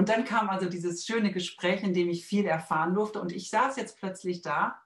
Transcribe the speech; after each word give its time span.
Und 0.00 0.08
dann 0.08 0.24
kam 0.24 0.48
also 0.48 0.66
dieses 0.66 1.04
schöne 1.04 1.30
Gespräch, 1.30 1.82
in 1.82 1.92
dem 1.92 2.08
ich 2.08 2.24
viel 2.24 2.46
erfahren 2.46 2.94
durfte. 2.94 3.20
Und 3.20 3.32
ich 3.32 3.50
saß 3.50 3.76
jetzt 3.76 3.98
plötzlich 3.98 4.40
da 4.40 4.80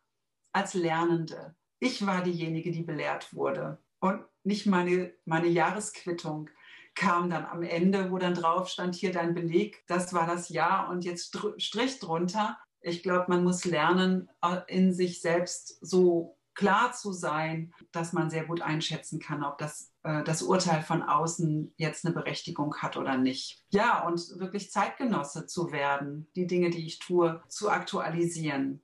als 0.52 0.74
Lernende. 0.74 1.54
Ich 1.78 2.04
war 2.04 2.24
diejenige, 2.24 2.72
die 2.72 2.82
belehrt 2.82 3.32
wurde. 3.32 3.78
Und 4.00 4.24
nicht 4.42 4.66
meine, 4.66 5.14
meine 5.24 5.46
Jahresquittung 5.46 6.50
kam 6.96 7.30
dann 7.30 7.46
am 7.46 7.62
Ende, 7.62 8.10
wo 8.10 8.18
dann 8.18 8.34
drauf 8.34 8.68
stand, 8.68 8.96
hier 8.96 9.12
dein 9.12 9.34
Beleg, 9.34 9.84
das 9.86 10.12
war 10.12 10.26
das 10.26 10.48
Jahr 10.48 10.88
und 10.88 11.04
jetzt 11.04 11.38
Strich 11.58 12.00
drunter. 12.00 12.58
Ich 12.80 13.04
glaube, 13.04 13.26
man 13.28 13.44
muss 13.44 13.64
lernen, 13.64 14.28
äh, 14.42 14.62
in 14.66 14.92
sich 14.92 15.20
selbst 15.20 15.78
so 15.80 16.36
klar 16.54 16.90
zu 16.90 17.12
sein, 17.12 17.72
dass 17.92 18.12
man 18.12 18.30
sehr 18.30 18.46
gut 18.46 18.62
einschätzen 18.62 19.20
kann, 19.20 19.44
ob 19.44 19.58
das, 19.58 19.92
das 20.04 20.42
Urteil 20.42 20.82
von 20.82 21.02
außen 21.02 21.72
jetzt 21.78 22.04
eine 22.04 22.14
Berechtigung 22.14 22.76
hat 22.76 22.98
oder 22.98 23.16
nicht. 23.16 23.64
Ja, 23.70 24.06
und 24.06 24.20
wirklich 24.38 24.70
Zeitgenosse 24.70 25.46
zu 25.46 25.72
werden, 25.72 26.28
die 26.36 26.46
Dinge, 26.46 26.68
die 26.68 26.86
ich 26.86 26.98
tue, 26.98 27.42
zu 27.48 27.70
aktualisieren. 27.70 28.82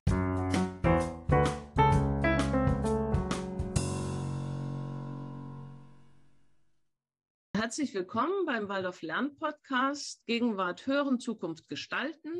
Herzlich 7.54 7.94
willkommen 7.94 8.46
beim 8.46 8.70
Waldorf 8.70 9.02
Lern 9.02 9.36
Podcast 9.36 10.24
Gegenwart 10.26 10.86
hören, 10.86 11.20
Zukunft 11.20 11.68
gestalten, 11.68 12.32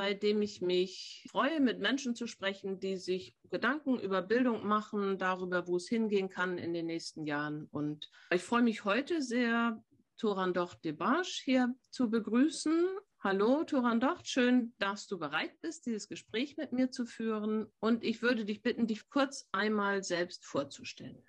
bei 0.00 0.14
dem 0.14 0.40
ich 0.40 0.62
mich 0.62 1.28
freue, 1.30 1.60
mit 1.60 1.78
Menschen 1.78 2.14
zu 2.14 2.26
sprechen, 2.26 2.80
die 2.80 2.96
sich 2.96 3.36
Gedanken 3.50 4.00
über 4.00 4.22
Bildung 4.22 4.66
machen, 4.66 5.18
darüber, 5.18 5.66
wo 5.68 5.76
es 5.76 5.90
hingehen 5.90 6.30
kann 6.30 6.56
in 6.56 6.72
den 6.72 6.86
nächsten 6.86 7.26
Jahren. 7.26 7.68
Und 7.70 8.10
ich 8.30 8.42
freue 8.42 8.62
mich 8.62 8.86
heute 8.86 9.20
sehr, 9.20 9.84
Docht 10.18 10.86
Debarsch 10.86 11.42
hier 11.44 11.74
zu 11.90 12.08
begrüßen. 12.08 12.88
Hallo 13.22 13.62
Docht, 13.64 14.26
schön, 14.26 14.72
dass 14.78 15.06
du 15.06 15.18
bereit 15.18 15.60
bist, 15.60 15.84
dieses 15.84 16.08
Gespräch 16.08 16.56
mit 16.56 16.72
mir 16.72 16.90
zu 16.90 17.04
führen. 17.04 17.70
Und 17.78 18.02
ich 18.02 18.22
würde 18.22 18.46
dich 18.46 18.62
bitten, 18.62 18.86
dich 18.86 19.10
kurz 19.10 19.50
einmal 19.52 20.02
selbst 20.02 20.46
vorzustellen. 20.46 21.22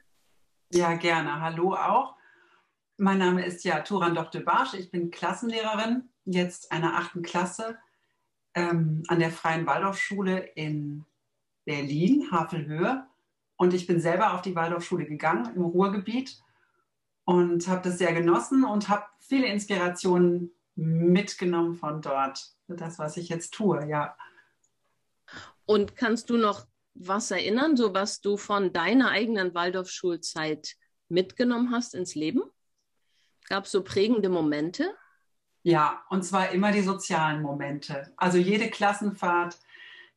Ja, 0.72 0.96
gerne. 0.96 1.42
Hallo 1.42 1.74
auch. 1.74 2.16
Mein 2.96 3.18
Name 3.18 3.46
ist 3.46 3.66
ja 3.66 3.82
Turan 3.82 4.16
Dr. 4.16 4.44
Ich 4.76 4.92
bin 4.92 5.12
Klassenlehrerin, 5.12 6.10
jetzt 6.24 6.72
einer 6.72 6.96
achten 6.96 7.22
Klasse 7.22 7.78
ähm, 8.56 9.04
an 9.08 9.20
der 9.20 9.32
Freien 9.32 9.66
Waldorfschule 9.66 10.40
in 10.56 11.06
Berlin, 11.66 12.32
Havelhöhe. 12.32 13.06
Und 13.56 13.74
ich 13.74 13.88
bin 13.88 14.00
selber 14.00 14.34
auf 14.34 14.42
die 14.42 14.56
Waldorfschule 14.56 15.06
gegangen 15.06 15.54
im 15.56 15.62
Ruhrgebiet 15.62 16.42
und 17.26 17.68
habe 17.68 17.82
das 17.88 17.98
sehr 17.98 18.14
genossen 18.14 18.64
und 18.66 18.90
habe 18.90 19.06
viele 19.20 19.48
Inspirationen 19.48 20.52
mitgenommen 20.76 21.76
von 21.76 22.02
dort. 22.02 22.56
Das, 22.68 23.00
was 23.00 23.18
ich 23.18 23.30
jetzt 23.30 23.54
tue, 23.54 23.88
ja. 23.88 24.16
Und 25.66 25.96
kannst 25.96 26.30
du 26.30 26.38
noch 26.38 26.66
was 26.94 27.32
erinnern, 27.32 27.78
so 27.78 27.94
was 27.94 28.22
du 28.22 28.38
von 28.38 28.74
deiner 28.74 29.12
eigenen 29.12 29.54
Waldorfschulzeit 29.54 30.76
mitgenommen 31.10 31.72
hast 31.72 31.94
ins 31.94 32.16
Leben? 32.16 32.42
Gab 33.48 33.66
es 33.66 33.72
so 33.72 33.84
prägende 33.84 34.30
Momente? 34.30 34.94
Ja, 35.64 36.04
und 36.10 36.24
zwar 36.24 36.52
immer 36.52 36.72
die 36.72 36.82
sozialen 36.82 37.42
Momente. 37.42 38.12
Also 38.18 38.38
jede 38.38 38.70
Klassenfahrt, 38.70 39.60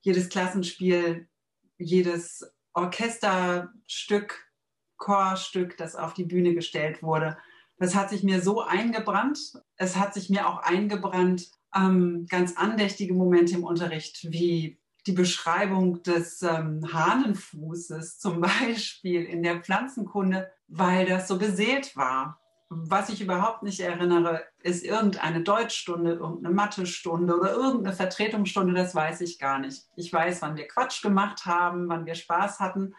jedes 0.01 0.29
Klassenspiel, 0.29 1.29
jedes 1.77 2.51
Orchesterstück, 2.73 4.51
Chorstück, 4.97 5.77
das 5.77 5.97
auf 5.97 6.15
die 6.15 6.25
Bühne 6.25 6.55
gestellt 6.55 7.03
wurde. 7.03 7.37
Das 7.79 7.95
hat 7.95 8.11
sich 8.11 8.23
mir 8.23 8.41
so 8.41 8.63
eingebrannt. 8.63 9.39
Es 9.77 9.97
hat 9.97 10.15
sich 10.15 10.31
mir 10.31 10.49
auch 10.49 10.59
eingebrannt, 10.59 11.51
ähm, 11.75 12.27
ganz 12.29 12.57
andächtige 12.57 13.15
Momente 13.15 13.55
im 13.55 13.65
Unterricht, 13.65 14.31
wie 14.31 14.79
die 15.07 15.13
Beschreibung 15.13 16.03
des 16.03 16.43
ähm, 16.43 16.81
Hahnenfußes 16.93 18.19
zum 18.19 18.41
Beispiel 18.63 19.25
in 19.25 19.43
der 19.43 19.61
Pflanzenkunde, 19.61 20.51
weil 20.69 21.07
das 21.07 21.29
so 21.29 21.39
beseelt 21.39 21.97
war. 21.97 22.41
Was 22.71 23.09
ich 23.09 23.21
überhaupt 23.21 23.63
nicht 23.63 23.81
erinnere, 23.81 24.43
ist 24.63 24.85
irgendeine 24.85 25.43
Deutschstunde, 25.43 26.13
irgendeine 26.13 26.55
Mathestunde 26.55 27.39
oder 27.39 27.53
irgendeine 27.53 27.95
Vertretungsstunde, 27.95 28.75
das 28.75 28.95
weiß 28.95 29.21
ich 29.21 29.39
gar 29.39 29.59
nicht. 29.59 29.85
Ich 29.97 30.13
weiß, 30.13 30.43
wann 30.43 30.57
wir 30.57 30.67
Quatsch 30.67 31.03
gemacht 31.03 31.47
haben, 31.47 31.89
wann 31.89 32.07
wir 32.07 32.15
Spaß 32.15 32.61
hatten. 32.61 32.95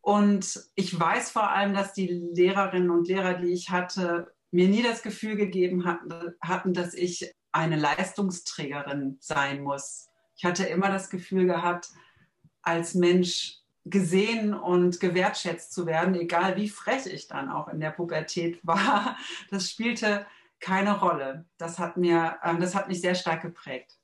Und 0.00 0.60
ich 0.74 0.98
weiß 0.98 1.30
vor 1.30 1.50
allem, 1.50 1.74
dass 1.74 1.92
die 1.92 2.06
Lehrerinnen 2.06 2.90
und 2.90 3.08
Lehrer, 3.08 3.34
die 3.34 3.52
ich 3.52 3.70
hatte, 3.70 4.32
mir 4.50 4.68
nie 4.68 4.82
das 4.82 5.02
Gefühl 5.02 5.36
gegeben 5.36 5.84
hatten, 6.40 6.72
dass 6.72 6.94
ich 6.94 7.34
eine 7.52 7.76
Leistungsträgerin 7.76 9.18
sein 9.20 9.62
muss. 9.62 10.08
Ich 10.36 10.44
hatte 10.44 10.64
immer 10.64 10.88
das 10.88 11.10
Gefühl 11.10 11.46
gehabt, 11.46 11.88
als 12.62 12.94
Mensch 12.94 13.57
gesehen 13.90 14.54
und 14.54 15.00
gewertschätzt 15.00 15.72
zu 15.72 15.86
werden, 15.86 16.14
egal 16.14 16.56
wie 16.56 16.68
frech 16.68 17.06
ich 17.06 17.28
dann 17.28 17.50
auch 17.50 17.68
in 17.68 17.80
der 17.80 17.90
Pubertät 17.90 18.60
war. 18.62 19.16
Das 19.50 19.70
spielte 19.70 20.26
keine 20.60 20.98
Rolle. 20.98 21.44
Das 21.56 21.78
hat 21.78 21.96
mir, 21.96 22.36
ähm, 22.44 22.60
das 22.60 22.74
hat 22.74 22.88
mich 22.88 23.00
sehr 23.00 23.14
stark 23.14 23.42
geprägt. 23.42 23.98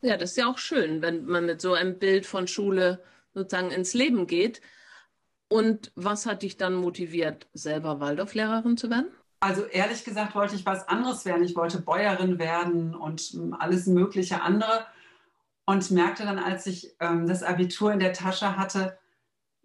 Ja, 0.00 0.16
das 0.16 0.30
ist 0.30 0.36
ja 0.36 0.46
auch 0.46 0.58
schön, 0.58 1.02
wenn 1.02 1.26
man 1.26 1.46
mit 1.46 1.60
so 1.60 1.74
einem 1.74 1.98
Bild 1.98 2.26
von 2.26 2.48
Schule 2.48 3.02
sozusagen 3.34 3.70
ins 3.70 3.94
Leben 3.94 4.26
geht. 4.26 4.60
Und 5.48 5.92
was 5.94 6.26
hat 6.26 6.42
dich 6.42 6.56
dann 6.56 6.74
motiviert, 6.74 7.46
selber 7.52 8.00
Waldorflehrerin 8.00 8.76
zu 8.76 8.90
werden? 8.90 9.08
Also 9.40 9.64
ehrlich 9.64 10.04
gesagt 10.04 10.34
wollte 10.34 10.56
ich 10.56 10.66
was 10.66 10.88
anderes 10.88 11.24
werden. 11.24 11.44
Ich 11.44 11.56
wollte 11.56 11.80
Bäuerin 11.80 12.38
werden 12.38 12.94
und 12.94 13.32
ähm, 13.34 13.54
alles 13.58 13.86
mögliche 13.86 14.42
andere. 14.42 14.86
Und 15.64 15.90
merkte 15.90 16.24
dann, 16.24 16.38
als 16.38 16.66
ich 16.66 16.94
ähm, 17.00 17.26
das 17.26 17.42
Abitur 17.42 17.92
in 17.92 18.00
der 18.00 18.12
Tasche 18.12 18.56
hatte, 18.56 18.98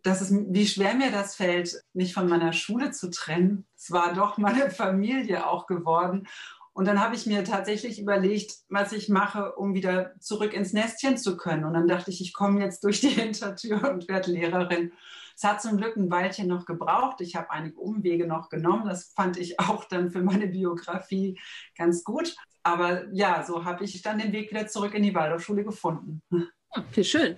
dass 0.04 0.22
es, 0.22 0.32
wie 0.32 0.68
schwer 0.68 0.96
mir 0.96 1.12
das 1.12 1.36
fällt, 1.36 1.82
mich 1.94 2.14
von 2.14 2.28
meiner 2.28 2.54
Schule 2.54 2.92
zu 2.92 3.10
trennen. 3.10 3.66
Es 3.76 3.92
war 3.92 4.14
doch 4.14 4.38
meine 4.38 4.70
Familie 4.70 5.48
auch 5.48 5.66
geworden. 5.66 6.28
Und 6.74 6.88
dann 6.88 7.00
habe 7.00 7.16
ich 7.16 7.26
mir 7.26 7.44
tatsächlich 7.44 8.00
überlegt, 8.00 8.56
was 8.68 8.92
ich 8.92 9.08
mache, 9.08 9.54
um 9.54 9.76
wieder 9.76 10.20
zurück 10.20 10.54
ins 10.54 10.74
Nestchen 10.74 11.18
zu 11.18 11.38
können. 11.38 11.66
Und 11.66 11.74
dann 11.74 11.88
dachte 11.88 12.10
ich, 12.10 12.20
ich 12.20 12.34
komme 12.34 12.62
jetzt 12.62 12.84
durch 12.84 13.00
die 13.00 13.10
Hintertür 13.10 13.92
und 13.92 14.08
werde 14.08 14.32
Lehrerin. 14.32 14.92
Es 15.36 15.44
hat 15.44 15.62
zum 15.62 15.78
Glück 15.78 15.96
ein 15.96 16.12
Weilchen 16.12 16.48
noch 16.48 16.66
gebraucht. 16.66 17.22
Ich 17.22 17.36
habe 17.36 17.52
einige 17.52 17.80
Umwege 17.80 18.28
noch 18.28 18.50
genommen. 18.50 18.86
Das 18.88 19.14
fand 19.16 19.38
ich 19.38 19.60
auch 19.60 19.86
dann 19.86 20.12
für 20.12 20.22
meine 20.22 20.48
Biografie 20.48 21.40
ganz 21.78 22.04
gut. 22.04 22.36
Aber 22.64 23.08
ja, 23.14 23.44
so 23.44 23.66
habe 23.66 23.84
ich 23.84 24.02
dann 24.02 24.20
den 24.20 24.32
Weg 24.32 24.52
wieder 24.52 24.68
zurück 24.68 24.94
in 24.94 25.04
die 25.04 25.16
Waldorfschule 25.16 25.64
gefunden. 25.64 26.22
Ja, 26.76 26.84
wie 26.94 27.04
schön. 27.04 27.36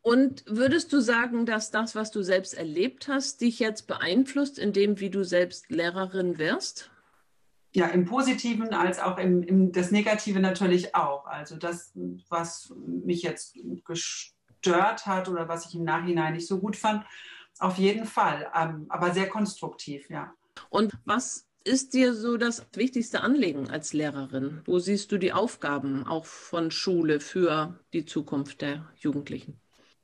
Und 0.00 0.44
würdest 0.46 0.92
du 0.92 1.00
sagen, 1.00 1.46
dass 1.46 1.70
das, 1.70 1.94
was 1.94 2.10
du 2.10 2.22
selbst 2.22 2.54
erlebt 2.54 3.08
hast, 3.08 3.40
dich 3.40 3.58
jetzt 3.58 3.86
beeinflusst, 3.86 4.58
in 4.58 4.72
dem, 4.72 5.00
wie 5.00 5.10
du 5.10 5.24
selbst 5.24 5.70
Lehrerin 5.70 6.38
wirst? 6.38 6.90
Ja, 7.74 7.86
im 7.86 8.04
Positiven 8.04 8.74
als 8.74 8.98
auch 8.98 9.16
im, 9.16 9.42
im 9.42 9.72
das 9.72 9.90
Negative 9.90 10.40
natürlich 10.40 10.94
auch. 10.94 11.26
Also 11.26 11.56
das, 11.56 11.92
was 12.28 12.72
mich 12.76 13.22
jetzt 13.22 13.56
gestört 13.84 15.06
hat 15.06 15.28
oder 15.28 15.48
was 15.48 15.66
ich 15.66 15.74
im 15.74 15.84
Nachhinein 15.84 16.34
nicht 16.34 16.46
so 16.46 16.58
gut 16.58 16.76
fand, 16.76 17.04
auf 17.58 17.78
jeden 17.78 18.04
Fall. 18.04 18.50
Ähm, 18.54 18.86
aber 18.88 19.12
sehr 19.12 19.28
konstruktiv, 19.28 20.10
ja. 20.10 20.34
Und 20.68 20.92
was 21.04 21.46
ist 21.64 21.94
dir 21.94 22.14
so 22.14 22.36
das 22.36 22.66
wichtigste 22.74 23.20
Anliegen 23.20 23.70
als 23.70 23.92
Lehrerin? 23.92 24.62
Wo 24.64 24.78
siehst 24.78 25.12
du 25.12 25.18
die 25.18 25.32
Aufgaben 25.32 26.06
auch 26.06 26.26
von 26.26 26.70
Schule 26.70 27.20
für 27.20 27.78
die 27.92 28.04
Zukunft 28.04 28.60
der 28.60 28.88
Jugendlichen? 28.96 29.60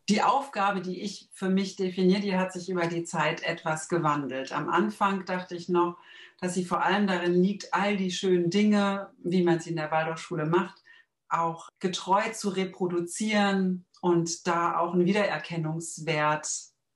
Die 0.08 0.22
Aufgabe, 0.22 0.80
die 0.80 1.02
ich 1.02 1.28
für 1.32 1.50
mich 1.50 1.76
definiere, 1.76 2.20
die 2.20 2.36
hat 2.36 2.52
sich 2.52 2.70
über 2.70 2.86
die 2.86 3.04
Zeit 3.04 3.42
etwas 3.42 3.88
gewandelt. 3.88 4.52
Am 4.52 4.70
Anfang 4.70 5.26
dachte 5.26 5.54
ich 5.54 5.69
noch, 5.69 5.98
dass 6.41 6.54
sie 6.54 6.64
vor 6.64 6.82
allem 6.82 7.06
darin 7.06 7.34
liegt, 7.42 7.75
all 7.75 7.96
die 7.96 8.10
schönen 8.10 8.48
Dinge, 8.48 9.10
wie 9.22 9.42
man 9.42 9.60
sie 9.60 9.70
in 9.70 9.76
der 9.76 9.90
Waldorfschule 9.90 10.46
macht, 10.46 10.82
auch 11.28 11.69
getreu 11.78 12.22
zu 12.32 12.49
reproduzieren 12.49 13.84
und 14.00 14.46
da 14.46 14.78
auch 14.78 14.94
einen 14.94 15.05
Wiedererkennungswert 15.05 16.49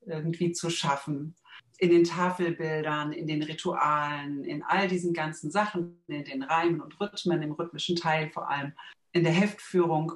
irgendwie 0.06 0.52
zu 0.52 0.70
schaffen 0.70 1.36
in 1.82 1.90
den 1.90 2.04
Tafelbildern, 2.04 3.12
in 3.12 3.26
den 3.26 3.42
Ritualen, 3.42 4.44
in 4.44 4.62
all 4.62 4.86
diesen 4.86 5.12
ganzen 5.12 5.50
Sachen, 5.50 6.00
in 6.06 6.24
den 6.24 6.44
Reimen 6.44 6.80
und 6.80 7.00
Rhythmen, 7.00 7.42
im 7.42 7.50
rhythmischen 7.50 7.96
Teil 7.96 8.30
vor 8.30 8.48
allem, 8.48 8.72
in 9.10 9.24
der 9.24 9.32
Heftführung. 9.32 10.12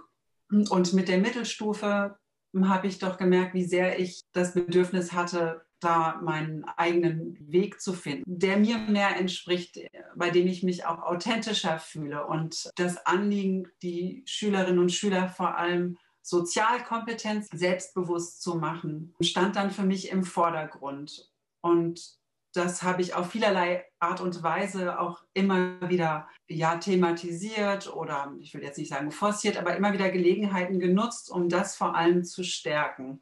Und 0.48 0.92
mit 0.92 1.08
der 1.08 1.18
Mittelstufe 1.18 2.16
habe 2.56 2.86
ich 2.86 3.00
doch 3.00 3.18
gemerkt, 3.18 3.54
wie 3.54 3.64
sehr 3.64 3.98
ich 3.98 4.20
das 4.32 4.54
Bedürfnis 4.54 5.12
hatte, 5.12 5.66
da 5.80 6.20
meinen 6.22 6.62
eigenen 6.76 7.36
Weg 7.50 7.80
zu 7.80 7.94
finden, 7.94 8.38
der 8.38 8.58
mir 8.58 8.78
mehr 8.78 9.16
entspricht, 9.16 9.80
bei 10.14 10.30
dem 10.30 10.46
ich 10.46 10.62
mich 10.62 10.86
auch 10.86 11.02
authentischer 11.02 11.80
fühle. 11.80 12.28
Und 12.28 12.70
das 12.76 13.04
Anliegen, 13.06 13.66
die 13.82 14.22
Schülerinnen 14.24 14.78
und 14.78 14.92
Schüler 14.92 15.28
vor 15.28 15.58
allem 15.58 15.98
Sozialkompetenz 16.22 17.48
selbstbewusst 17.52 18.40
zu 18.40 18.54
machen, 18.54 19.16
stand 19.20 19.56
dann 19.56 19.72
für 19.72 19.82
mich 19.84 20.12
im 20.12 20.22
Vordergrund. 20.22 21.28
Und 21.66 22.00
das 22.52 22.82
habe 22.82 23.02
ich 23.02 23.14
auf 23.14 23.30
vielerlei 23.30 23.84
Art 23.98 24.20
und 24.20 24.42
Weise 24.42 24.98
auch 25.00 25.22
immer 25.34 25.88
wieder 25.88 26.28
ja, 26.48 26.76
thematisiert 26.76 27.92
oder 27.92 28.32
ich 28.40 28.54
will 28.54 28.62
jetzt 28.62 28.78
nicht 28.78 28.88
sagen 28.88 29.10
forciert, 29.10 29.56
aber 29.56 29.76
immer 29.76 29.92
wieder 29.92 30.10
Gelegenheiten 30.10 30.78
genutzt, 30.78 31.30
um 31.30 31.48
das 31.48 31.76
vor 31.76 31.96
allem 31.96 32.24
zu 32.24 32.44
stärken. 32.44 33.20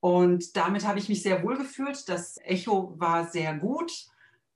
Und 0.00 0.56
damit 0.56 0.86
habe 0.86 0.98
ich 0.98 1.08
mich 1.08 1.22
sehr 1.22 1.42
wohl 1.42 1.58
gefühlt. 1.58 2.08
Das 2.08 2.38
Echo 2.42 2.94
war 2.98 3.28
sehr 3.28 3.54
gut. 3.54 3.92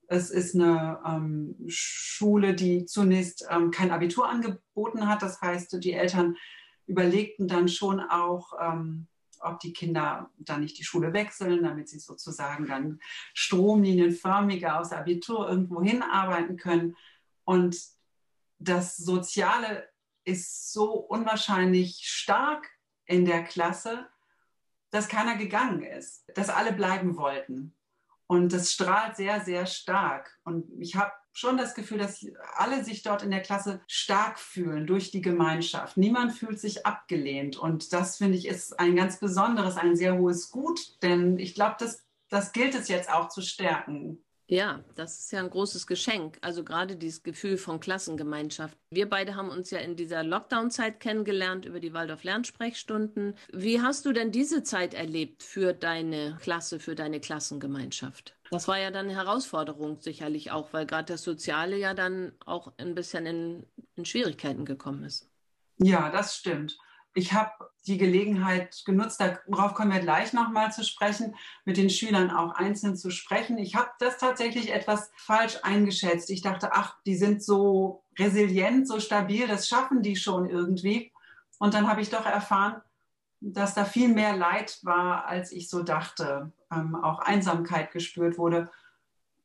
Es 0.06 0.30
ist 0.30 0.54
eine 0.54 1.00
ähm, 1.06 1.54
Schule, 1.68 2.54
die 2.54 2.86
zunächst 2.86 3.46
ähm, 3.50 3.70
kein 3.70 3.90
Abitur 3.90 4.28
angeboten 4.28 5.06
hat. 5.08 5.22
Das 5.22 5.40
heißt, 5.42 5.84
die 5.84 5.92
Eltern 5.92 6.36
überlegten 6.86 7.48
dann 7.48 7.68
schon 7.68 8.00
auch, 8.00 8.54
ähm, 8.60 9.06
ob 9.44 9.60
die 9.60 9.72
Kinder 9.72 10.30
dann 10.38 10.60
nicht 10.60 10.78
die 10.78 10.84
Schule 10.84 11.12
wechseln, 11.12 11.62
damit 11.62 11.88
sie 11.88 11.98
sozusagen 11.98 12.66
dann 12.66 13.00
stromlinienförmiger 13.34 14.78
aus 14.78 14.92
Abitur 14.92 15.48
irgendwo 15.48 15.82
hinarbeiten 15.82 16.56
können. 16.56 16.96
Und 17.44 17.76
das 18.58 18.96
Soziale 18.96 19.88
ist 20.24 20.72
so 20.72 20.92
unwahrscheinlich 20.92 22.00
stark 22.08 22.70
in 23.06 23.24
der 23.24 23.44
Klasse, 23.44 24.08
dass 24.90 25.08
keiner 25.08 25.36
gegangen 25.36 25.82
ist, 25.82 26.24
dass 26.34 26.48
alle 26.48 26.72
bleiben 26.72 27.16
wollten. 27.16 27.74
Und 28.26 28.52
das 28.52 28.72
strahlt 28.72 29.16
sehr, 29.16 29.40
sehr 29.40 29.66
stark. 29.66 30.38
Und 30.44 30.70
ich 30.80 30.96
habe 30.96 31.12
schon 31.34 31.58
das 31.58 31.74
Gefühl, 31.74 31.98
dass 31.98 32.24
alle 32.54 32.84
sich 32.84 33.02
dort 33.02 33.22
in 33.22 33.30
der 33.30 33.42
Klasse 33.42 33.80
stark 33.88 34.38
fühlen 34.38 34.86
durch 34.86 35.10
die 35.10 35.20
Gemeinschaft. 35.20 35.96
Niemand 35.96 36.32
fühlt 36.32 36.60
sich 36.60 36.86
abgelehnt. 36.86 37.56
Und 37.56 37.92
das, 37.92 38.16
finde 38.16 38.38
ich, 38.38 38.46
ist 38.46 38.78
ein 38.78 38.96
ganz 38.96 39.18
besonderes, 39.18 39.76
ein 39.76 39.96
sehr 39.96 40.16
hohes 40.16 40.50
Gut. 40.50 41.02
Denn 41.02 41.38
ich 41.38 41.54
glaube, 41.54 41.76
das, 41.80 42.04
das 42.28 42.52
gilt 42.52 42.74
es 42.74 42.88
jetzt 42.88 43.10
auch 43.10 43.28
zu 43.28 43.42
stärken. 43.42 44.24
Ja, 44.46 44.84
das 44.94 45.20
ist 45.20 45.32
ja 45.32 45.40
ein 45.40 45.48
großes 45.48 45.86
Geschenk. 45.86 46.36
Also 46.42 46.64
gerade 46.64 46.96
dieses 46.96 47.22
Gefühl 47.22 47.56
von 47.56 47.80
Klassengemeinschaft. 47.80 48.76
Wir 48.90 49.08
beide 49.08 49.36
haben 49.36 49.48
uns 49.48 49.70
ja 49.70 49.78
in 49.78 49.96
dieser 49.96 50.22
Lockdown-Zeit 50.22 51.00
kennengelernt 51.00 51.64
über 51.64 51.80
die 51.80 51.94
Waldorf-Lernsprechstunden. 51.94 53.36
Wie 53.52 53.80
hast 53.80 54.04
du 54.04 54.12
denn 54.12 54.32
diese 54.32 54.62
Zeit 54.62 54.92
erlebt 54.92 55.42
für 55.42 55.72
deine 55.72 56.36
Klasse, 56.42 56.78
für 56.78 56.94
deine 56.94 57.20
Klassengemeinschaft? 57.20 58.36
Das 58.50 58.68
war 58.68 58.78
ja 58.78 58.90
dann 58.90 59.06
eine 59.06 59.16
Herausforderung 59.16 59.98
sicherlich 60.00 60.50
auch, 60.50 60.72
weil 60.74 60.86
gerade 60.86 61.12
das 61.14 61.22
Soziale 61.22 61.78
ja 61.78 61.94
dann 61.94 62.32
auch 62.44 62.72
ein 62.76 62.94
bisschen 62.94 63.24
in, 63.24 63.66
in 63.96 64.04
Schwierigkeiten 64.04 64.66
gekommen 64.66 65.04
ist. 65.04 65.30
Ja, 65.78 66.10
das 66.10 66.36
stimmt. 66.36 66.76
Ich 67.14 67.32
habe 67.32 67.52
die 67.86 67.98
Gelegenheit 67.98 68.82
genutzt, 68.84 69.20
darauf 69.20 69.74
kommen 69.74 69.92
wir 69.92 70.00
gleich 70.00 70.32
nochmal 70.32 70.72
zu 70.72 70.82
sprechen, 70.84 71.34
mit 71.64 71.76
den 71.76 71.90
Schülern 71.90 72.30
auch 72.30 72.54
einzeln 72.54 72.96
zu 72.96 73.10
sprechen. 73.10 73.58
Ich 73.58 73.76
habe 73.76 73.90
das 73.98 74.18
tatsächlich 74.18 74.72
etwas 74.72 75.10
falsch 75.16 75.58
eingeschätzt. 75.62 76.30
Ich 76.30 76.42
dachte, 76.42 76.72
ach, 76.72 76.96
die 77.06 77.16
sind 77.16 77.42
so 77.42 78.02
resilient, 78.18 78.88
so 78.88 79.00
stabil, 79.00 79.46
das 79.46 79.68
schaffen 79.68 80.02
die 80.02 80.16
schon 80.16 80.48
irgendwie. 80.48 81.12
Und 81.58 81.74
dann 81.74 81.88
habe 81.88 82.00
ich 82.00 82.10
doch 82.10 82.26
erfahren, 82.26 82.80
dass 83.40 83.74
da 83.74 83.84
viel 83.84 84.08
mehr 84.08 84.34
Leid 84.34 84.78
war, 84.82 85.26
als 85.26 85.52
ich 85.52 85.68
so 85.68 85.82
dachte. 85.82 86.52
Ähm, 86.72 86.96
auch 86.96 87.18
Einsamkeit 87.20 87.92
gespürt 87.92 88.38
wurde 88.38 88.70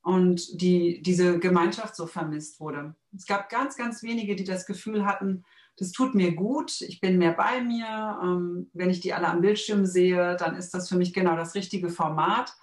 und 0.01 0.61
die, 0.61 1.01
diese 1.01 1.39
Gemeinschaft 1.39 1.95
so 1.95 2.07
vermisst 2.07 2.59
wurde. 2.59 2.95
Es 3.15 3.25
gab 3.25 3.49
ganz, 3.49 3.75
ganz 3.75 4.01
wenige, 4.01 4.35
die 4.35 4.45
das 4.45 4.65
Gefühl 4.65 5.05
hatten, 5.05 5.43
das 5.79 5.93
tut 5.93 6.13
mir 6.13 6.35
gut, 6.35 6.81
ich 6.81 6.99
bin 6.99 7.17
mehr 7.17 7.31
bei 7.31 7.61
mir. 7.61 8.19
Ähm, 8.21 8.69
wenn 8.73 8.89
ich 8.89 8.99
die 8.99 9.13
alle 9.13 9.27
am 9.27 9.39
Bildschirm 9.39 9.85
sehe, 9.85 10.35
dann 10.35 10.55
ist 10.55 10.73
das 10.73 10.89
für 10.89 10.97
mich 10.97 11.13
genau 11.13 11.37
das 11.37 11.55
richtige 11.55 11.89
Format. 11.89 12.53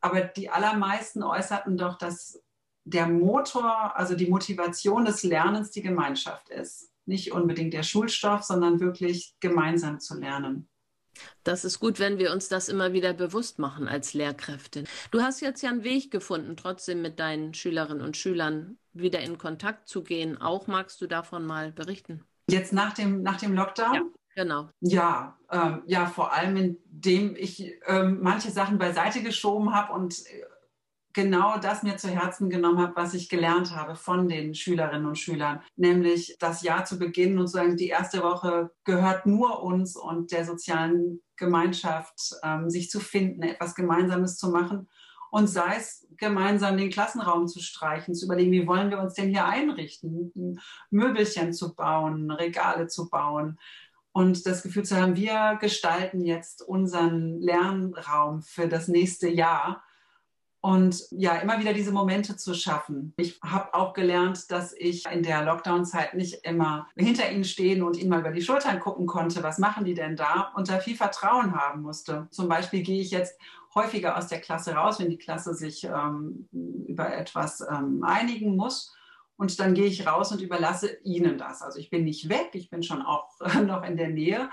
Aber 0.00 0.22
die 0.22 0.48
allermeisten 0.48 1.22
äußerten 1.22 1.76
doch, 1.76 1.98
dass 1.98 2.42
der 2.84 3.06
Motor, 3.06 3.96
also 3.96 4.14
die 4.14 4.28
Motivation 4.28 5.04
des 5.04 5.22
Lernens 5.22 5.70
die 5.70 5.82
Gemeinschaft 5.82 6.48
ist. 6.48 6.90
Nicht 7.06 7.32
unbedingt 7.32 7.74
der 7.74 7.82
Schulstoff, 7.82 8.42
sondern 8.42 8.80
wirklich 8.80 9.36
gemeinsam 9.40 10.00
zu 10.00 10.18
lernen. 10.18 10.68
Das 11.42 11.64
ist 11.64 11.80
gut, 11.80 11.98
wenn 11.98 12.18
wir 12.18 12.32
uns 12.32 12.48
das 12.48 12.68
immer 12.68 12.92
wieder 12.92 13.12
bewusst 13.12 13.58
machen 13.58 13.88
als 13.88 14.14
Lehrkräfte. 14.14 14.84
Du 15.10 15.20
hast 15.20 15.40
jetzt 15.40 15.62
ja 15.62 15.70
einen 15.70 15.84
Weg 15.84 16.10
gefunden, 16.10 16.56
trotzdem 16.56 17.02
mit 17.02 17.18
deinen 17.20 17.54
Schülerinnen 17.54 18.04
und 18.04 18.16
Schülern 18.16 18.78
wieder 18.92 19.20
in 19.20 19.38
Kontakt 19.38 19.88
zu 19.88 20.02
gehen. 20.02 20.40
Auch 20.40 20.66
magst 20.66 21.00
du 21.00 21.06
davon 21.06 21.46
mal 21.46 21.72
berichten? 21.72 22.24
Jetzt 22.50 22.72
nach 22.72 22.92
dem, 22.92 23.22
nach 23.22 23.38
dem 23.38 23.54
Lockdown? 23.54 23.94
Ja. 23.94 24.02
Genau. 24.36 24.68
Ja, 24.80 25.38
ähm, 25.50 25.82
ja, 25.86 26.06
vor 26.06 26.32
allem 26.32 26.56
indem 26.56 27.36
ich 27.36 27.72
ähm, 27.86 28.18
manche 28.20 28.50
Sachen 28.50 28.78
beiseite 28.78 29.22
geschoben 29.22 29.72
habe 29.72 29.92
und 29.92 30.26
äh, 30.26 30.44
genau 31.14 31.58
das 31.58 31.82
mir 31.82 31.96
zu 31.96 32.08
Herzen 32.08 32.50
genommen 32.50 32.80
habe, 32.80 32.96
was 32.96 33.14
ich 33.14 33.28
gelernt 33.28 33.74
habe 33.74 33.94
von 33.96 34.28
den 34.28 34.54
Schülerinnen 34.54 35.06
und 35.06 35.18
Schülern, 35.18 35.62
nämlich 35.76 36.36
das 36.38 36.62
Jahr 36.62 36.84
zu 36.84 36.98
beginnen 36.98 37.38
und 37.38 37.46
zu 37.46 37.54
sagen, 37.54 37.76
die 37.76 37.88
erste 37.88 38.22
Woche 38.22 38.70
gehört 38.84 39.24
nur 39.24 39.62
uns 39.62 39.96
und 39.96 40.32
der 40.32 40.44
sozialen 40.44 41.22
Gemeinschaft, 41.36 42.34
ähm, 42.42 42.68
sich 42.68 42.90
zu 42.90 43.00
finden, 43.00 43.42
etwas 43.42 43.74
Gemeinsames 43.74 44.36
zu 44.36 44.50
machen 44.50 44.88
und 45.30 45.48
sei 45.48 45.76
es 45.76 46.06
gemeinsam 46.16 46.76
den 46.76 46.90
Klassenraum 46.90 47.48
zu 47.48 47.60
streichen, 47.60 48.14
zu 48.14 48.26
überlegen, 48.26 48.52
wie 48.52 48.66
wollen 48.66 48.90
wir 48.90 49.00
uns 49.00 49.14
denn 49.14 49.30
hier 49.30 49.46
einrichten, 49.46 50.60
Möbelchen 50.90 51.52
zu 51.52 51.74
bauen, 51.74 52.30
Regale 52.30 52.88
zu 52.88 53.08
bauen 53.08 53.58
und 54.12 54.46
das 54.46 54.62
Gefühl 54.62 54.84
zu 54.84 54.96
haben, 54.96 55.16
wir 55.16 55.58
gestalten 55.60 56.24
jetzt 56.24 56.62
unseren 56.62 57.40
Lernraum 57.40 58.42
für 58.42 58.68
das 58.68 58.86
nächste 58.88 59.28
Jahr 59.28 59.82
und 60.64 61.04
ja, 61.10 61.34
immer 61.40 61.60
wieder 61.60 61.74
diese 61.74 61.92
Momente 61.92 62.38
zu 62.38 62.54
schaffen. 62.54 63.12
Ich 63.18 63.38
habe 63.42 63.74
auch 63.74 63.92
gelernt, 63.92 64.50
dass 64.50 64.72
ich 64.72 65.04
in 65.12 65.22
der 65.22 65.44
Lockdown-Zeit 65.44 66.14
nicht 66.14 66.36
immer 66.46 66.88
hinter 66.96 67.30
ihnen 67.30 67.44
stehen 67.44 67.82
und 67.82 67.98
ihnen 67.98 68.08
mal 68.08 68.20
über 68.20 68.30
die 68.30 68.40
Schultern 68.40 68.80
gucken 68.80 69.06
konnte, 69.06 69.42
was 69.42 69.58
machen 69.58 69.84
die 69.84 69.92
denn 69.92 70.16
da 70.16 70.52
und 70.56 70.70
da 70.70 70.78
viel 70.78 70.96
Vertrauen 70.96 71.54
haben 71.54 71.82
musste. 71.82 72.28
Zum 72.30 72.48
Beispiel 72.48 72.82
gehe 72.82 73.02
ich 73.02 73.10
jetzt 73.10 73.38
häufiger 73.74 74.16
aus 74.16 74.28
der 74.28 74.40
Klasse 74.40 74.72
raus, 74.72 74.98
wenn 74.98 75.10
die 75.10 75.18
Klasse 75.18 75.52
sich 75.52 75.84
ähm, 75.84 76.48
über 76.88 77.14
etwas 77.14 77.60
ähm, 77.60 78.02
einigen 78.02 78.56
muss. 78.56 78.96
Und 79.36 79.60
dann 79.60 79.74
gehe 79.74 79.84
ich 79.84 80.06
raus 80.06 80.32
und 80.32 80.40
überlasse 80.40 80.96
ihnen 81.02 81.36
das. 81.36 81.60
Also 81.60 81.78
ich 81.78 81.90
bin 81.90 82.04
nicht 82.04 82.30
weg, 82.30 82.52
ich 82.54 82.70
bin 82.70 82.82
schon 82.82 83.02
auch 83.02 83.28
noch 83.66 83.84
in 83.84 83.98
der 83.98 84.08
Nähe, 84.08 84.48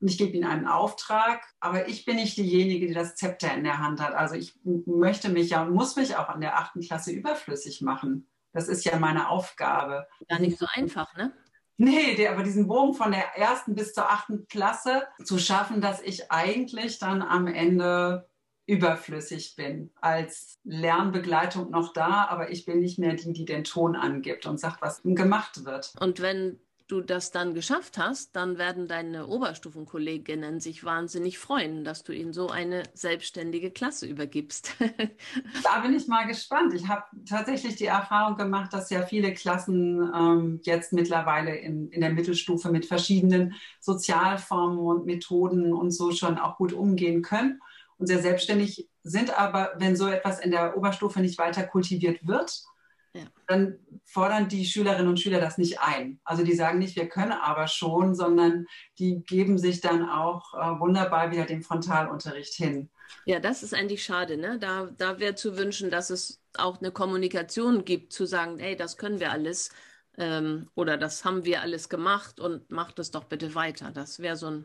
und 0.00 0.08
ich 0.08 0.18
gebe 0.18 0.32
ihnen 0.32 0.48
einen 0.48 0.66
Auftrag, 0.66 1.42
aber 1.60 1.88
ich 1.88 2.04
bin 2.04 2.16
nicht 2.16 2.36
diejenige, 2.36 2.86
die 2.86 2.94
das 2.94 3.16
Zepter 3.16 3.52
in 3.54 3.64
der 3.64 3.78
Hand 3.78 4.00
hat. 4.00 4.14
Also 4.14 4.34
ich 4.34 4.54
möchte 4.64 5.28
mich 5.28 5.50
ja 5.50 5.62
und 5.62 5.74
muss 5.74 5.96
mich 5.96 6.16
auch 6.16 6.28
an 6.28 6.40
der 6.40 6.58
achten 6.58 6.80
Klasse 6.80 7.12
überflüssig 7.12 7.82
machen. 7.82 8.26
Das 8.52 8.68
ist 8.68 8.84
ja 8.84 8.98
meine 8.98 9.28
Aufgabe. 9.28 10.06
Gar 10.28 10.40
nicht 10.40 10.58
so 10.58 10.66
einfach, 10.72 11.14
ne? 11.16 11.32
Nee, 11.76 12.14
der, 12.14 12.32
aber 12.32 12.42
diesen 12.42 12.68
Bogen 12.68 12.92
von 12.92 13.10
der 13.10 13.36
ersten 13.36 13.74
bis 13.74 13.94
zur 13.94 14.10
achten 14.10 14.46
Klasse 14.48 15.06
zu 15.24 15.38
schaffen, 15.38 15.80
dass 15.80 16.02
ich 16.02 16.30
eigentlich 16.30 16.98
dann 16.98 17.22
am 17.22 17.46
Ende 17.46 18.28
überflüssig 18.66 19.56
bin. 19.56 19.90
Als 20.00 20.58
Lernbegleitung 20.64 21.70
noch 21.70 21.92
da, 21.92 22.26
aber 22.26 22.50
ich 22.50 22.66
bin 22.66 22.80
nicht 22.80 22.98
mehr 22.98 23.14
die, 23.14 23.32
die 23.32 23.46
den 23.46 23.64
Ton 23.64 23.96
angibt 23.96 24.46
und 24.46 24.60
sagt, 24.60 24.82
was 24.82 25.00
gemacht 25.02 25.64
wird. 25.64 25.94
Und 25.98 26.20
wenn 26.20 26.60
du 26.90 27.00
das 27.00 27.30
dann 27.30 27.54
geschafft 27.54 27.98
hast, 27.98 28.34
dann 28.34 28.58
werden 28.58 28.88
deine 28.88 29.26
Oberstufenkolleginnen 29.26 30.60
sich 30.60 30.84
wahnsinnig 30.84 31.38
freuen, 31.38 31.84
dass 31.84 32.02
du 32.02 32.12
ihnen 32.12 32.32
so 32.32 32.48
eine 32.48 32.82
selbstständige 32.94 33.70
Klasse 33.70 34.06
übergibst. 34.06 34.74
da 35.62 35.80
bin 35.80 35.94
ich 35.94 36.08
mal 36.08 36.26
gespannt. 36.26 36.74
Ich 36.74 36.88
habe 36.88 37.04
tatsächlich 37.28 37.76
die 37.76 37.86
Erfahrung 37.86 38.36
gemacht, 38.36 38.72
dass 38.72 38.90
ja 38.90 39.02
viele 39.02 39.32
Klassen 39.34 40.10
ähm, 40.14 40.60
jetzt 40.62 40.92
mittlerweile 40.92 41.56
in, 41.56 41.88
in 41.90 42.00
der 42.00 42.10
Mittelstufe 42.10 42.70
mit 42.70 42.86
verschiedenen 42.86 43.54
Sozialformen 43.80 44.78
und 44.78 45.06
Methoden 45.06 45.72
und 45.72 45.92
so 45.92 46.12
schon 46.12 46.38
auch 46.38 46.56
gut 46.56 46.72
umgehen 46.72 47.22
können 47.22 47.60
und 47.98 48.06
sehr 48.06 48.20
selbstständig 48.20 48.88
sind. 49.02 49.38
Aber 49.38 49.72
wenn 49.76 49.94
so 49.94 50.08
etwas 50.08 50.40
in 50.40 50.50
der 50.50 50.76
Oberstufe 50.76 51.20
nicht 51.20 51.38
weiter 51.38 51.64
kultiviert 51.64 52.26
wird, 52.26 52.64
ja. 53.12 53.22
dann 53.46 53.78
fordern 54.04 54.48
die 54.48 54.64
Schülerinnen 54.64 55.08
und 55.08 55.20
Schüler 55.20 55.40
das 55.40 55.58
nicht 55.58 55.80
ein. 55.80 56.20
Also 56.24 56.44
die 56.44 56.54
sagen 56.54 56.78
nicht, 56.78 56.96
wir 56.96 57.08
können 57.08 57.32
aber 57.32 57.66
schon, 57.66 58.14
sondern 58.14 58.66
die 58.98 59.22
geben 59.24 59.58
sich 59.58 59.80
dann 59.80 60.08
auch 60.08 60.54
äh, 60.54 60.80
wunderbar 60.80 61.30
wieder 61.30 61.44
dem 61.44 61.62
Frontalunterricht 61.62 62.54
hin. 62.54 62.90
Ja, 63.24 63.40
das 63.40 63.62
ist 63.62 63.74
eigentlich 63.74 64.04
schade. 64.04 64.36
Ne? 64.36 64.58
Da, 64.58 64.90
da 64.96 65.18
wäre 65.18 65.34
zu 65.34 65.56
wünschen, 65.56 65.90
dass 65.90 66.10
es 66.10 66.40
auch 66.56 66.80
eine 66.80 66.92
Kommunikation 66.92 67.84
gibt, 67.84 68.12
zu 68.12 68.26
sagen, 68.26 68.58
hey, 68.58 68.76
das 68.76 68.96
können 68.96 69.20
wir 69.20 69.32
alles 69.32 69.70
ähm, 70.18 70.68
oder 70.74 70.96
das 70.96 71.24
haben 71.24 71.44
wir 71.44 71.62
alles 71.62 71.88
gemacht 71.88 72.40
und 72.40 72.70
macht 72.70 72.98
es 72.98 73.10
doch 73.10 73.24
bitte 73.24 73.54
weiter. 73.54 73.90
Das 73.90 74.20
wäre 74.20 74.36
so 74.36 74.46
ein 74.46 74.64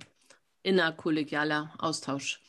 innerkollegialer 0.63 1.73
Austausch. 1.77 2.41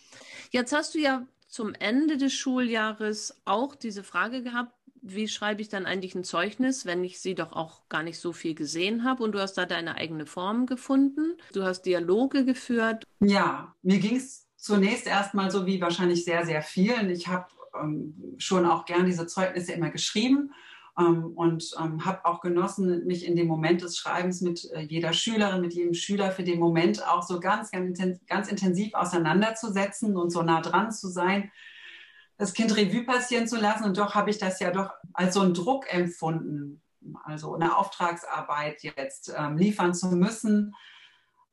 Jetzt 0.50 0.72
hast 0.72 0.94
du 0.94 0.98
ja 0.98 1.26
zum 1.48 1.74
Ende 1.74 2.16
des 2.16 2.32
Schuljahres 2.32 3.40
auch 3.44 3.74
diese 3.74 4.02
Frage 4.02 4.42
gehabt, 4.42 4.72
wie 5.08 5.28
schreibe 5.28 5.62
ich 5.62 5.68
dann 5.68 5.86
eigentlich 5.86 6.14
ein 6.14 6.24
Zeugnis, 6.24 6.86
wenn 6.86 7.04
ich 7.04 7.20
sie 7.20 7.34
doch 7.34 7.52
auch 7.52 7.88
gar 7.88 8.02
nicht 8.02 8.18
so 8.18 8.32
viel 8.32 8.54
gesehen 8.54 9.04
habe 9.04 9.22
und 9.22 9.32
du 9.32 9.40
hast 9.40 9.54
da 9.54 9.66
deine 9.66 9.96
eigene 9.96 10.26
Form 10.26 10.66
gefunden, 10.66 11.36
du 11.52 11.62
hast 11.62 11.82
Dialoge 11.82 12.44
geführt. 12.44 13.04
Ja, 13.20 13.74
mir 13.82 13.98
ging 13.98 14.16
es 14.16 14.46
zunächst 14.56 15.06
erstmal 15.06 15.50
so 15.50 15.66
wie 15.66 15.80
wahrscheinlich 15.80 16.24
sehr, 16.24 16.44
sehr 16.44 16.62
vielen. 16.62 17.10
Ich 17.10 17.28
habe 17.28 17.46
ähm, 17.80 18.14
schon 18.38 18.66
auch 18.66 18.84
gern 18.84 19.06
diese 19.06 19.26
Zeugnisse 19.26 19.72
immer 19.72 19.90
geschrieben 19.90 20.52
ähm, 20.98 21.32
und 21.36 21.70
ähm, 21.80 22.04
habe 22.04 22.24
auch 22.24 22.40
genossen, 22.40 23.06
mich 23.06 23.26
in 23.26 23.36
dem 23.36 23.46
Moment 23.46 23.82
des 23.82 23.96
Schreibens 23.96 24.40
mit 24.40 24.68
äh, 24.72 24.80
jeder 24.80 25.12
Schülerin, 25.12 25.60
mit 25.60 25.74
jedem 25.74 25.94
Schüler 25.94 26.32
für 26.32 26.42
den 26.42 26.58
Moment 26.58 27.06
auch 27.06 27.22
so 27.22 27.40
ganz, 27.40 27.70
ganz, 27.70 28.00
ganz 28.26 28.48
intensiv 28.48 28.94
auseinanderzusetzen 28.94 30.16
und 30.16 30.30
so 30.30 30.42
nah 30.42 30.60
dran 30.60 30.90
zu 30.90 31.08
sein, 31.08 31.50
das 32.38 32.52
Kind 32.52 32.76
Revue 32.76 33.04
passieren 33.04 33.48
zu 33.48 33.56
lassen. 33.56 33.84
Und 33.84 33.98
doch 33.98 34.14
habe 34.14 34.30
ich 34.30 34.38
das 34.38 34.60
ja 34.60 34.70
doch 34.70 34.90
als 35.12 35.34
so 35.34 35.40
einen 35.40 35.54
Druck 35.54 35.92
empfunden, 35.92 36.82
also 37.24 37.54
eine 37.54 37.76
Auftragsarbeit 37.76 38.82
jetzt 38.82 39.32
ähm, 39.36 39.56
liefern 39.56 39.94
zu 39.94 40.08
müssen 40.08 40.74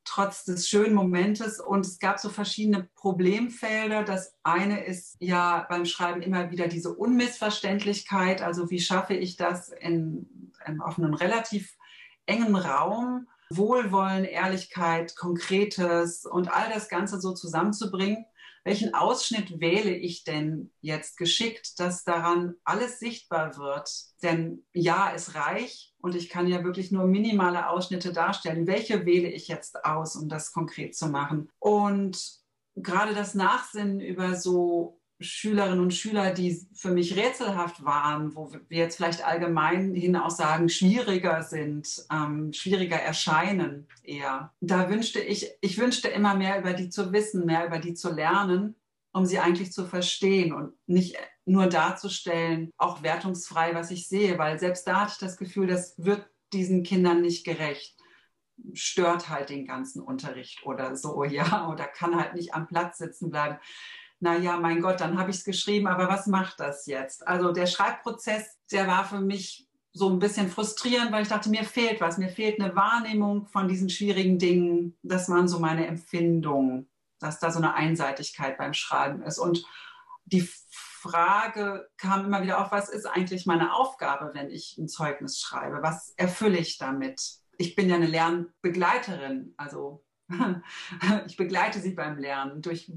trotz 0.06 0.44
des 0.44 0.68
schönen 0.68 0.94
Momentes. 0.94 1.60
Und 1.60 1.86
es 1.86 2.00
gab 2.00 2.20
so 2.20 2.30
verschiedene 2.30 2.90
Problemfelder. 2.96 4.04
Das 4.04 4.36
eine 4.44 4.84
ist 4.86 5.16
ja 5.20 5.66
beim 5.70 5.86
Schreiben 5.86 6.22
immer 6.22 6.52
wieder 6.52 6.68
diese 6.68 6.94
Unmissverständlichkeit. 6.94 8.42
Also 8.42 8.70
wie 8.70 8.80
schaffe 8.80 9.13
ich 9.13 9.38
das 9.38 9.70
in, 9.70 10.52
in 10.66 10.82
auf 10.82 10.98
einem 10.98 11.13
relativ 11.13 11.78
engen 12.25 12.56
Raum, 12.56 13.28
Wohlwollen, 13.50 14.25
Ehrlichkeit, 14.25 15.16
Konkretes 15.16 16.25
und 16.25 16.52
all 16.52 16.70
das 16.70 16.90
Ganze 16.90 17.20
so 17.20 17.34
zusammenzubringen 17.34 18.25
welchen 18.63 18.93
Ausschnitt 18.93 19.60
wähle 19.60 19.93
ich 19.93 20.24
denn 20.24 20.72
jetzt 20.79 21.17
geschickt, 21.17 21.79
dass 21.79 22.03
daran 22.03 22.55
alles 22.63 23.00
sichtbar 23.00 23.58
wird? 23.58 23.89
Denn 24.22 24.65
ja, 24.74 25.12
es 25.13 25.36
reicht 25.36 25.93
und 26.00 26.15
ich 26.15 26.29
kann 26.29 26.48
ja 26.48 26.63
wirklich 26.63 26.91
nur 26.91 27.05
minimale 27.05 27.70
Ausschnitte 27.70 28.13
darstellen. 28.13 28.67
Welche 28.67 29.05
wähle 29.05 29.29
ich 29.29 29.48
jetzt 29.50 29.84
aus, 29.84 30.15
um 30.15 30.29
das 30.29 30.53
konkret 30.53 30.96
zu 30.96 31.08
machen? 31.08 31.50
Und 31.60 32.41
gerade 32.75 33.13
das 33.13 33.36
Nachsinnen 33.36 34.00
über 34.00 34.36
so 34.36 35.00
Schülerinnen 35.24 35.80
und 35.80 35.94
Schüler, 35.94 36.34
die 36.34 36.60
für 36.74 36.92
mich 36.92 37.15
rätselhaft 37.15 37.84
waren, 37.84 38.36
wo 38.36 38.51
wir 38.51 38.77
jetzt 38.77 38.98
vielleicht 38.98 39.25
allgemein 39.25 39.94
hin 39.94 40.15
auch 40.15 40.30
sagen, 40.30 40.70
schwieriger 40.70 41.42
sind, 41.44 42.06
ähm, 42.12 42.53
schwieriger 42.53 42.98
erscheinen 42.98 43.88
eher. 44.03 44.53
Da 44.62 44.89
wünschte 44.89 45.20
ich, 45.20 45.50
ich 45.62 45.77
wünschte 45.77 46.08
immer 46.10 46.36
mehr 46.36 46.60
über 46.60 46.74
die 46.74 46.89
zu 46.89 47.12
wissen, 47.12 47.46
mehr 47.46 47.65
über 47.65 47.80
die 47.80 47.94
zu 47.94 48.12
lernen, 48.12 48.75
um 49.12 49.25
sie 49.25 49.39
eigentlich 49.39 49.72
zu 49.72 49.86
verstehen 49.86 50.53
und 50.53 50.74
nicht 50.88 51.15
nur 51.46 51.68
darzustellen, 51.68 52.72
auch 52.77 53.03
wertungsfrei, 53.03 53.74
was 53.75 53.92
ich 53.92 54.08
sehe, 54.08 54.38
weil 54.38 54.60
selbst 54.60 54.88
da 54.88 55.01
hatte 55.01 55.13
ich 55.13 55.20
das 55.20 55.38
Gefühl, 55.38 55.68
das 55.68 55.96
wird 55.98 56.25
diesen 56.51 56.84
Kindern 56.84 57.22
nicht 57.22 57.46
gerecht 57.46 57.98
stört 58.74 59.30
halt 59.30 59.50
den 59.50 59.65
ganzen 59.65 60.01
Unterricht 60.01 60.63
oder 60.65 60.96
so, 60.96 61.24
ja, 61.24 61.68
oder 61.70 61.86
kann 61.86 62.15
halt 62.15 62.36
nicht 62.36 62.53
am 62.53 62.68
Platz 62.68 62.98
sitzen 63.00 63.30
bleiben 63.30 63.58
naja, 64.24 64.58
mein 64.58 64.80
Gott, 64.80 65.01
dann 65.01 65.20
habe 65.20 65.32
ich 65.32 65.38
es 65.38 65.44
geschrieben, 65.44 65.86
aber 65.86 66.08
was 66.08 66.27
macht 66.27 66.62
das 66.62 66.86
jetzt? 66.86 67.27
Also 67.27 67.51
der 67.51 67.68
Schreibprozess, 67.68 68.58
der 68.72 68.88
war 68.88 69.03
für 69.03 69.20
mich 69.20 69.68
so 69.92 70.10
ein 70.10 70.18
bisschen 70.18 70.50
frustrierend, 70.50 71.12
weil 71.12 71.24
ich 71.24 71.27
dachte, 71.27 71.50
mir 71.50 71.65
fehlt 71.65 72.00
was, 72.00 72.18
mir 72.18 72.30
fehlt 72.30 72.60
eine 72.60 72.74
Wahrnehmung 72.74 73.48
von 73.48 73.68
diesen 73.68 73.89
schwierigen 73.89 74.39
Dingen. 74.39 74.98
Das 75.03 75.27
waren 75.27 75.50
so 75.50 75.60
meine 75.60 75.86
Empfindungen, 75.88 76.89
dass 77.20 77.39
da 77.39 77.51
so 77.51 77.60
eine 77.60 77.74
Einseitigkeit 77.74 78.58
beim 78.58 78.74
Schreiben 78.74 79.22
ist. 79.24 79.39
Und 79.39 79.65
die 80.24 80.48
Frage 80.70 81.89
kam 81.98 82.25
immer 82.25 82.42
wieder 82.42 82.62
auf, 82.62 82.72
was 82.72 82.88
ist 82.88 83.06
eigentlich 83.06 83.46
meine 83.46 83.75
Aufgabe, 83.75 84.32
wenn 84.34 84.50
ich 84.50 84.77
ein 84.77 84.88
Zeugnis 84.88 85.42
schreibe? 85.42 85.80
Was 85.82 86.13
erfülle 86.15 86.60
ich 86.60 86.77
damit? 86.77 87.39
Ich 87.58 87.75
bin 87.75 87.89
ja 87.89 87.96
eine 87.96 88.08
Lernbegleiterin, 88.08 89.53
also 89.58 90.01
ich 91.27 91.36
begleite 91.36 91.82
sie 91.82 91.92
beim 91.92 92.18
Lernen. 92.18 92.62
Durch 92.62 92.89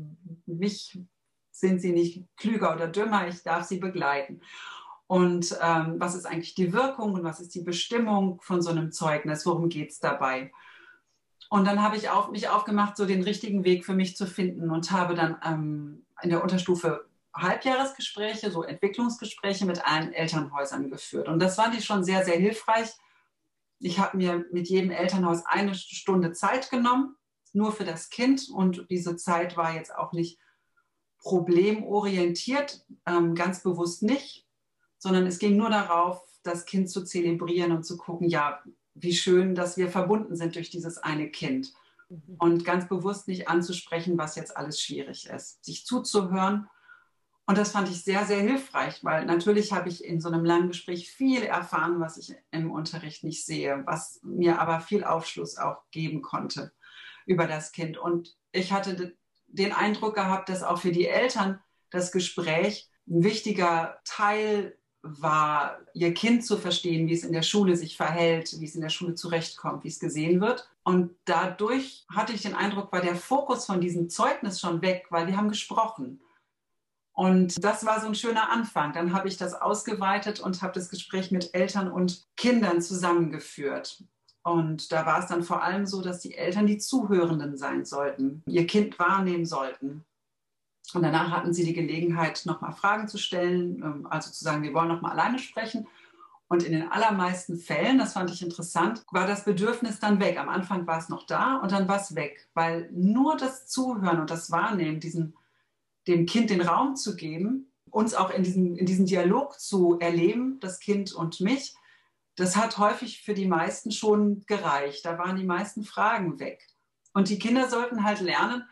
mich 0.46 1.00
sind 1.60 1.80
sie 1.80 1.92
nicht 1.92 2.24
klüger 2.36 2.74
oder 2.74 2.88
dümmer, 2.88 3.28
ich 3.28 3.42
darf 3.42 3.64
sie 3.64 3.78
begleiten. 3.78 4.40
Und 5.06 5.56
ähm, 5.62 5.96
was 5.98 6.14
ist 6.14 6.26
eigentlich 6.26 6.54
die 6.54 6.72
Wirkung 6.72 7.14
und 7.14 7.24
was 7.24 7.40
ist 7.40 7.54
die 7.54 7.62
Bestimmung 7.62 8.40
von 8.42 8.60
so 8.60 8.70
einem 8.70 8.90
Zeugnis? 8.90 9.46
Worum 9.46 9.68
geht 9.68 9.90
es 9.90 10.00
dabei? 10.00 10.52
Und 11.48 11.64
dann 11.64 11.82
habe 11.82 11.96
ich 11.96 12.10
auf, 12.10 12.30
mich 12.30 12.48
aufgemacht, 12.48 12.96
so 12.96 13.06
den 13.06 13.22
richtigen 13.22 13.64
Weg 13.64 13.84
für 13.84 13.94
mich 13.94 14.16
zu 14.16 14.26
finden 14.26 14.70
und 14.70 14.90
habe 14.90 15.14
dann 15.14 15.36
ähm, 15.44 16.06
in 16.22 16.30
der 16.30 16.42
Unterstufe 16.42 17.06
Halbjahresgespräche, 17.34 18.50
so 18.50 18.62
Entwicklungsgespräche 18.62 19.64
mit 19.64 19.86
allen 19.86 20.12
Elternhäusern 20.12 20.90
geführt. 20.90 21.28
Und 21.28 21.38
das 21.38 21.56
fand 21.56 21.76
ich 21.76 21.84
schon 21.84 22.02
sehr, 22.02 22.24
sehr 22.24 22.38
hilfreich. 22.38 22.90
Ich 23.78 23.98
habe 23.98 24.16
mir 24.16 24.44
mit 24.50 24.68
jedem 24.68 24.90
Elternhaus 24.90 25.44
eine 25.46 25.74
Stunde 25.74 26.32
Zeit 26.32 26.70
genommen, 26.70 27.14
nur 27.52 27.72
für 27.72 27.84
das 27.84 28.08
Kind. 28.08 28.48
Und 28.48 28.86
diese 28.90 29.16
Zeit 29.16 29.56
war 29.56 29.74
jetzt 29.74 29.94
auch 29.94 30.12
nicht 30.12 30.38
problemorientiert, 31.26 32.86
ähm, 33.04 33.34
ganz 33.34 33.60
bewusst 33.64 34.04
nicht, 34.04 34.46
sondern 34.96 35.26
es 35.26 35.40
ging 35.40 35.56
nur 35.56 35.70
darauf, 35.70 36.22
das 36.44 36.66
Kind 36.66 36.88
zu 36.88 37.02
zelebrieren 37.02 37.72
und 37.72 37.82
zu 37.82 37.96
gucken, 37.96 38.28
ja, 38.28 38.62
wie 38.94 39.12
schön, 39.12 39.56
dass 39.56 39.76
wir 39.76 39.88
verbunden 39.88 40.36
sind 40.36 40.54
durch 40.54 40.70
dieses 40.70 40.98
eine 40.98 41.28
Kind. 41.28 41.72
Mhm. 42.08 42.36
Und 42.38 42.64
ganz 42.64 42.88
bewusst 42.88 43.26
nicht 43.26 43.48
anzusprechen, 43.48 44.16
was 44.16 44.36
jetzt 44.36 44.56
alles 44.56 44.80
schwierig 44.80 45.26
ist, 45.26 45.64
sich 45.64 45.84
zuzuhören. 45.84 46.68
Und 47.44 47.58
das 47.58 47.72
fand 47.72 47.88
ich 47.88 48.04
sehr, 48.04 48.24
sehr 48.24 48.40
hilfreich, 48.40 49.02
weil 49.02 49.26
natürlich 49.26 49.72
habe 49.72 49.88
ich 49.88 50.04
in 50.04 50.20
so 50.20 50.28
einem 50.28 50.44
langen 50.44 50.68
Gespräch 50.68 51.10
viel 51.10 51.42
erfahren, 51.42 51.98
was 51.98 52.18
ich 52.18 52.36
im 52.52 52.70
Unterricht 52.70 53.24
nicht 53.24 53.44
sehe, 53.44 53.82
was 53.84 54.20
mir 54.22 54.60
aber 54.60 54.78
viel 54.78 55.02
Aufschluss 55.02 55.58
auch 55.58 55.82
geben 55.90 56.22
konnte 56.22 56.72
über 57.26 57.48
das 57.48 57.72
Kind. 57.72 57.98
Und 57.98 58.36
ich 58.52 58.72
hatte 58.72 59.16
den 59.48 59.72
Eindruck 59.72 60.14
gehabt, 60.14 60.48
dass 60.48 60.62
auch 60.62 60.78
für 60.78 60.92
die 60.92 61.06
Eltern 61.06 61.60
das 61.90 62.12
Gespräch 62.12 62.90
ein 63.08 63.22
wichtiger 63.22 64.00
Teil 64.04 64.76
war, 65.02 65.78
ihr 65.94 66.12
Kind 66.14 66.44
zu 66.44 66.56
verstehen, 66.56 67.06
wie 67.06 67.14
es 67.14 67.24
in 67.24 67.32
der 67.32 67.42
Schule 67.42 67.76
sich 67.76 67.96
verhält, 67.96 68.58
wie 68.58 68.64
es 68.64 68.74
in 68.74 68.80
der 68.80 68.88
Schule 68.88 69.14
zurechtkommt, 69.14 69.84
wie 69.84 69.88
es 69.88 70.00
gesehen 70.00 70.40
wird. 70.40 70.68
Und 70.82 71.14
dadurch 71.24 72.04
hatte 72.08 72.32
ich 72.32 72.42
den 72.42 72.54
Eindruck, 72.54 72.92
war 72.92 73.00
der 73.00 73.16
Fokus 73.16 73.66
von 73.66 73.80
diesem 73.80 74.08
Zeugnis 74.08 74.60
schon 74.60 74.82
weg, 74.82 75.06
weil 75.10 75.26
wir 75.26 75.36
haben 75.36 75.48
gesprochen. 75.48 76.20
Und 77.12 77.64
das 77.64 77.86
war 77.86 78.00
so 78.00 78.08
ein 78.08 78.14
schöner 78.14 78.50
Anfang. 78.50 78.92
Dann 78.92 79.12
habe 79.14 79.28
ich 79.28 79.36
das 79.36 79.54
ausgeweitet 79.54 80.38
und 80.40 80.60
habe 80.60 80.74
das 80.74 80.90
Gespräch 80.90 81.30
mit 81.30 81.54
Eltern 81.54 81.90
und 81.90 82.26
Kindern 82.36 82.82
zusammengeführt. 82.82 84.04
Und 84.46 84.92
da 84.92 85.04
war 85.06 85.18
es 85.18 85.26
dann 85.26 85.42
vor 85.42 85.64
allem 85.64 85.86
so, 85.86 86.00
dass 86.02 86.20
die 86.20 86.36
Eltern 86.36 86.68
die 86.68 86.78
Zuhörenden 86.78 87.56
sein 87.56 87.84
sollten, 87.84 88.44
ihr 88.46 88.64
Kind 88.64 88.96
wahrnehmen 88.96 89.44
sollten. 89.44 90.04
Und 90.94 91.02
danach 91.02 91.32
hatten 91.32 91.52
sie 91.52 91.64
die 91.64 91.72
Gelegenheit, 91.72 92.42
nochmal 92.44 92.72
Fragen 92.72 93.08
zu 93.08 93.18
stellen, 93.18 93.82
ähm, 93.82 94.06
also 94.08 94.30
zu 94.30 94.44
sagen, 94.44 94.62
wir 94.62 94.72
wollen 94.72 94.86
nochmal 94.86 95.18
alleine 95.18 95.40
sprechen. 95.40 95.88
Und 96.46 96.62
in 96.62 96.70
den 96.70 96.92
allermeisten 96.92 97.58
Fällen, 97.58 97.98
das 97.98 98.12
fand 98.12 98.30
ich 98.30 98.40
interessant, 98.40 99.04
war 99.10 99.26
das 99.26 99.44
Bedürfnis 99.44 99.98
dann 99.98 100.20
weg. 100.20 100.38
Am 100.38 100.48
Anfang 100.48 100.86
war 100.86 100.98
es 100.98 101.08
noch 101.08 101.26
da 101.26 101.56
und 101.56 101.72
dann 101.72 101.88
war 101.88 102.00
es 102.00 102.14
weg, 102.14 102.48
weil 102.54 102.88
nur 102.92 103.36
das 103.36 103.66
Zuhören 103.66 104.20
und 104.20 104.30
das 104.30 104.52
Wahrnehmen, 104.52 105.00
diesen, 105.00 105.34
dem 106.06 106.24
Kind 106.24 106.50
den 106.50 106.60
Raum 106.60 106.94
zu 106.94 107.16
geben, 107.16 107.72
uns 107.90 108.14
auch 108.14 108.30
in 108.30 108.44
diesem, 108.44 108.76
in 108.76 108.86
diesem 108.86 109.06
Dialog 109.06 109.58
zu 109.58 109.98
erleben, 109.98 110.60
das 110.60 110.78
Kind 110.78 111.12
und 111.12 111.40
mich, 111.40 111.74
das 112.36 112.54
hat 112.56 112.78
häufig 112.78 113.22
für 113.22 113.34
die 113.34 113.46
meisten 113.46 113.90
schon 113.90 114.44
gereicht. 114.46 115.04
Da 115.04 115.18
waren 115.18 115.36
die 115.36 115.44
meisten 115.44 115.82
Fragen 115.82 116.38
weg. 116.38 116.66
Und 117.14 117.30
die 117.30 117.38
Kinder 117.38 117.68
sollten 117.68 118.04
halt 118.04 118.20
lernen, 118.20 118.64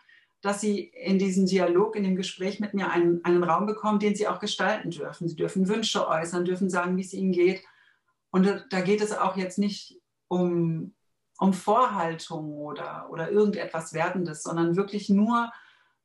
dass 0.43 0.61
sie 0.61 0.81
in 0.81 1.19
diesem 1.19 1.47
Dialog, 1.47 1.97
in 1.97 2.05
dem 2.05 2.17
Gespräch 2.17 2.61
mit 2.61 2.75
mir 2.75 2.91
einen, 2.91 3.25
einen 3.25 3.43
Raum 3.43 3.65
bekommen, 3.65 3.99
den 3.99 4.15
sie 4.15 4.29
auch 4.29 4.39
gestalten 4.39 4.91
dürfen. 4.91 5.27
Sie 5.27 5.37
dürfen 5.37 5.67
Wünsche 5.67 6.07
äußern, 6.07 6.45
dürfen 6.45 6.69
sagen, 6.69 6.99
wie 6.99 7.01
es 7.01 7.15
ihnen 7.15 7.33
geht. 7.33 7.65
Und 8.31 8.67
da 8.69 8.81
geht 8.83 9.01
es 9.01 9.13
auch 9.13 9.39
jetzt 9.39 9.59
nicht 9.59 9.99
um, 10.29 10.95
um 11.39 11.55
Vorhaltung 11.55 12.53
oder, 12.59 13.09
oder 13.11 13.31
irgendetwas 13.31 13.95
Wertendes, 13.95 14.43
sondern 14.43 14.77
wirklich 14.77 15.09
nur 15.09 15.51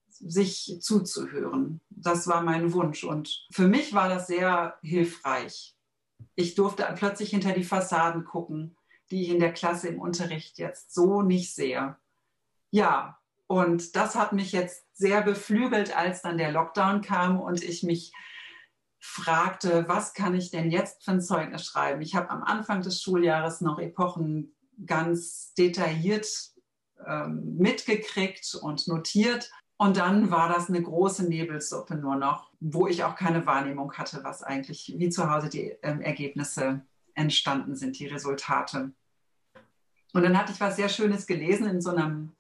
sich 0.08 0.78
zuzuhören. 0.80 1.82
Das 1.90 2.26
war 2.28 2.42
mein 2.42 2.72
Wunsch. 2.72 3.04
Und 3.04 3.46
für 3.52 3.68
mich 3.68 3.94
war 3.94 4.08
das 4.08 4.28
sehr 4.28 4.78
hilfreich 4.82 5.76
ich 6.36 6.56
durfte 6.56 6.88
plötzlich 6.96 7.30
hinter 7.30 7.54
die 7.54 7.64
Fassaden 7.64 8.26
gucken, 8.26 8.78
die 9.12 9.24
ich 9.24 9.30
in 9.30 9.40
der 9.40 9.54
Klasse 9.54 9.88
im 9.88 10.00
Unterricht 10.00 10.58
jetzt 10.58 10.94
so 10.94 11.22
nicht 11.22 11.54
sehe. 11.54 11.98
Ja, 12.72 13.20
und 13.48 13.96
das 13.96 14.16
hat 14.16 14.32
mich 14.34 14.52
jetzt 14.52 14.86
sehr 14.94 15.22
beflügelt, 15.22 15.96
als 15.96 16.22
dann 16.22 16.38
der 16.38 16.52
Lockdown 16.52 17.02
kam 17.02 17.40
und 17.40 17.64
ich 17.64 17.84
mich 17.84 18.14
fragte, 19.00 19.88
was 19.88 20.14
kann 20.14 20.36
ich 20.36 20.52
denn 20.52 20.70
jetzt 20.70 21.04
für 21.04 21.12
ein 21.12 21.22
Zeugnis 21.22 21.66
schreiben? 21.66 22.02
Ich 22.02 22.16
habe 22.16 22.30
am 22.30 22.44
Anfang 22.44 22.82
des 22.82 23.02
Schuljahres 23.02 23.62
noch 23.62 23.80
Epochen 23.80 24.56
ganz 24.86 25.54
detailliert 25.56 26.28
ähm, 27.08 27.56
mitgekriegt 27.58 28.56
und 28.62 28.88
notiert. 28.88 29.50
Und 29.78 29.98
dann 29.98 30.30
war 30.32 30.50
das 30.50 30.70
eine 30.70 30.82
große 30.82 31.28
Nebelsuppe 31.28 31.96
nur 31.96 32.18
noch, 32.18 32.49
wo 32.60 32.88
ich 32.88 33.04
auch 33.04 33.16
keine 33.16 33.46
Wahrnehmung 33.46 33.94
hatte, 33.94 34.24
was 34.24 34.44
eigentlich, 34.44 34.94
wie 34.98 35.10
zu 35.10 35.32
Hause 35.32 35.50
die 35.50 35.76
ähm, 35.82 36.02
Ergebnisse 36.02 36.82
entstanden 37.16 37.76
sind, 37.76 38.00
die 38.00 38.08
Resultate. 38.08 38.92
Und 40.14 40.24
dann 40.24 40.38
hatte 40.38 40.52
ich 40.52 40.60
was 40.60 40.76
sehr 40.76 40.90
Schönes 40.90 41.28
gelesen 41.28 41.68
in 41.68 41.82
so 41.82 41.92
einem 41.92 42.34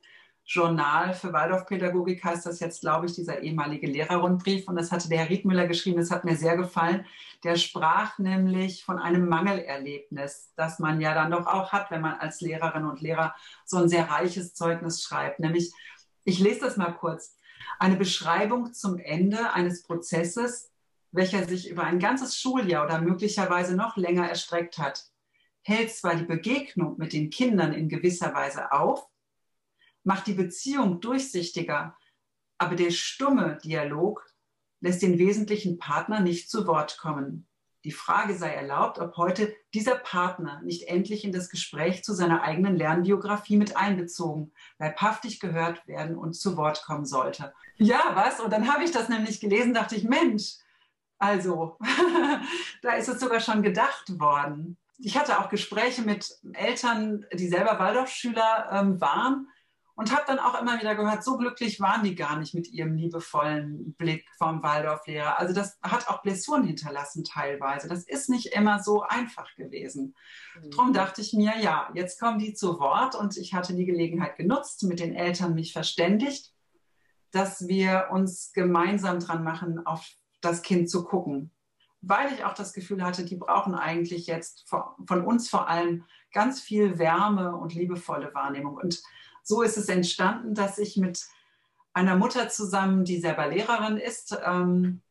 Journal 0.49 1.13
für 1.13 1.31
Waldorfpädagogik 1.31 2.23
heißt 2.23 2.47
das 2.47 2.59
jetzt, 2.59 2.81
glaube 2.81 3.05
ich, 3.05 3.13
dieser 3.13 3.43
ehemalige 3.43 3.85
Lehrerrundbrief. 3.85 4.67
Und 4.67 4.77
das 4.77 4.91
hatte 4.91 5.07
der 5.07 5.19
Herr 5.19 5.29
Riedmüller 5.29 5.67
geschrieben, 5.67 5.99
das 5.99 6.09
hat 6.09 6.25
mir 6.25 6.35
sehr 6.35 6.57
gefallen. 6.57 7.05
Der 7.43 7.55
sprach 7.55 8.17
nämlich 8.17 8.83
von 8.83 8.97
einem 8.97 9.29
Mangelerlebnis, 9.29 10.51
das 10.55 10.79
man 10.79 11.01
ja 11.01 11.13
dann 11.13 11.29
doch 11.29 11.45
auch 11.45 11.71
hat, 11.71 11.91
wenn 11.91 12.01
man 12.01 12.15
als 12.15 12.41
Lehrerin 12.41 12.85
und 12.85 12.99
Lehrer 12.99 13.35
so 13.63 13.77
ein 13.77 13.89
sehr 13.89 14.09
reiches 14.09 14.55
Zeugnis 14.55 15.03
schreibt. 15.03 15.39
Nämlich, 15.39 15.71
ich 16.23 16.39
lese 16.39 16.61
das 16.61 16.77
mal 16.77 16.93
kurz, 16.93 17.37
eine 17.79 17.95
Beschreibung 17.95 18.73
zum 18.73 18.97
Ende 18.97 19.53
eines 19.53 19.83
Prozesses, 19.83 20.71
welcher 21.11 21.47
sich 21.47 21.69
über 21.69 21.83
ein 21.83 21.99
ganzes 21.99 22.37
Schuljahr 22.37 22.85
oder 22.85 23.01
möglicherweise 23.01 23.75
noch 23.75 23.97
länger 23.97 24.27
erstreckt 24.27 24.77
hat, 24.77 25.05
hält 25.61 25.91
zwar 25.91 26.15
die 26.15 26.25
Begegnung 26.25 26.97
mit 26.97 27.13
den 27.13 27.29
Kindern 27.29 27.73
in 27.73 27.89
gewisser 27.89 28.33
Weise 28.33 28.71
auf, 28.71 29.07
macht 30.03 30.27
die 30.27 30.33
Beziehung 30.33 31.01
durchsichtiger, 31.01 31.97
aber 32.57 32.75
der 32.75 32.91
stumme 32.91 33.57
Dialog 33.63 34.25
lässt 34.81 35.01
den 35.01 35.17
wesentlichen 35.17 35.77
Partner 35.77 36.21
nicht 36.21 36.49
zu 36.49 36.67
Wort 36.67 36.97
kommen. 36.97 37.48
Die 37.85 37.91
Frage 37.91 38.35
sei 38.35 38.49
erlaubt, 38.49 38.99
ob 38.99 39.15
heute 39.15 39.55
dieser 39.73 39.95
Partner 39.95 40.61
nicht 40.63 40.89
endlich 40.89 41.23
in 41.23 41.31
das 41.31 41.49
Gespräch 41.49 42.03
zu 42.03 42.13
seiner 42.13 42.43
eigenen 42.43 42.75
Lernbiografie 42.75 43.55
mit 43.55 43.77
einbezogen, 43.77 44.51
leibhaftig 44.79 45.39
gehört 45.39 45.87
werden 45.87 46.17
und 46.17 46.33
zu 46.33 46.57
Wort 46.57 46.83
kommen 46.83 47.05
sollte. 47.05 47.53
Ja, 47.77 48.11
was? 48.15 48.41
Und 48.41 48.51
dann 48.51 48.71
habe 48.73 48.83
ich 48.83 48.91
das 48.91 49.07
nämlich 49.07 49.39
gelesen, 49.39 49.73
dachte 49.73 49.95
ich, 49.95 50.03
Mensch, 50.03 50.55
also, 51.19 51.77
da 52.81 52.93
ist 52.93 53.07
es 53.07 53.19
sogar 53.19 53.39
schon 53.39 53.61
gedacht 53.61 54.19
worden. 54.19 54.77
Ich 54.97 55.17
hatte 55.17 55.39
auch 55.39 55.49
Gespräche 55.49 56.01
mit 56.01 56.29
Eltern, 56.53 57.25
die 57.33 57.47
selber 57.47 57.79
Waldorfschüler 57.79 58.69
ähm, 58.71 58.99
waren 58.99 59.47
und 59.99 60.13
habe 60.13 60.23
dann 60.27 60.39
auch 60.39 60.57
immer 60.61 60.79
wieder 60.79 60.95
gehört, 60.95 61.25
so 61.25 61.35
glücklich 61.35 61.81
waren 61.81 62.05
die 62.05 62.15
gar 62.15 62.39
nicht 62.39 62.53
mit 62.53 62.71
ihrem 62.71 62.95
liebevollen 62.95 63.95
Blick 63.95 64.29
vom 64.37 64.63
Waldorflehrer. 64.63 65.37
Also 65.37 65.53
das 65.53 65.77
hat 65.83 66.07
auch 66.07 66.21
Blessuren 66.21 66.63
hinterlassen 66.63 67.25
teilweise. 67.25 67.89
Das 67.89 68.05
ist 68.05 68.29
nicht 68.29 68.53
immer 68.55 68.81
so 68.81 69.01
einfach 69.01 69.53
gewesen. 69.55 70.15
Mhm. 70.55 70.71
Darum 70.71 70.93
dachte 70.93 71.19
ich 71.19 71.33
mir, 71.33 71.59
ja, 71.59 71.89
jetzt 71.95 72.17
kommen 72.17 72.39
die 72.39 72.53
zu 72.53 72.79
Wort 72.79 73.13
und 73.13 73.35
ich 73.35 73.53
hatte 73.53 73.75
die 73.75 73.83
Gelegenheit 73.83 74.37
genutzt, 74.37 74.83
mit 74.83 75.01
den 75.01 75.13
Eltern 75.13 75.53
mich 75.53 75.73
verständigt, 75.73 76.53
dass 77.31 77.67
wir 77.67 78.07
uns 78.09 78.53
gemeinsam 78.53 79.19
dran 79.19 79.43
machen, 79.43 79.85
auf 79.85 80.09
das 80.39 80.61
Kind 80.61 80.89
zu 80.89 81.03
gucken. 81.03 81.51
Weil 81.99 82.31
ich 82.31 82.45
auch 82.45 82.53
das 82.53 82.71
Gefühl 82.71 83.03
hatte, 83.03 83.25
die 83.25 83.35
brauchen 83.35 83.75
eigentlich 83.75 84.27
jetzt 84.27 84.65
von 84.69 85.25
uns 85.25 85.49
vor 85.49 85.67
allem 85.67 86.05
ganz 86.31 86.61
viel 86.61 86.99
Wärme 86.99 87.57
und 87.57 87.73
liebevolle 87.73 88.33
Wahrnehmung. 88.33 88.77
Und 88.77 89.01
so 89.49 89.63
ist 89.63 89.77
es 89.77 89.89
entstanden, 89.89 90.53
dass 90.53 90.77
ich 90.77 90.95
mit 90.95 91.25
einer 91.91 92.15
Mutter 92.15 92.49
zusammen, 92.49 93.03
die 93.03 93.19
selber 93.19 93.47
Lehrerin 93.47 93.97
ist, 93.97 94.37
ähm, 94.45 95.01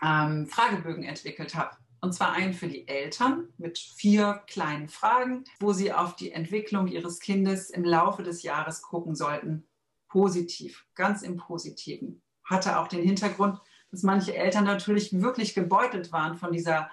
ähm, 0.00 0.46
Fragebögen 0.46 1.02
entwickelt 1.02 1.56
habe. 1.56 1.76
Und 2.00 2.14
zwar 2.14 2.30
einen 2.30 2.54
für 2.54 2.68
die 2.68 2.86
Eltern 2.86 3.48
mit 3.58 3.78
vier 3.78 4.44
kleinen 4.46 4.88
Fragen, 4.88 5.42
wo 5.58 5.72
sie 5.72 5.92
auf 5.92 6.14
die 6.14 6.30
Entwicklung 6.30 6.86
ihres 6.86 7.18
Kindes 7.18 7.70
im 7.70 7.82
Laufe 7.82 8.22
des 8.22 8.44
Jahres 8.44 8.80
gucken 8.80 9.16
sollten. 9.16 9.66
Positiv, 10.06 10.86
ganz 10.94 11.22
im 11.22 11.36
Positiven. 11.36 12.22
Hatte 12.44 12.78
auch 12.78 12.86
den 12.86 13.02
Hintergrund, 13.02 13.58
dass 13.90 14.04
manche 14.04 14.36
Eltern 14.36 14.64
natürlich 14.64 15.20
wirklich 15.20 15.54
gebeutelt 15.54 16.12
waren 16.12 16.36
von 16.36 16.52
dieser 16.52 16.88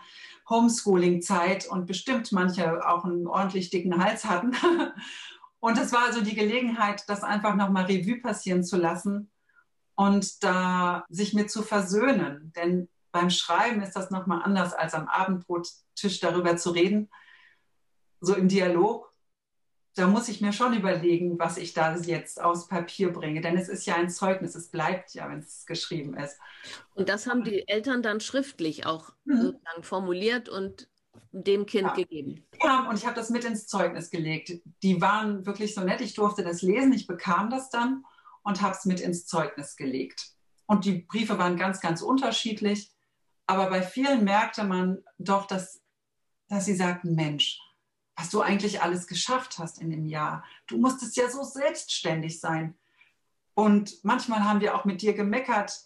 Homeschooling-Zeit 0.49 1.67
und 1.67 1.85
bestimmt 1.85 2.31
manche 2.31 2.87
auch 2.87 3.05
einen 3.05 3.27
ordentlich 3.27 3.69
dicken 3.69 4.03
Hals 4.03 4.25
hatten 4.25 4.53
Und 5.65 5.79
es 5.79 5.91
war 5.91 6.03
also 6.05 6.21
die 6.21 6.35
Gelegenheit, 6.35 7.09
das 7.09 7.23
einfach 7.23 7.55
nochmal 7.55 7.85
Revue 7.85 8.21
passieren 8.21 8.63
zu 8.63 8.77
lassen 8.77 9.31
und 9.95 10.43
da 10.43 11.03
sich 11.09 11.33
mit 11.33 11.49
zu 11.49 11.63
versöhnen. 11.63 12.53
Denn 12.55 12.87
beim 13.11 13.31
Schreiben 13.31 13.81
ist 13.81 13.95
das 13.95 14.11
nochmal 14.11 14.43
anders 14.43 14.75
als 14.75 14.93
am 14.93 15.07
Abendbrottisch 15.07 16.19
darüber 16.21 16.55
zu 16.55 16.69
reden. 16.69 17.09
So 18.21 18.35
im 18.35 18.47
Dialog, 18.47 19.11
da 19.95 20.05
muss 20.05 20.29
ich 20.29 20.39
mir 20.39 20.53
schon 20.53 20.75
überlegen, 20.75 21.39
was 21.39 21.57
ich 21.57 21.73
da 21.73 21.95
jetzt 21.95 22.39
aus 22.39 22.67
Papier 22.67 23.11
bringe. 23.11 23.41
Denn 23.41 23.57
es 23.57 23.67
ist 23.67 23.87
ja 23.87 23.95
ein 23.95 24.11
Zeugnis, 24.11 24.53
es 24.53 24.69
bleibt 24.69 25.15
ja, 25.15 25.27
wenn 25.31 25.39
es 25.39 25.65
geschrieben 25.65 26.15
ist. 26.15 26.37
Und 26.93 27.09
das 27.09 27.25
haben 27.25 27.43
die 27.43 27.67
Eltern 27.67 28.03
dann 28.03 28.19
schriftlich 28.19 28.85
auch 28.85 29.13
mhm. 29.23 29.41
sozusagen 29.41 29.81
formuliert 29.81 30.47
und 30.47 30.87
dem 31.31 31.65
Kind 31.65 31.87
ja. 31.87 31.93
gegeben. 31.93 32.45
Ja, 32.63 32.89
und 32.89 32.97
ich 32.97 33.05
habe 33.05 33.15
das 33.15 33.29
mit 33.29 33.43
ins 33.43 33.67
Zeugnis 33.67 34.09
gelegt. 34.09 34.53
Die 34.83 35.01
waren 35.01 35.45
wirklich 35.45 35.73
so 35.73 35.81
nett. 35.81 36.01
Ich 36.01 36.13
durfte 36.13 36.43
das 36.43 36.61
lesen. 36.61 36.93
Ich 36.93 37.07
bekam 37.07 37.49
das 37.49 37.69
dann 37.69 38.03
und 38.43 38.61
habe 38.61 38.75
es 38.75 38.85
mit 38.85 39.01
ins 39.01 39.25
Zeugnis 39.25 39.75
gelegt. 39.75 40.31
Und 40.65 40.85
die 40.85 40.99
Briefe 40.99 41.37
waren 41.37 41.57
ganz, 41.57 41.81
ganz 41.81 42.01
unterschiedlich. 42.01 42.91
Aber 43.47 43.69
bei 43.69 43.81
vielen 43.81 44.23
merkte 44.23 44.63
man 44.63 45.03
doch, 45.17 45.45
dass, 45.45 45.81
dass 46.47 46.65
sie 46.65 46.75
sagten, 46.75 47.15
Mensch, 47.15 47.59
was 48.15 48.29
du 48.29 48.41
eigentlich 48.41 48.81
alles 48.81 49.07
geschafft 49.07 49.59
hast 49.59 49.79
in 49.81 49.89
dem 49.89 50.05
Jahr. 50.05 50.43
Du 50.67 50.77
musstest 50.77 51.17
ja 51.17 51.29
so 51.29 51.43
selbstständig 51.43 52.39
sein. 52.39 52.77
Und 53.53 54.03
manchmal 54.03 54.43
haben 54.43 54.61
wir 54.61 54.75
auch 54.75 54.85
mit 54.85 55.01
dir 55.01 55.13
gemeckert, 55.13 55.85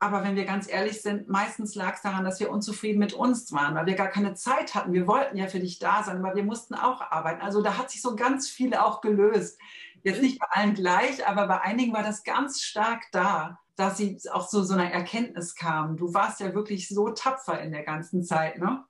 aber 0.00 0.22
wenn 0.22 0.36
wir 0.36 0.44
ganz 0.44 0.68
ehrlich 0.70 1.02
sind, 1.02 1.28
meistens 1.28 1.74
lag 1.74 1.94
es 1.94 2.02
daran, 2.02 2.24
dass 2.24 2.38
wir 2.38 2.50
unzufrieden 2.50 2.98
mit 2.98 3.14
uns 3.14 3.52
waren, 3.52 3.74
weil 3.74 3.86
wir 3.86 3.94
gar 3.94 4.08
keine 4.08 4.34
Zeit 4.34 4.74
hatten. 4.74 4.92
Wir 4.92 5.06
wollten 5.06 5.36
ja 5.36 5.48
für 5.48 5.58
dich 5.58 5.78
da 5.78 6.04
sein, 6.04 6.24
aber 6.24 6.36
wir 6.36 6.44
mussten 6.44 6.74
auch 6.74 7.00
arbeiten. 7.00 7.40
Also 7.40 7.62
da 7.62 7.76
hat 7.76 7.90
sich 7.90 8.00
so 8.00 8.14
ganz 8.14 8.48
viel 8.48 8.74
auch 8.74 9.00
gelöst. 9.00 9.58
Jetzt 10.04 10.22
nicht 10.22 10.38
bei 10.38 10.46
allen 10.50 10.74
gleich, 10.74 11.26
aber 11.26 11.48
bei 11.48 11.60
einigen 11.60 11.92
war 11.92 12.04
das 12.04 12.22
ganz 12.22 12.62
stark 12.62 13.02
da, 13.10 13.58
dass 13.74 13.96
sie 13.96 14.18
auch 14.32 14.48
zu 14.48 14.62
so, 14.62 14.74
einer 14.74 14.90
Erkenntnis 14.90 15.56
kamen. 15.56 15.96
Du 15.96 16.14
warst 16.14 16.40
ja 16.40 16.54
wirklich 16.54 16.88
so 16.88 17.10
tapfer 17.10 17.60
in 17.60 17.72
der 17.72 17.82
ganzen 17.82 18.22
Zeit. 18.22 18.58
Ne? 18.58 18.84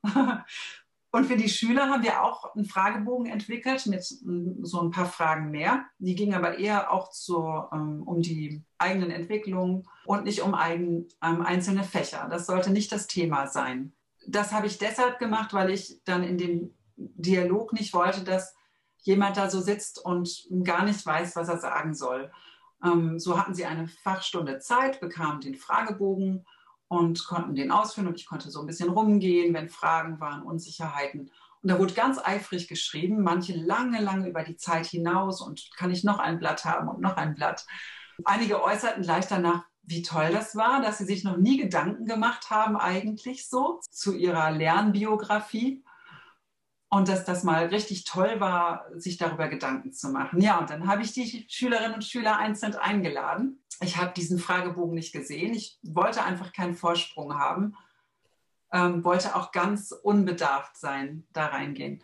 Und 1.11 1.25
für 1.25 1.37
die 1.37 1.49
Schüler 1.49 1.89
haben 1.89 2.03
wir 2.03 2.23
auch 2.23 2.55
einen 2.55 2.67
Fragebogen 2.67 3.27
entwickelt 3.27 3.87
mit 3.87 4.05
so 4.05 4.81
ein 4.83 4.91
paar 4.91 5.07
Fragen 5.07 5.51
mehr. 5.51 5.87
Die 5.99 6.15
gingen 6.15 6.35
aber 6.35 6.59
eher 6.59 6.93
auch 6.93 7.11
zu, 7.11 7.39
ähm, 7.73 8.03
um 8.05 8.21
die 8.21 8.63
eigenen 8.77 9.11
Entwicklungen 9.11 9.89
und 10.05 10.25
nicht 10.25 10.43
um 10.43 10.55
eigen, 10.55 11.09
um 11.23 11.41
einzelne 11.41 11.83
Fächer. 11.83 12.29
Das 12.31 12.47
sollte 12.47 12.71
nicht 12.71 12.93
das 12.93 13.07
Thema 13.07 13.47
sein. 13.47 13.95
Das 14.27 14.53
habe 14.53 14.67
ich 14.67 14.77
deshalb 14.77 15.19
gemacht, 15.19 15.55
weil 15.55 15.71
ich 15.71 16.03
dann 16.05 16.23
in 16.23 16.37
dem 16.37 16.75
Dialog 16.97 17.73
nicht 17.73 17.95
wollte, 17.95 18.23
dass 18.23 18.55
jemand 19.03 19.39
da 19.39 19.49
so 19.49 19.61
sitzt 19.61 20.05
und 20.05 20.47
gar 20.65 20.85
nicht 20.85 21.05
weiß, 21.07 21.37
was 21.37 21.49
er 21.49 21.59
sagen 21.59 21.95
soll. 21.95 22.31
Ähm, 22.85 23.19
so 23.19 23.39
hatten 23.39 23.55
sie 23.55 23.65
eine 23.65 23.89
Fachstunde 23.89 24.59
Zeit, 24.59 25.01
bekamen 25.01 25.41
den 25.41 25.55
Fragebogen 25.55 26.45
und 26.89 27.27
konnten 27.27 27.55
den 27.55 27.71
ausführen 27.71 28.09
und 28.09 28.19
ich 28.19 28.27
konnte 28.27 28.51
so 28.51 28.61
ein 28.61 28.67
bisschen 28.67 28.89
rumgehen, 28.89 29.55
wenn 29.55 29.69
Fragen 29.69 30.21
waren, 30.21 30.43
Unsicherheiten. 30.43 31.31
Und 31.63 31.71
da 31.71 31.79
wurde 31.79 31.95
ganz 31.95 32.19
eifrig 32.19 32.69
geschrieben, 32.69 33.23
manche 33.23 33.55
lange, 33.55 34.01
lange 34.01 34.29
über 34.29 34.43
die 34.43 34.57
Zeit 34.57 34.87
hinaus 34.87 35.41
und 35.41 35.71
kann 35.77 35.91
ich 35.91 36.05
noch 36.05 36.19
ein 36.19 36.39
Blatt 36.39 36.65
haben 36.65 36.89
und 36.89 37.01
noch 37.01 37.17
ein 37.17 37.35
Blatt. 37.35 37.67
Einige 38.25 38.63
äußerten 38.63 39.03
gleich 39.03 39.27
danach, 39.27 39.65
wie 39.83 40.03
toll 40.03 40.31
das 40.33 40.55
war, 40.55 40.83
dass 40.83 40.99
sie 40.99 41.05
sich 41.05 41.25
noch 41.25 41.37
nie 41.37 41.57
Gedanken 41.57 42.05
gemacht 42.05 42.51
haben, 42.51 42.77
eigentlich 42.77 43.49
so 43.49 43.81
zu 43.91 44.15
ihrer 44.15 44.51
Lernbiografie. 44.51 45.83
Und 46.91 47.09
dass 47.09 47.25
das 47.25 47.45
mal 47.45 47.67
richtig 47.67 48.05
toll 48.05 48.41
war, 48.41 48.87
sich 48.95 49.19
darüber 49.19 49.49
Gedanken 49.49 49.93
zu 49.93 50.09
machen. 50.09 50.41
Ja, 50.41 50.59
und 50.59 50.71
dann 50.71 50.89
habe 50.89 51.03
ich 51.03 51.13
die 51.13 51.47
Schülerinnen 51.49 51.95
und 51.95 52.05
Schüler 52.05 52.39
einzeln 52.39 52.75
eingeladen 52.75 53.61
ich 53.81 53.97
habe 53.97 54.13
diesen 54.15 54.39
Fragebogen 54.39 54.95
nicht 54.95 55.13
gesehen. 55.13 55.55
Ich 55.55 55.79
wollte 55.83 56.25
einfach 56.25 56.53
keinen 56.53 56.75
Vorsprung 56.75 57.39
haben, 57.39 57.77
ähm, 58.73 59.05
wollte 59.05 59.37
auch 59.37 59.53
ganz 59.53 59.93
unbedarft 59.93 60.77
sein, 60.77 61.27
da 61.33 61.47
reingehen. 61.47 62.03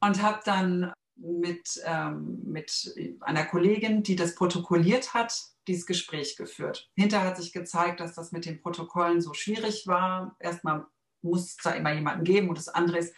Und 0.00 0.22
habe 0.22 0.40
dann 0.44 0.92
mit, 1.16 1.80
ähm, 1.84 2.42
mit 2.44 2.94
einer 3.20 3.46
Kollegin, 3.46 4.02
die 4.02 4.16
das 4.16 4.34
protokolliert 4.34 5.14
hat, 5.14 5.34
dieses 5.66 5.86
Gespräch 5.86 6.36
geführt. 6.36 6.90
Hinterher 6.94 7.28
hat 7.28 7.38
sich 7.38 7.52
gezeigt, 7.52 8.00
dass 8.00 8.14
das 8.14 8.30
mit 8.30 8.44
den 8.44 8.60
Protokollen 8.60 9.20
so 9.20 9.32
schwierig 9.32 9.86
war. 9.86 10.36
Erstmal 10.38 10.86
muss 11.22 11.46
es 11.46 11.56
da 11.56 11.70
immer 11.70 11.92
jemanden 11.92 12.24
geben 12.24 12.50
und 12.50 12.58
das 12.58 12.68
andere 12.68 12.98
ist, 12.98 13.14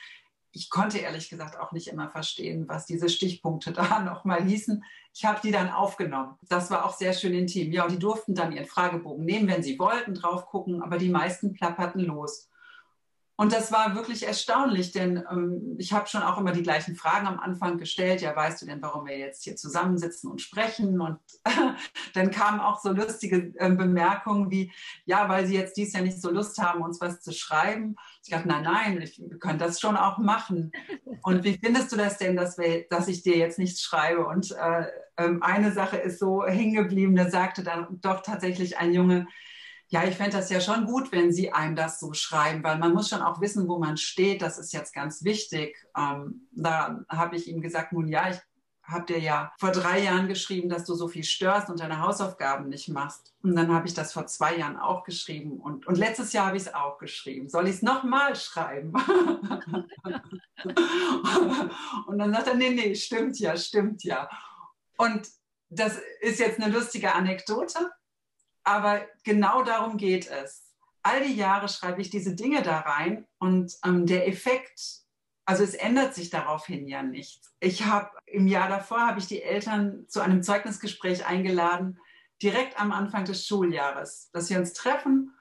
ich 0.59 0.71
konnte 0.71 0.99
ehrlich 0.99 1.29
gesagt 1.29 1.59
auch 1.59 1.71
nicht 1.71 1.87
immer 1.87 2.11
verstehen, 2.11 2.69
was 2.69 2.85
diese 2.85 3.09
Stichpunkte 3.09 3.73
da 3.73 4.01
nochmal 4.01 4.43
hießen. 4.45 4.83
Ich 5.15 5.25
habe 5.25 5.41
die 5.43 5.53
dann 5.53 5.71
aufgenommen. 5.71 6.35
Das 6.49 6.71
war 6.71 6.85
auch 6.85 6.95
sehr 6.97 7.13
schön 7.13 7.35
intim. 7.35 7.73
Ja, 7.73 7.85
und 7.85 7.93
die 7.93 7.99
durften 7.99 8.35
dann 8.35 8.53
ihren 8.53 8.67
Fragebogen 8.67 9.25
nehmen, 9.25 9.49
wenn 9.49 9.63
sie 9.63 9.79
wollten, 9.79 10.15
drauf 10.15 10.47
gucken, 10.47 10.83
aber 10.83 10.99
die 10.99 11.09
meisten 11.09 11.53
plapperten 11.53 12.01
los. 12.01 12.49
Und 13.41 13.53
das 13.53 13.71
war 13.71 13.95
wirklich 13.95 14.27
erstaunlich, 14.27 14.91
denn 14.91 15.25
ähm, 15.31 15.77
ich 15.79 15.93
habe 15.93 16.09
schon 16.09 16.23
auch 16.23 16.39
immer 16.39 16.51
die 16.51 16.65
gleichen 16.65 16.97
Fragen 16.97 17.29
am 17.29 17.39
Anfang 17.39 17.79
gestellt. 17.79 18.21
Ja, 18.21 18.35
weißt 18.35 18.61
du 18.61 18.67
denn, 18.67 18.83
warum 18.83 19.07
wir 19.07 19.17
jetzt 19.17 19.45
hier 19.45 19.55
zusammensitzen 19.55 20.29
und 20.29 20.41
sprechen? 20.41 21.01
Und 21.01 21.21
dann 22.15 22.33
kamen 22.33 22.59
auch 22.59 22.81
so 22.81 22.91
lustige 22.91 23.53
äh, 23.55 23.71
Bemerkungen 23.71 24.51
wie, 24.51 24.73
ja, 25.05 25.29
weil 25.29 25.47
sie 25.47 25.55
jetzt 25.55 25.77
dies 25.77 25.93
Jahr 25.93 26.03
nicht 26.03 26.21
so 26.21 26.33
Lust 26.33 26.59
haben, 26.59 26.83
uns 26.83 27.01
was 27.01 27.21
zu 27.21 27.33
schreiben. 27.33 27.95
Ich 28.25 28.31
dachte, 28.31 28.49
nein, 28.49 28.65
nein, 28.65 29.03
ich, 29.03 29.21
wir 29.21 29.39
können 29.39 29.61
das 29.61 29.79
schon 29.79 29.97
auch 29.97 30.19
machen. 30.19 30.73
Und 31.23 31.45
wie 31.45 31.61
findest 31.63 31.93
du 31.93 31.97
das 31.97 32.19
denn, 32.19 32.35
dass, 32.35 32.59
wir, 32.59 32.89
dass 32.91 33.07
ich 33.07 33.23
dir 33.23 33.37
jetzt 33.37 33.61
nichts 33.61 33.83
schreibe? 33.83 34.27
Und 34.27 34.51
äh, 34.51 34.89
äh, 35.15 35.37
eine 35.43 35.71
Sache 35.71 35.99
ist 35.99 36.19
so 36.19 36.45
hängen 36.45 36.75
geblieben, 36.75 37.15
da 37.15 37.31
sagte 37.31 37.63
dann 37.63 38.01
doch 38.01 38.23
tatsächlich 38.23 38.79
ein 38.79 38.93
Junge, 38.93 39.29
ja, 39.91 40.05
ich 40.05 40.17
fände 40.17 40.37
das 40.37 40.51
ja 40.51 40.61
schon 40.61 40.85
gut, 40.85 41.13
wenn 41.13 41.33
Sie 41.33 41.51
einem 41.51 41.75
das 41.75 41.99
so 41.99 42.13
schreiben, 42.13 42.63
weil 42.63 42.79
man 42.79 42.93
muss 42.93 43.09
schon 43.09 43.23
auch 43.23 43.41
wissen, 43.41 43.69
wo 43.69 43.79
man 43.79 43.97
steht. 43.97 44.43
Das 44.43 44.59
ist 44.59 44.73
jetzt 44.73 44.95
ganz 44.95 45.25
wichtig. 45.25 45.77
Ähm, 45.97 46.47
da 46.53 47.01
habe 47.09 47.37
ich 47.37 47.49
ihm 47.49 47.63
gesagt, 47.63 47.93
nun 47.93 48.07
ja, 48.07 48.29
ich 48.31 48.39
habe 48.83 49.07
dir 49.07 49.19
ja 49.19 49.53
vor 49.59 49.71
drei 49.71 50.01
Jahren 50.01 50.29
geschrieben, 50.29 50.69
dass 50.69 50.85
du 50.85 50.95
so 50.95 51.09
viel 51.09 51.25
störst 51.25 51.71
und 51.71 51.81
deine 51.81 52.01
Hausaufgaben 52.01 52.69
nicht 52.69 52.89
machst. 52.89 53.35
Und 53.43 53.55
dann 53.55 53.73
habe 53.73 53.87
ich 53.87 53.95
das 53.95 54.13
vor 54.13 54.27
zwei 54.27 54.57
Jahren 54.57 54.79
auch 54.79 55.05
geschrieben. 55.05 55.59
Und, 55.59 55.87
und 55.87 55.97
letztes 55.97 56.33
Jahr 56.33 56.47
habe 56.47 56.57
ich 56.57 56.65
es 56.65 56.75
auch 56.75 56.99
geschrieben. 56.99 57.49
Soll 57.49 57.69
ich 57.69 57.77
es 57.77 57.83
nochmal 57.83 58.35
schreiben? 58.35 58.93
und 62.07 62.19
dann 62.19 62.33
sagt 62.33 62.49
er, 62.49 62.55
nee, 62.55 62.71
nee, 62.71 62.95
stimmt 62.95 63.39
ja, 63.39 63.57
stimmt 63.57 64.05
ja. 64.05 64.29
Und 64.97 65.29
das 65.71 65.99
ist 66.21 66.41
jetzt 66.41 66.61
eine 66.61 66.73
lustige 66.73 67.15
Anekdote. 67.15 67.91
Aber 68.69 69.01
genau 69.25 69.63
darum 69.63 69.97
geht 69.97 70.29
es. 70.29 70.67
All 71.03 71.25
die 71.25 71.35
Jahre 71.35 71.71
schreibe 71.71 72.03
ich 72.03 72.11
diese 72.11 72.35
Dinge 72.35 72.61
da 72.61 72.81
rein 72.81 73.27
und 73.39 73.73
ähm, 73.83 74.05
der 74.05 74.29
Effekt, 74.29 75.07
also 75.47 75.65
es 75.65 75.73
ändert 75.73 76.15
sich 76.15 76.29
daraufhin 76.29 76.87
ja 76.87 77.03
nichts. 77.03 77.51
Ich 77.61 77.87
habe 77.87 78.11
im 78.27 78.47
Jahr 78.47 78.69
davor 78.69 79.07
habe 79.07 79.21
ich 79.21 79.27
die 79.27 79.43
Eltern 79.43 80.05
zu 80.09 80.21
einem 80.21 80.43
Zeugnisgespräch 80.43 81.25
eingeladen, 81.25 81.99
direkt 82.43 82.79
am 82.79 82.93
Anfang 82.93 83.25
des 83.25 83.47
Schuljahres, 83.47 84.29
dass 84.35 84.51
wir 84.51 84.59
uns 84.59 84.75
treffen 84.75 85.33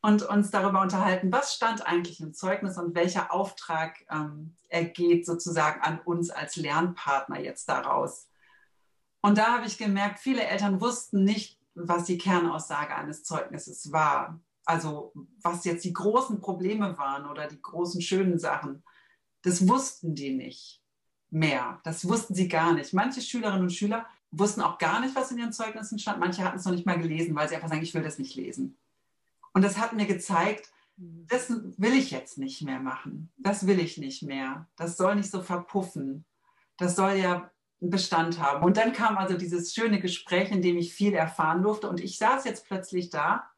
und 0.00 0.22
uns 0.22 0.50
darüber 0.50 0.80
unterhalten, 0.80 1.30
was 1.30 1.54
stand 1.54 1.86
eigentlich 1.86 2.20
im 2.20 2.32
Zeugnis 2.32 2.78
und 2.78 2.94
welcher 2.94 3.30
Auftrag 3.30 3.94
ähm, 4.10 4.56
ergeht 4.70 5.26
sozusagen 5.26 5.82
an 5.82 6.00
uns 6.00 6.30
als 6.30 6.56
Lernpartner 6.56 7.40
jetzt 7.40 7.68
daraus. 7.68 8.30
Und 9.20 9.36
da 9.36 9.52
habe 9.52 9.66
ich 9.66 9.76
gemerkt, 9.76 10.18
viele 10.18 10.44
Eltern 10.44 10.80
wussten 10.80 11.24
nicht, 11.24 11.58
was 11.74 12.04
die 12.04 12.18
Kernaussage 12.18 12.94
eines 12.94 13.24
Zeugnisses 13.24 13.92
war. 13.92 14.40
Also 14.64 15.12
was 15.42 15.64
jetzt 15.64 15.84
die 15.84 15.92
großen 15.92 16.40
Probleme 16.40 16.96
waren 16.96 17.28
oder 17.28 17.46
die 17.46 17.60
großen 17.60 18.00
schönen 18.00 18.38
Sachen, 18.38 18.82
das 19.42 19.68
wussten 19.68 20.14
die 20.14 20.34
nicht 20.34 20.80
mehr. 21.30 21.80
Das 21.84 22.08
wussten 22.08 22.34
sie 22.34 22.48
gar 22.48 22.72
nicht. 22.72 22.94
Manche 22.94 23.20
Schülerinnen 23.20 23.62
und 23.62 23.72
Schüler 23.72 24.06
wussten 24.30 24.62
auch 24.62 24.78
gar 24.78 25.00
nicht, 25.00 25.14
was 25.14 25.30
in 25.30 25.38
ihren 25.38 25.52
Zeugnissen 25.52 25.98
stand. 25.98 26.20
Manche 26.20 26.44
hatten 26.44 26.58
es 26.58 26.64
noch 26.64 26.72
nicht 26.72 26.86
mal 26.86 26.98
gelesen, 26.98 27.34
weil 27.34 27.48
sie 27.48 27.56
einfach 27.56 27.68
sagen, 27.68 27.82
ich 27.82 27.94
will 27.94 28.02
das 28.02 28.18
nicht 28.18 28.34
lesen. 28.34 28.76
Und 29.52 29.62
das 29.62 29.78
hat 29.78 29.92
mir 29.92 30.06
gezeigt, 30.06 30.70
mhm. 30.96 31.26
das 31.28 31.50
will 31.50 31.92
ich 31.92 32.10
jetzt 32.10 32.38
nicht 32.38 32.62
mehr 32.62 32.80
machen. 32.80 33.30
Das 33.36 33.66
will 33.66 33.78
ich 33.78 33.98
nicht 33.98 34.22
mehr. 34.22 34.66
Das 34.76 34.96
soll 34.96 35.16
nicht 35.16 35.30
so 35.30 35.42
verpuffen. 35.42 36.24
Das 36.76 36.96
soll 36.96 37.12
ja 37.12 37.50
Bestand 37.90 38.40
haben. 38.40 38.64
Und 38.64 38.76
dann 38.76 38.92
kam 38.92 39.16
also 39.18 39.36
dieses 39.36 39.72
schöne 39.74 40.00
Gespräch, 40.00 40.50
in 40.50 40.62
dem 40.62 40.76
ich 40.76 40.94
viel 40.94 41.14
erfahren 41.14 41.62
durfte. 41.62 41.88
Und 41.88 42.00
ich 42.00 42.18
saß 42.18 42.44
jetzt 42.44 42.66
plötzlich 42.66 43.10
da 43.10 43.50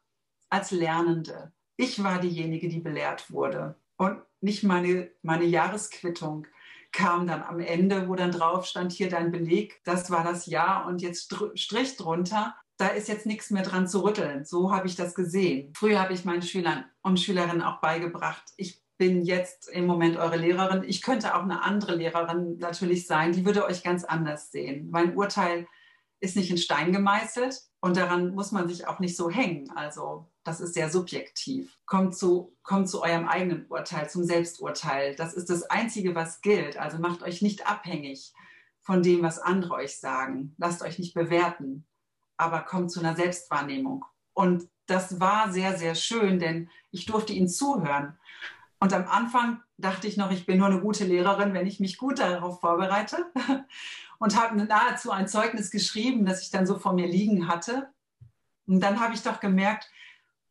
als 0.49 0.71
Lernende. 0.71 1.51
Ich 1.77 2.03
war 2.03 2.19
diejenige, 2.19 2.69
die 2.69 2.79
belehrt 2.79 3.31
wurde. 3.31 3.75
Und 3.97 4.21
nicht 4.41 4.63
meine, 4.63 5.11
meine 5.21 5.45
Jahresquittung 5.45 6.47
kam 6.91 7.27
dann 7.27 7.43
am 7.43 7.59
Ende, 7.59 8.07
wo 8.07 8.15
dann 8.15 8.31
drauf 8.31 8.65
stand, 8.65 8.91
hier 8.91 9.09
dein 9.09 9.31
Beleg, 9.31 9.81
das 9.83 10.09
war 10.09 10.23
das 10.23 10.45
Jahr 10.45 10.87
und 10.87 11.01
jetzt 11.01 11.35
Strich 11.55 11.97
drunter. 11.97 12.55
Da 12.77 12.87
ist 12.87 13.07
jetzt 13.07 13.25
nichts 13.25 13.49
mehr 13.49 13.63
dran 13.63 13.87
zu 13.87 14.03
rütteln. 14.03 14.45
So 14.45 14.71
habe 14.71 14.87
ich 14.87 14.95
das 14.95 15.15
gesehen. 15.15 15.73
Früher 15.75 15.99
habe 15.99 16.13
ich 16.13 16.25
meinen 16.25 16.43
Schülern 16.43 16.85
und 17.01 17.19
Schülerinnen 17.19 17.63
auch 17.63 17.81
beigebracht, 17.81 18.43
ich 18.55 18.81
bin 18.97 19.23
jetzt 19.23 19.69
im 19.69 19.85
Moment 19.85 20.17
eure 20.17 20.37
Lehrerin. 20.37 20.83
Ich 20.83 21.01
könnte 21.01 21.35
auch 21.35 21.43
eine 21.43 21.63
andere 21.63 21.95
Lehrerin 21.95 22.57
natürlich 22.57 23.07
sein, 23.07 23.31
die 23.31 23.45
würde 23.45 23.65
euch 23.65 23.83
ganz 23.83 24.03
anders 24.03 24.51
sehen. 24.51 24.89
Mein 24.91 25.15
Urteil 25.15 25.67
ist 26.19 26.35
nicht 26.35 26.49
in 26.49 26.57
Stein 26.57 26.91
gemeißelt 26.91 27.61
und 27.79 27.95
daran 27.95 28.33
muss 28.33 28.51
man 28.51 28.67
sich 28.67 28.87
auch 28.87 28.99
nicht 28.99 29.15
so 29.15 29.29
hängen. 29.29 29.69
Also 29.75 30.31
das 30.43 30.59
ist 30.61 30.73
sehr 30.73 30.89
subjektiv. 30.89 31.77
Kommt 31.85 32.15
zu, 32.15 32.55
kommt 32.63 32.89
zu 32.89 33.03
eurem 33.03 33.27
eigenen 33.27 33.67
Urteil, 33.67 34.09
zum 34.09 34.23
Selbsturteil. 34.23 35.15
Das 35.15 35.33
ist 35.33 35.49
das 35.49 35.63
Einzige, 35.63 36.15
was 36.15 36.41
gilt. 36.41 36.77
Also 36.77 36.97
macht 36.97 37.21
euch 37.21 37.41
nicht 37.41 37.67
abhängig 37.67 38.33
von 38.81 39.03
dem, 39.03 39.21
was 39.21 39.39
andere 39.39 39.75
euch 39.75 39.99
sagen. 39.99 40.55
Lasst 40.57 40.81
euch 40.81 40.97
nicht 40.97 41.13
bewerten, 41.13 41.85
aber 42.37 42.61
kommt 42.61 42.91
zu 42.91 42.99
einer 42.99 43.15
Selbstwahrnehmung. 43.15 44.05
Und 44.33 44.67
das 44.87 45.19
war 45.19 45.51
sehr, 45.51 45.77
sehr 45.77 45.93
schön, 45.93 46.39
denn 46.39 46.69
ich 46.91 47.05
durfte 47.05 47.33
ihnen 47.33 47.49
zuhören. 47.49 48.17
Und 48.79 48.93
am 48.93 49.07
Anfang 49.07 49.61
dachte 49.77 50.07
ich 50.07 50.17
noch, 50.17 50.31
ich 50.31 50.45
bin 50.45 50.59
nur 50.59 50.67
eine 50.67 50.81
gute 50.81 51.05
Lehrerin, 51.05 51.53
wenn 51.53 51.65
ich 51.65 51.79
mich 51.79 51.97
gut 51.97 52.19
darauf 52.19 52.59
vorbereite. 52.59 53.31
Und 54.19 54.35
habe 54.35 54.55
nahezu 54.55 55.11
ein 55.11 55.27
Zeugnis 55.27 55.69
geschrieben, 55.69 56.25
das 56.25 56.41
ich 56.41 56.49
dann 56.49 56.65
so 56.65 56.79
vor 56.79 56.93
mir 56.93 57.07
liegen 57.07 57.47
hatte. 57.47 57.89
Und 58.65 58.79
dann 58.81 58.99
habe 58.99 59.13
ich 59.13 59.21
doch 59.21 59.39
gemerkt, 59.39 59.89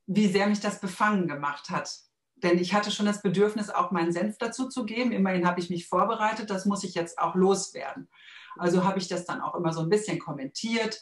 wie 0.06 0.28
sehr 0.28 0.46
mich 0.46 0.60
das 0.60 0.80
befangen 0.80 1.26
gemacht 1.26 1.70
hat. 1.70 1.90
Denn 2.36 2.58
ich 2.58 2.74
hatte 2.74 2.90
schon 2.90 3.06
das 3.06 3.22
Bedürfnis, 3.22 3.70
auch 3.70 3.90
meinen 3.90 4.12
Senf 4.12 4.38
dazu 4.38 4.68
zu 4.68 4.84
geben. 4.84 5.10
Immerhin 5.10 5.46
habe 5.46 5.58
ich 5.58 5.70
mich 5.70 5.88
vorbereitet, 5.88 6.50
das 6.50 6.64
muss 6.64 6.84
ich 6.84 6.94
jetzt 6.94 7.18
auch 7.18 7.34
loswerden. 7.34 8.08
Also 8.56 8.84
habe 8.84 8.98
ich 8.98 9.08
das 9.08 9.24
dann 9.24 9.40
auch 9.40 9.54
immer 9.54 9.72
so 9.72 9.80
ein 9.80 9.88
bisschen 9.88 10.18
kommentiert 10.18 11.00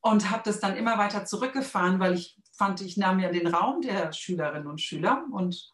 und 0.00 0.30
habe 0.30 0.42
das 0.44 0.60
dann 0.60 0.76
immer 0.76 0.98
weiter 0.98 1.24
zurückgefahren, 1.24 1.98
weil 1.98 2.14
ich 2.14 2.38
fand, 2.52 2.80
ich 2.80 2.96
nahm 2.96 3.20
ja 3.20 3.30
den 3.30 3.46
Raum 3.46 3.80
der 3.80 4.12
Schülerinnen 4.12 4.66
und 4.66 4.80
Schüler 4.80 5.24
und 5.32 5.73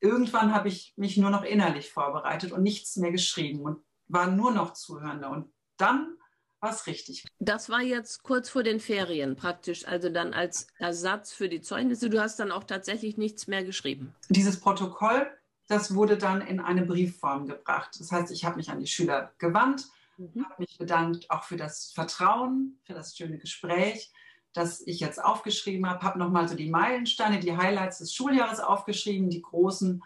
irgendwann 0.00 0.54
habe 0.54 0.68
ich 0.68 0.94
mich 0.96 1.16
nur 1.16 1.30
noch 1.30 1.44
innerlich 1.44 1.90
vorbereitet 1.90 2.52
und 2.52 2.62
nichts 2.62 2.96
mehr 2.96 3.12
geschrieben 3.12 3.60
und 3.60 3.82
war 4.08 4.26
nur 4.26 4.50
noch 4.50 4.72
Zuhörende. 4.72 5.28
Und 5.28 5.52
dann 5.76 6.16
war 6.60 6.70
es 6.70 6.86
richtig. 6.86 7.24
Das 7.38 7.70
war 7.70 7.80
jetzt 7.80 8.22
kurz 8.22 8.50
vor 8.50 8.62
den 8.62 8.80
Ferien 8.80 9.36
praktisch, 9.36 9.86
also 9.86 10.08
dann 10.08 10.34
als 10.34 10.66
Ersatz 10.78 11.32
für 11.32 11.48
die 11.48 11.60
Zeugnisse. 11.60 12.10
Du 12.10 12.20
hast 12.20 12.38
dann 12.38 12.52
auch 12.52 12.64
tatsächlich 12.64 13.16
nichts 13.16 13.46
mehr 13.46 13.64
geschrieben. 13.64 14.14
Dieses 14.28 14.60
Protokoll, 14.60 15.26
das 15.68 15.94
wurde 15.94 16.18
dann 16.18 16.40
in 16.40 16.60
eine 16.60 16.84
Briefform 16.84 17.46
gebracht. 17.46 17.96
Das 17.98 18.12
heißt, 18.12 18.30
ich 18.32 18.44
habe 18.44 18.56
mich 18.56 18.70
an 18.70 18.80
die 18.80 18.86
Schüler 18.86 19.32
gewandt, 19.38 19.86
mhm. 20.18 20.44
habe 20.44 20.54
mich 20.58 20.76
bedankt 20.76 21.30
auch 21.30 21.44
für 21.44 21.56
das 21.56 21.92
Vertrauen, 21.92 22.78
für 22.84 22.94
das 22.94 23.16
schöne 23.16 23.38
Gespräch 23.38 24.12
das 24.52 24.80
ich 24.86 25.00
jetzt 25.00 25.22
aufgeschrieben 25.22 25.88
habe, 25.88 26.02
habe 26.04 26.18
nochmal 26.18 26.48
so 26.48 26.56
die 26.56 26.70
Meilensteine, 26.70 27.40
die 27.40 27.56
Highlights 27.56 27.98
des 27.98 28.14
Schuljahres 28.14 28.60
aufgeschrieben, 28.60 29.30
die 29.30 29.42
großen 29.42 30.02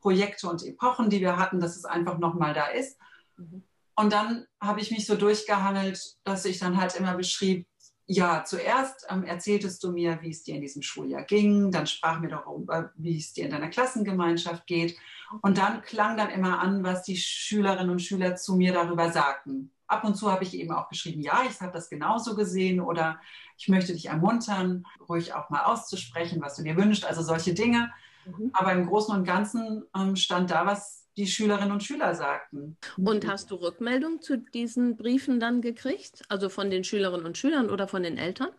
Projekte 0.00 0.48
und 0.48 0.64
Epochen, 0.64 1.10
die 1.10 1.20
wir 1.20 1.36
hatten, 1.36 1.60
dass 1.60 1.76
es 1.76 1.84
einfach 1.84 2.18
nochmal 2.18 2.54
da 2.54 2.66
ist. 2.66 2.98
Mhm. 3.36 3.62
Und 3.96 4.12
dann 4.12 4.46
habe 4.60 4.80
ich 4.80 4.92
mich 4.92 5.06
so 5.06 5.16
durchgehangelt, 5.16 6.16
dass 6.22 6.44
ich 6.44 6.58
dann 6.60 6.80
halt 6.80 6.94
immer 6.94 7.14
beschrieb, 7.14 7.66
ja, 8.06 8.44
zuerst 8.44 9.06
ähm, 9.10 9.24
erzähltest 9.24 9.82
du 9.82 9.92
mir, 9.92 10.22
wie 10.22 10.30
es 10.30 10.42
dir 10.42 10.54
in 10.54 10.62
diesem 10.62 10.80
Schuljahr 10.80 11.24
ging, 11.24 11.70
dann 11.72 11.86
sprach 11.86 12.20
mir 12.20 12.28
darüber, 12.28 12.90
wie 12.94 13.18
es 13.18 13.34
dir 13.34 13.44
in 13.44 13.50
deiner 13.50 13.68
Klassengemeinschaft 13.68 14.66
geht. 14.66 14.96
Und 15.42 15.58
dann 15.58 15.82
klang 15.82 16.16
dann 16.16 16.30
immer 16.30 16.60
an, 16.60 16.84
was 16.84 17.02
die 17.02 17.18
Schülerinnen 17.18 17.90
und 17.90 18.00
Schüler 18.00 18.36
zu 18.36 18.56
mir 18.56 18.72
darüber 18.72 19.12
sagten 19.12 19.72
ab 19.88 20.04
und 20.04 20.14
zu 20.14 20.30
habe 20.30 20.44
ich 20.44 20.54
eben 20.54 20.70
auch 20.72 20.88
geschrieben, 20.88 21.22
ja, 21.22 21.42
ich 21.48 21.60
habe 21.60 21.72
das 21.72 21.88
genauso 21.88 22.36
gesehen 22.36 22.80
oder 22.80 23.20
ich 23.58 23.68
möchte 23.68 23.92
dich 23.92 24.06
ermuntern, 24.06 24.84
ruhig 25.08 25.34
auch 25.34 25.50
mal 25.50 25.64
auszusprechen, 25.64 26.40
was 26.40 26.56
du 26.56 26.62
dir 26.62 26.76
wünschst, 26.76 27.04
also 27.04 27.22
solche 27.22 27.54
Dinge. 27.54 27.92
Mhm. 28.24 28.50
Aber 28.52 28.72
im 28.72 28.86
Großen 28.86 29.14
und 29.14 29.24
Ganzen 29.24 29.84
ähm, 29.96 30.16
stand 30.16 30.50
da, 30.50 30.64
was 30.64 31.08
die 31.16 31.26
Schülerinnen 31.26 31.72
und 31.72 31.82
Schüler 31.82 32.14
sagten. 32.14 32.76
Und 32.96 33.26
hast 33.26 33.50
du 33.50 33.56
Rückmeldung 33.56 34.22
zu 34.22 34.38
diesen 34.38 34.96
Briefen 34.96 35.40
dann 35.40 35.60
gekriegt? 35.60 36.22
Also 36.28 36.48
von 36.48 36.70
den 36.70 36.84
Schülerinnen 36.84 37.26
und 37.26 37.36
Schülern 37.36 37.68
oder 37.68 37.88
von 37.88 38.04
den 38.04 38.16
Eltern? 38.16 38.50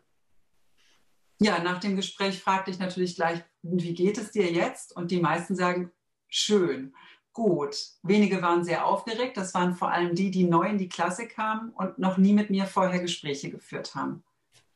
Ja, 1.39 1.63
nach 1.63 1.79
dem 1.79 1.95
Gespräch 1.95 2.41
fragte 2.41 2.69
ich 2.69 2.79
natürlich 2.79 3.15
gleich, 3.15 3.41
wie 3.61 3.93
geht 3.93 4.17
es 4.17 4.31
dir 4.31 4.51
jetzt? 4.51 4.93
Und 4.93 5.11
die 5.11 5.21
meisten 5.21 5.55
sagen, 5.55 5.93
schön 6.27 6.93
gut. 7.31 7.77
Wenige 8.03 8.41
waren 8.41 8.65
sehr 8.65 8.85
aufgeregt. 8.85 9.37
Das 9.37 9.53
waren 9.53 9.73
vor 9.73 9.91
allem 9.91 10.13
die, 10.13 10.29
die 10.29 10.43
neu 10.43 10.67
in 10.67 10.77
die 10.77 10.89
Klasse 10.89 11.25
kamen 11.25 11.69
und 11.71 11.97
noch 11.97 12.17
nie 12.17 12.33
mit 12.33 12.49
mir 12.49 12.65
vorher 12.65 12.99
Gespräche 12.99 13.49
geführt 13.49 13.95
haben. 13.95 14.23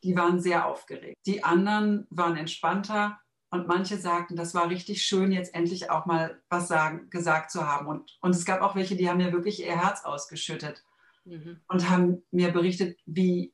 Die 0.03 0.15
waren 0.15 0.39
sehr 0.39 0.67
aufgeregt. 0.67 1.17
Die 1.25 1.43
anderen 1.43 2.05
waren 2.09 2.37
entspannter 2.37 3.19
und 3.53 3.67
manche 3.67 3.97
sagten, 3.97 4.35
das 4.35 4.55
war 4.55 4.69
richtig 4.69 5.03
schön, 5.05 5.31
jetzt 5.31 5.53
endlich 5.53 5.91
auch 5.91 6.05
mal 6.05 6.41
was 6.49 6.67
sagen, 6.67 7.09
gesagt 7.09 7.51
zu 7.51 7.67
haben. 7.67 7.87
Und, 7.87 8.17
und 8.21 8.31
es 8.31 8.45
gab 8.45 8.61
auch 8.61 8.75
welche, 8.75 8.95
die 8.95 9.07
haben 9.07 9.17
mir 9.17 9.31
wirklich 9.31 9.61
ihr 9.61 9.79
Herz 9.79 10.03
ausgeschüttet 10.03 10.83
mhm. 11.25 11.61
und 11.67 11.89
haben 11.89 12.23
mir 12.31 12.51
berichtet, 12.51 12.97
wie, 13.05 13.53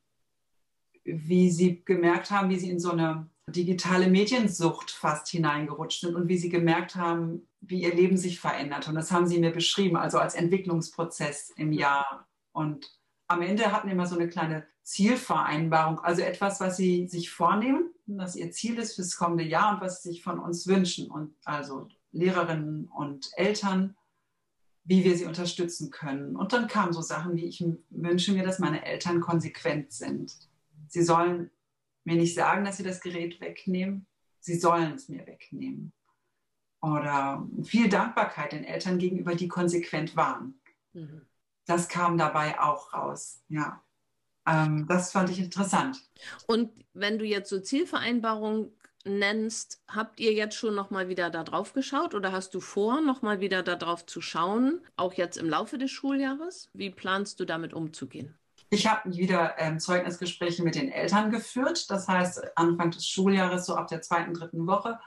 wie 1.04 1.50
sie 1.50 1.84
gemerkt 1.84 2.30
haben, 2.30 2.48
wie 2.48 2.58
sie 2.58 2.70
in 2.70 2.80
so 2.80 2.92
eine 2.92 3.28
digitale 3.46 4.08
Mediensucht 4.08 4.90
fast 4.90 5.28
hineingerutscht 5.28 6.00
sind 6.00 6.14
und 6.14 6.28
wie 6.28 6.38
sie 6.38 6.48
gemerkt 6.48 6.96
haben, 6.96 7.46
wie 7.60 7.82
ihr 7.82 7.94
Leben 7.94 8.16
sich 8.16 8.40
verändert. 8.40 8.88
Und 8.88 8.94
das 8.94 9.10
haben 9.10 9.26
sie 9.26 9.38
mir 9.38 9.50
beschrieben, 9.50 9.96
also 9.96 10.18
als 10.18 10.34
Entwicklungsprozess 10.34 11.50
im 11.50 11.72
Jahr. 11.72 12.26
Und 12.52 12.90
am 13.28 13.42
Ende 13.42 13.70
hatten 13.70 13.88
wir 13.88 13.94
immer 13.94 14.06
so 14.06 14.16
eine 14.16 14.28
kleine 14.28 14.66
Zielvereinbarung, 14.90 16.00
also 16.00 16.22
etwas, 16.22 16.60
was 16.60 16.76
sie 16.76 17.06
sich 17.06 17.30
vornehmen, 17.30 17.94
was 18.06 18.34
ihr 18.34 18.50
Ziel 18.50 18.76
ist 18.76 18.96
fürs 18.96 19.14
kommende 19.14 19.44
Jahr 19.44 19.74
und 19.74 19.80
was 19.80 20.02
sie 20.02 20.08
sich 20.08 20.22
von 20.24 20.40
uns 20.40 20.66
wünschen. 20.66 21.08
Und 21.12 21.32
also 21.44 21.86
Lehrerinnen 22.10 22.88
und 22.88 23.30
Eltern, 23.36 23.96
wie 24.82 25.04
wir 25.04 25.16
sie 25.16 25.26
unterstützen 25.26 25.92
können. 25.92 26.34
Und 26.34 26.52
dann 26.52 26.66
kamen 26.66 26.92
so 26.92 27.02
Sachen 27.02 27.36
wie, 27.36 27.44
ich 27.44 27.64
wünsche 27.90 28.32
mir, 28.32 28.42
dass 28.42 28.58
meine 28.58 28.84
Eltern 28.84 29.20
konsequent 29.20 29.92
sind. 29.92 30.34
Sie 30.88 31.04
sollen 31.04 31.52
mir 32.02 32.16
nicht 32.16 32.34
sagen, 32.34 32.64
dass 32.64 32.78
sie 32.78 32.82
das 32.82 33.00
Gerät 33.00 33.40
wegnehmen. 33.40 34.06
Sie 34.40 34.58
sollen 34.58 34.94
es 34.94 35.08
mir 35.08 35.24
wegnehmen. 35.24 35.92
Oder 36.82 37.46
viel 37.62 37.88
Dankbarkeit 37.88 38.50
den 38.50 38.64
Eltern 38.64 38.98
gegenüber, 38.98 39.36
die 39.36 39.46
konsequent 39.46 40.16
waren. 40.16 40.60
Mhm. 40.94 41.20
Das 41.64 41.86
kam 41.88 42.18
dabei 42.18 42.58
auch 42.58 42.92
raus, 42.92 43.44
ja. 43.48 43.80
Ähm, 44.46 44.86
das 44.88 45.12
fand 45.12 45.30
ich 45.30 45.38
interessant. 45.38 45.98
Und 46.46 46.70
wenn 46.92 47.18
du 47.18 47.24
jetzt 47.24 47.50
so 47.50 47.60
Zielvereinbarungen 47.60 48.72
nennst, 49.04 49.82
habt 49.88 50.20
ihr 50.20 50.32
jetzt 50.32 50.56
schon 50.56 50.74
noch 50.74 50.90
mal 50.90 51.08
wieder 51.08 51.30
da 51.30 51.44
drauf 51.44 51.72
geschaut 51.72 52.14
oder 52.14 52.32
hast 52.32 52.54
du 52.54 52.60
vor, 52.60 53.00
noch 53.00 53.22
mal 53.22 53.40
wieder 53.40 53.62
da 53.62 53.76
drauf 53.76 54.04
zu 54.06 54.20
schauen, 54.20 54.80
auch 54.96 55.14
jetzt 55.14 55.36
im 55.36 55.48
Laufe 55.48 55.78
des 55.78 55.90
Schuljahres? 55.90 56.68
Wie 56.74 56.90
planst 56.90 57.40
du 57.40 57.44
damit 57.44 57.72
umzugehen? 57.72 58.34
Ich 58.72 58.86
habe 58.86 59.16
wieder 59.16 59.56
ähm, 59.58 59.80
Zeugnisgespräche 59.80 60.62
mit 60.62 60.76
den 60.76 60.92
Eltern 60.92 61.30
geführt. 61.30 61.90
Das 61.90 62.06
heißt, 62.06 62.56
Anfang 62.56 62.92
des 62.92 63.06
Schuljahres, 63.08 63.66
so 63.66 63.74
ab 63.74 63.88
der 63.88 64.00
zweiten, 64.00 64.32
dritten 64.32 64.66
Woche, 64.66 65.00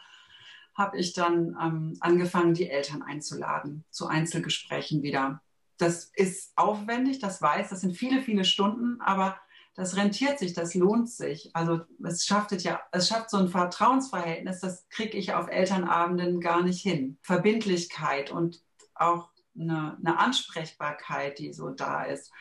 habe 0.76 0.98
ich 0.98 1.14
dann 1.14 1.56
ähm, 1.62 1.94
angefangen, 2.00 2.54
die 2.54 2.70
Eltern 2.70 3.04
einzuladen 3.04 3.86
zu 3.90 4.08
Einzelgesprächen 4.08 5.02
wieder. 5.04 5.42
Das 5.84 6.06
ist 6.16 6.54
aufwendig, 6.56 7.20
das 7.20 7.42
weiß, 7.42 7.70
das 7.70 7.82
sind 7.82 7.98
viele, 7.98 8.22
viele 8.22 8.46
Stunden, 8.46 9.02
aber 9.02 9.38
das 9.76 9.98
rentiert 9.98 10.40
sich, 10.40 10.54
das 10.54 10.76
lohnt 10.76 11.10
sich. 11.10 11.54
Also 11.54 11.82
es 12.02 12.26
schafft 12.26 12.52
ja, 12.64 12.80
es 12.94 13.10
schafft 13.10 13.30
so 13.30 13.38
ein 13.38 13.50
Vertrauensverhältnis, 13.50 14.62
das 14.62 14.88
kriege 14.88 15.18
ich 15.18 15.34
auf 15.34 15.50
Elternabenden 15.50 16.40
gar 16.40 16.64
nicht 16.64 16.82
hin. 16.82 17.18
Verbindlichkeit 17.22 18.32
und 18.32 18.62
auch 18.96 19.30
eine, 19.60 19.98
eine 20.00 20.20
Ansprechbarkeit, 20.20 21.40
die 21.40 21.52
so 21.52 21.70
da 21.70 22.04
ist 22.04 22.32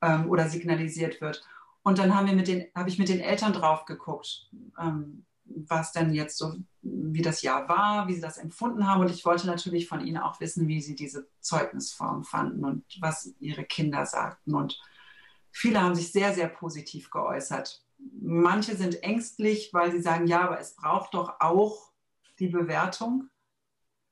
ähm, 0.00 0.30
oder 0.30 0.48
signalisiert 0.48 1.20
wird. 1.20 1.46
Und 1.82 1.98
dann 1.98 2.14
haben 2.14 2.28
wir 2.28 2.34
mit 2.34 2.48
den, 2.48 2.66
habe 2.74 2.88
ich 2.88 2.98
mit 2.98 3.10
den 3.10 3.20
Eltern 3.20 3.52
drauf 3.52 3.84
geguckt, 3.84 4.48
ähm, 4.80 5.26
was 5.66 5.92
denn 5.92 6.12
jetzt 6.14 6.38
so, 6.38 6.54
wie 6.82 7.22
das 7.22 7.42
Jahr 7.42 7.68
war, 7.68 8.08
wie 8.08 8.14
sie 8.14 8.20
das 8.20 8.38
empfunden 8.38 8.86
haben. 8.86 9.00
Und 9.00 9.10
ich 9.10 9.24
wollte 9.24 9.46
natürlich 9.46 9.88
von 9.88 10.04
ihnen 10.04 10.18
auch 10.18 10.40
wissen, 10.40 10.68
wie 10.68 10.80
sie 10.80 10.94
diese 10.94 11.26
Zeugnisform 11.40 12.24
fanden 12.24 12.64
und 12.64 12.84
was 13.00 13.34
ihre 13.40 13.64
Kinder 13.64 14.06
sagten. 14.06 14.54
Und 14.54 14.80
Viele 15.50 15.82
haben 15.82 15.94
sich 15.94 16.12
sehr, 16.12 16.32
sehr 16.32 16.48
positiv 16.48 17.10
geäußert. 17.10 17.82
Manche 18.20 18.76
sind 18.76 19.02
ängstlich, 19.02 19.70
weil 19.72 19.90
sie 19.90 20.00
sagen, 20.00 20.26
ja, 20.26 20.42
aber 20.42 20.60
es 20.60 20.74
braucht 20.74 21.14
doch 21.14 21.34
auch 21.40 21.90
die 22.38 22.48
Bewertung. 22.48 23.28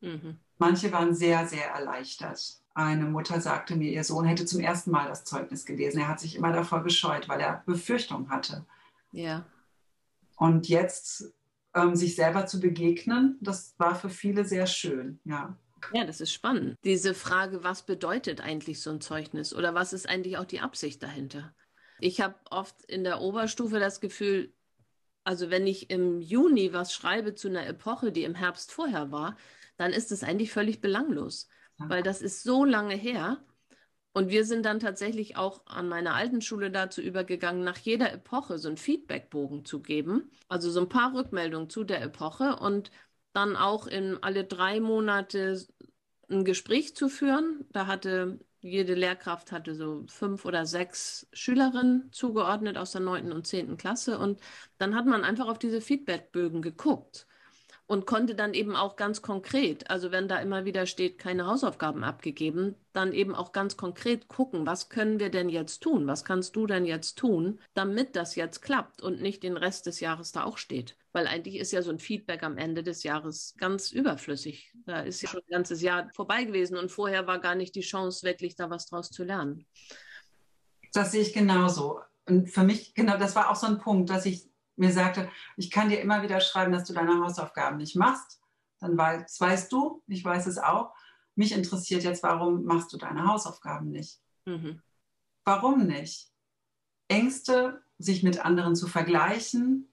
Mhm. 0.01 0.39
Manche 0.59 0.93
waren 0.93 1.15
sehr, 1.15 1.47
sehr 1.47 1.71
erleichtert. 1.71 2.61
Eine 2.75 3.07
Mutter 3.07 3.41
sagte 3.41 3.77
mir, 3.77 3.91
ihr 3.91 4.05
Sohn 4.05 4.25
hätte 4.25 4.45
zum 4.45 4.61
ersten 4.61 4.91
Mal 4.91 5.09
das 5.09 5.25
Zeugnis 5.25 5.65
gelesen. 5.65 6.01
Er 6.01 6.09
hat 6.09 6.21
sich 6.21 6.37
immer 6.37 6.53
davor 6.53 6.83
gescheut, 6.83 7.29
weil 7.29 7.41
er 7.41 7.63
Befürchtung 7.67 8.29
hatte. 8.31 8.65
Ja. 9.11 9.47
Und 10.39 10.69
jetzt 10.69 11.35
ähm, 11.75 11.97
sich 11.97 12.15
selber 12.15 12.47
zu 12.47 12.61
begegnen, 12.61 13.37
das 13.41 13.75
war 13.79 13.95
für 13.95 14.09
viele 14.09 14.45
sehr 14.45 14.67
schön, 14.67 15.21
ja. 15.25 15.57
Ja, 15.93 16.05
das 16.05 16.21
ist 16.21 16.33
spannend. 16.33 16.77
Diese 16.85 17.15
Frage, 17.15 17.63
was 17.63 17.83
bedeutet 17.85 18.41
eigentlich 18.41 18.81
so 18.81 18.91
ein 18.91 19.01
Zeugnis 19.01 19.55
oder 19.55 19.75
was 19.75 19.93
ist 19.93 20.09
eigentlich 20.09 20.37
auch 20.37 20.45
die 20.45 20.61
Absicht 20.61 21.03
dahinter? 21.03 21.55
Ich 22.01 22.21
habe 22.21 22.35
oft 22.51 22.85
in 22.87 23.05
der 23.05 23.21
Oberstufe 23.21 23.79
das 23.79 24.01
Gefühl, 24.01 24.53
also 25.25 25.51
wenn 25.51 25.67
ich 25.67 25.91
im 25.91 26.21
Juni 26.21 26.73
was 26.73 26.93
schreibe 26.93 27.35
zu 27.35 27.49
einer 27.49 27.67
Epoche, 27.67 28.13
die 28.13 28.25
im 28.25 28.35
Herbst 28.35 28.73
vorher 28.73 29.13
war, 29.13 29.37
dann 29.77 29.93
ist 29.93 30.11
es 30.11 30.25
eigentlich 30.25 30.53
völlig 30.53 30.81
belanglos, 30.81 31.49
weil 31.79 32.03
das 32.03 32.23
ist 32.23 32.43
so 32.43 32.65
lange 32.65 32.95
her. 32.95 33.39
Und 34.13 34.31
wir 34.31 34.45
sind 34.45 34.65
dann 34.65 34.81
tatsächlich 34.81 35.37
auch 35.37 35.63
an 35.67 35.89
meiner 35.89 36.15
alten 36.15 36.41
Schule 36.41 36.71
dazu 36.71 37.01
übergegangen, 37.01 37.63
nach 37.63 37.79
jeder 37.79 38.13
Epoche 38.13 38.59
so 38.59 38.69
einen 38.69 38.77
Feedbackbogen 38.77 39.65
zu 39.65 39.81
geben, 39.81 40.31
also 40.49 40.71
so 40.71 40.81
ein 40.81 40.89
paar 40.89 41.15
Rückmeldungen 41.15 41.71
zu 41.71 41.85
der 41.85 42.03
Epoche 42.03 42.57
und 42.57 42.91
dann 43.33 43.55
auch 43.55 43.87
in 43.87 44.19
alle 44.23 44.45
drei 44.45 44.81
Monate 44.81 45.65
ein 46.31 46.45
Gespräch 46.45 46.97
zu 46.97 47.09
führen. 47.09 47.65
Da 47.71 47.87
hatte 47.87 48.41
jede 48.61 48.95
Lehrkraft 48.95 49.53
hatte 49.53 49.75
so 49.77 50.05
fünf 50.09 50.45
oder 50.45 50.67
sechs 50.67 51.29
Schülerinnen 51.33 52.11
zugeordnet 52.13 52.77
aus 52.77 52.91
der 52.93 53.03
neunten 53.03 53.33
und 53.33 53.47
zehnten 53.47 53.77
Klasse. 53.77 54.19
Und 54.19 54.41
dann 54.79 54.97
hat 54.97 55.07
man 55.07 55.23
einfach 55.23 55.47
auf 55.47 55.61
diese 55.61 55.81
Feedbackbögen 55.81 56.61
geguckt 56.63 57.28
und 57.89 58.05
konnte 58.05 58.35
dann 58.35 58.53
eben 58.53 58.77
auch 58.77 58.97
ganz 58.97 59.23
konkret, 59.23 59.91
also 59.91 60.13
wenn 60.13 60.29
da 60.29 60.39
immer 60.41 60.67
wieder 60.67 60.85
steht, 60.85 61.19
keine 61.19 61.47
Hausaufgaben 61.47 62.05
abgegeben, 62.05 62.77
dann 62.93 63.15
eben 63.15 63.35
auch 63.35 63.51
ganz 63.53 63.79
konkret 63.79 64.29
gucken, 64.29 64.67
was 64.67 64.91
können 64.91 65.19
wir 65.19 65.31
denn 65.31 65.49
jetzt 65.49 65.83
tun? 65.83 66.07
Was 66.07 66.23
kannst 66.23 66.55
du 66.55 66.67
denn 66.67 66.85
jetzt 66.85 67.17
tun, 67.17 67.59
damit 67.73 68.15
das 68.15 68.37
jetzt 68.37 68.61
klappt 68.61 69.01
und 69.01 69.23
nicht 69.23 69.43
den 69.43 69.57
Rest 69.57 69.87
des 69.87 70.01
Jahres 70.01 70.33
da 70.33 70.45
auch 70.45 70.59
steht? 70.59 70.99
Weil 71.13 71.27
eigentlich 71.27 71.57
ist 71.57 71.73
ja 71.73 71.81
so 71.81 71.91
ein 71.91 71.99
Feedback 71.99 72.43
am 72.43 72.59
Ende 72.59 72.83
des 72.83 73.05
Jahres 73.05 73.55
ganz 73.57 73.91
überflüssig. 73.91 74.75
Da 74.85 75.01
ist 75.01 75.23
ja 75.23 75.31
schon 75.31 75.41
ein 75.41 75.53
ganzes 75.53 75.81
Jahr 75.81 76.11
vorbei 76.15 76.45
gewesen 76.45 76.77
und 76.77 76.93
vorher 76.93 77.27
war 77.27 77.39
gar 77.39 77.55
nicht 77.55 77.75
die 77.75 77.81
Chance, 77.81 78.23
wirklich 78.23 78.55
da 78.55 78.69
was 78.69 78.87
draus 78.87 79.11
zu 79.11 79.25
lernen. 79.25 79.67
Das 80.93 81.13
sehe 81.13 81.23
ich 81.23 81.33
genauso. 81.33 82.01
Und 82.27 82.51
für 82.51 82.65
mich, 82.65 82.93
genau, 82.93 83.17
das 83.17 83.35
war 83.35 83.51
auch 83.51 83.57
so 83.57 83.67
ein 83.67 83.79
Punkt, 83.79 84.11
dass 84.11 84.27
ich 84.27 84.47
mir 84.79 84.93
sagte, 84.93 85.31
ich 85.57 85.71
kann 85.71 85.89
dir 85.89 86.01
immer 86.01 86.23
wieder 86.23 86.41
schreiben, 86.41 86.73
dass 86.73 86.85
du 86.85 86.93
deine 86.93 87.21
Hausaufgaben 87.21 87.77
nicht 87.77 87.97
machst. 87.97 88.41
Dann 88.81 88.97
weiß, 88.97 89.41
weißt 89.41 89.73
du, 89.73 90.03
ich 90.07 90.25
weiß 90.25 90.47
es 90.47 90.59
auch. 90.59 90.95
Mich 91.35 91.53
interessiert 91.53 92.05
jetzt, 92.05 92.23
warum 92.23 92.65
machst 92.65 92.93
du 92.93 92.97
deine 92.97 93.27
Hausaufgaben 93.27 93.91
nicht? 93.91 94.21
Mhm. 94.45 94.83
Warum 95.45 95.87
nicht? 95.87 96.31
Ängste, 97.09 97.83
sich 97.99 98.23
mit 98.23 98.45
anderen 98.45 98.77
zu 98.77 98.87
vergleichen, 98.87 99.89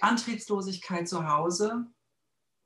Antriebslosigkeit 0.00 1.08
zu 1.08 1.28
Hause, 1.28 1.86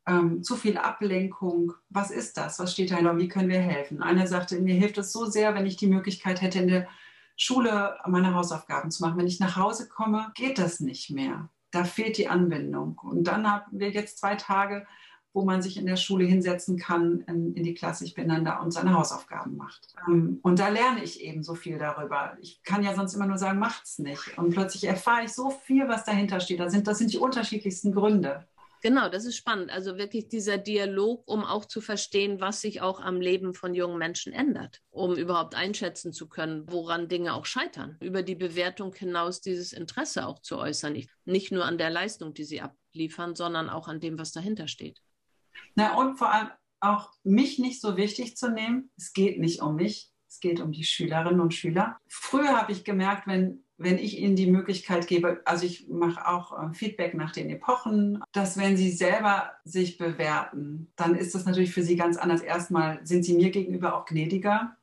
ähm, 0.06 0.42
zu 0.42 0.56
viel 0.56 0.76
Ablenkung. 0.76 1.72
Was 1.88 2.10
ist 2.10 2.36
das? 2.36 2.58
Was 2.58 2.72
steht 2.72 2.90
dahinter? 2.90 3.16
Wie 3.16 3.28
können 3.28 3.48
wir 3.48 3.60
helfen? 3.60 4.02
Einer 4.02 4.26
sagte, 4.26 4.60
mir 4.60 4.74
hilft 4.74 4.98
es 4.98 5.12
so 5.12 5.26
sehr, 5.26 5.54
wenn 5.54 5.66
ich 5.66 5.76
die 5.76 5.86
Möglichkeit 5.86 6.42
hätte, 6.42 6.58
in 6.58 6.68
der 6.68 6.88
Schule 7.42 7.96
meine 8.06 8.34
Hausaufgaben 8.34 8.90
zu 8.90 9.02
machen. 9.02 9.16
Wenn 9.16 9.26
ich 9.26 9.40
nach 9.40 9.56
Hause 9.56 9.88
komme, 9.88 10.30
geht 10.34 10.58
das 10.58 10.80
nicht 10.80 11.08
mehr. 11.08 11.48
Da 11.70 11.84
fehlt 11.84 12.18
die 12.18 12.28
Anbindung. 12.28 12.98
Und 12.98 13.24
dann 13.24 13.50
haben 13.50 13.64
wir 13.70 13.90
jetzt 13.90 14.18
zwei 14.18 14.34
Tage, 14.34 14.86
wo 15.32 15.42
man 15.42 15.62
sich 15.62 15.78
in 15.78 15.86
der 15.86 15.96
Schule 15.96 16.26
hinsetzen 16.26 16.76
kann, 16.76 17.20
in, 17.28 17.54
in 17.54 17.64
die 17.64 17.72
Klasse, 17.72 18.04
ich 18.04 18.14
bin 18.14 18.28
dann 18.28 18.44
da 18.44 18.58
und 18.58 18.72
seine 18.72 18.92
Hausaufgaben 18.92 19.56
macht. 19.56 19.94
Ähm, 20.06 20.38
und 20.42 20.58
da 20.58 20.68
lerne 20.68 21.02
ich 21.02 21.22
eben 21.22 21.42
so 21.42 21.54
viel 21.54 21.78
darüber. 21.78 22.36
Ich 22.42 22.62
kann 22.62 22.82
ja 22.82 22.94
sonst 22.94 23.14
immer 23.14 23.26
nur 23.26 23.38
sagen, 23.38 23.58
macht's 23.58 23.98
nicht. 23.98 24.36
Und 24.36 24.50
plötzlich 24.50 24.84
erfahre 24.84 25.24
ich 25.24 25.32
so 25.32 25.48
viel, 25.48 25.88
was 25.88 26.04
dahinter 26.04 26.40
steht. 26.40 26.60
Das 26.60 26.72
sind, 26.72 26.86
das 26.86 26.98
sind 26.98 27.10
die 27.10 27.18
unterschiedlichsten 27.18 27.92
Gründe. 27.92 28.46
Genau, 28.82 29.10
das 29.10 29.26
ist 29.26 29.36
spannend. 29.36 29.70
Also 29.70 29.98
wirklich 29.98 30.28
dieser 30.28 30.56
Dialog, 30.56 31.22
um 31.26 31.44
auch 31.44 31.66
zu 31.66 31.80
verstehen, 31.80 32.40
was 32.40 32.62
sich 32.62 32.80
auch 32.80 33.00
am 33.00 33.20
Leben 33.20 33.52
von 33.52 33.74
jungen 33.74 33.98
Menschen 33.98 34.32
ändert, 34.32 34.80
um 34.90 35.16
überhaupt 35.16 35.54
einschätzen 35.54 36.12
zu 36.12 36.28
können, 36.28 36.64
woran 36.70 37.08
Dinge 37.08 37.34
auch 37.34 37.44
scheitern. 37.44 37.98
Über 38.00 38.22
die 38.22 38.34
Bewertung 38.34 38.94
hinaus 38.94 39.42
dieses 39.42 39.72
Interesse 39.72 40.26
auch 40.26 40.40
zu 40.40 40.58
äußern. 40.58 40.96
Nicht 41.24 41.52
nur 41.52 41.64
an 41.66 41.76
der 41.76 41.90
Leistung, 41.90 42.32
die 42.32 42.44
sie 42.44 42.62
abliefern, 42.62 43.34
sondern 43.34 43.68
auch 43.68 43.86
an 43.86 44.00
dem, 44.00 44.18
was 44.18 44.32
dahinter 44.32 44.66
steht. 44.66 45.02
Na, 45.74 45.96
und 45.98 46.16
vor 46.16 46.32
allem 46.32 46.48
auch 46.80 47.12
mich 47.22 47.58
nicht 47.58 47.80
so 47.80 47.96
wichtig 47.96 48.36
zu 48.36 48.50
nehmen. 48.50 48.90
Es 48.96 49.12
geht 49.12 49.38
nicht 49.38 49.60
um 49.60 49.76
mich, 49.76 50.10
es 50.26 50.40
geht 50.40 50.60
um 50.60 50.72
die 50.72 50.84
Schülerinnen 50.84 51.40
und 51.40 51.52
Schüler. 51.52 51.98
Früher 52.08 52.56
habe 52.56 52.72
ich 52.72 52.84
gemerkt, 52.84 53.26
wenn 53.26 53.64
wenn 53.80 53.96
ich 53.96 54.18
ihnen 54.18 54.36
die 54.36 54.50
Möglichkeit 54.50 55.06
gebe, 55.06 55.40
also 55.46 55.64
ich 55.64 55.88
mache 55.88 56.28
auch 56.28 56.52
äh, 56.52 56.74
Feedback 56.74 57.14
nach 57.14 57.32
den 57.32 57.48
Epochen, 57.48 58.22
dass 58.32 58.58
wenn 58.58 58.76
sie 58.76 58.90
selber 58.90 59.52
sich 59.64 59.96
bewerten, 59.96 60.92
dann 60.96 61.14
ist 61.14 61.34
das 61.34 61.46
natürlich 61.46 61.72
für 61.72 61.82
sie 61.82 61.96
ganz 61.96 62.18
anders. 62.18 62.42
Erstmal 62.42 63.00
sind 63.06 63.24
sie 63.24 63.34
mir 63.34 63.50
gegenüber 63.50 63.96
auch 63.96 64.04
gnädiger. 64.04 64.76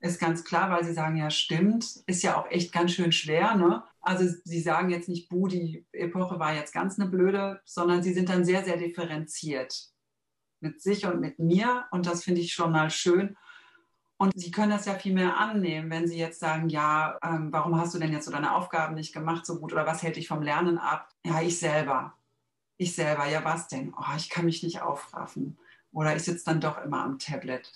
Ist 0.00 0.18
ganz 0.18 0.42
klar, 0.42 0.68
weil 0.70 0.84
sie 0.84 0.92
sagen, 0.92 1.16
ja, 1.16 1.30
stimmt, 1.30 2.02
ist 2.06 2.24
ja 2.24 2.36
auch 2.36 2.50
echt 2.50 2.72
ganz 2.72 2.90
schön 2.90 3.12
schwer. 3.12 3.54
Ne? 3.54 3.84
Also 4.00 4.28
sie 4.42 4.60
sagen 4.60 4.90
jetzt 4.90 5.08
nicht, 5.08 5.28
Bu, 5.28 5.46
die 5.46 5.86
Epoche 5.92 6.40
war 6.40 6.56
jetzt 6.56 6.74
ganz 6.74 6.98
eine 6.98 7.08
blöde, 7.08 7.60
sondern 7.64 8.02
sie 8.02 8.12
sind 8.12 8.28
dann 8.28 8.44
sehr, 8.44 8.64
sehr 8.64 8.76
differenziert 8.76 9.90
mit 10.58 10.82
sich 10.82 11.06
und 11.06 11.20
mit 11.20 11.38
mir. 11.38 11.84
Und 11.92 12.06
das 12.06 12.24
finde 12.24 12.40
ich 12.40 12.52
schon 12.52 12.72
mal 12.72 12.90
schön. 12.90 13.36
Und 14.16 14.32
Sie 14.36 14.50
können 14.50 14.70
das 14.70 14.86
ja 14.86 14.94
viel 14.94 15.12
mehr 15.12 15.36
annehmen, 15.38 15.90
wenn 15.90 16.06
Sie 16.06 16.16
jetzt 16.18 16.40
sagen, 16.40 16.68
ja, 16.68 17.18
ähm, 17.22 17.52
warum 17.52 17.78
hast 17.78 17.94
du 17.94 17.98
denn 17.98 18.12
jetzt 18.12 18.26
so 18.26 18.30
deine 18.30 18.54
Aufgaben 18.54 18.94
nicht 18.94 19.12
gemacht 19.12 19.44
so 19.44 19.58
gut 19.58 19.72
oder 19.72 19.86
was 19.86 20.02
hält 20.02 20.16
dich 20.16 20.28
vom 20.28 20.42
Lernen 20.42 20.78
ab? 20.78 21.08
Ja, 21.24 21.42
ich 21.42 21.58
selber. 21.58 22.14
ich 22.76 22.94
selber, 22.94 23.26
ja 23.26 23.44
was 23.44 23.68
denn? 23.68 23.94
Oh, 23.96 24.16
ich 24.16 24.30
kann 24.30 24.44
mich 24.44 24.62
nicht 24.62 24.82
aufraffen. 24.82 25.58
Oder 25.92 26.16
ich 26.16 26.22
sitze 26.24 26.44
dann 26.46 26.60
doch 26.60 26.78
immer 26.82 27.04
am 27.04 27.18
Tablet. 27.18 27.72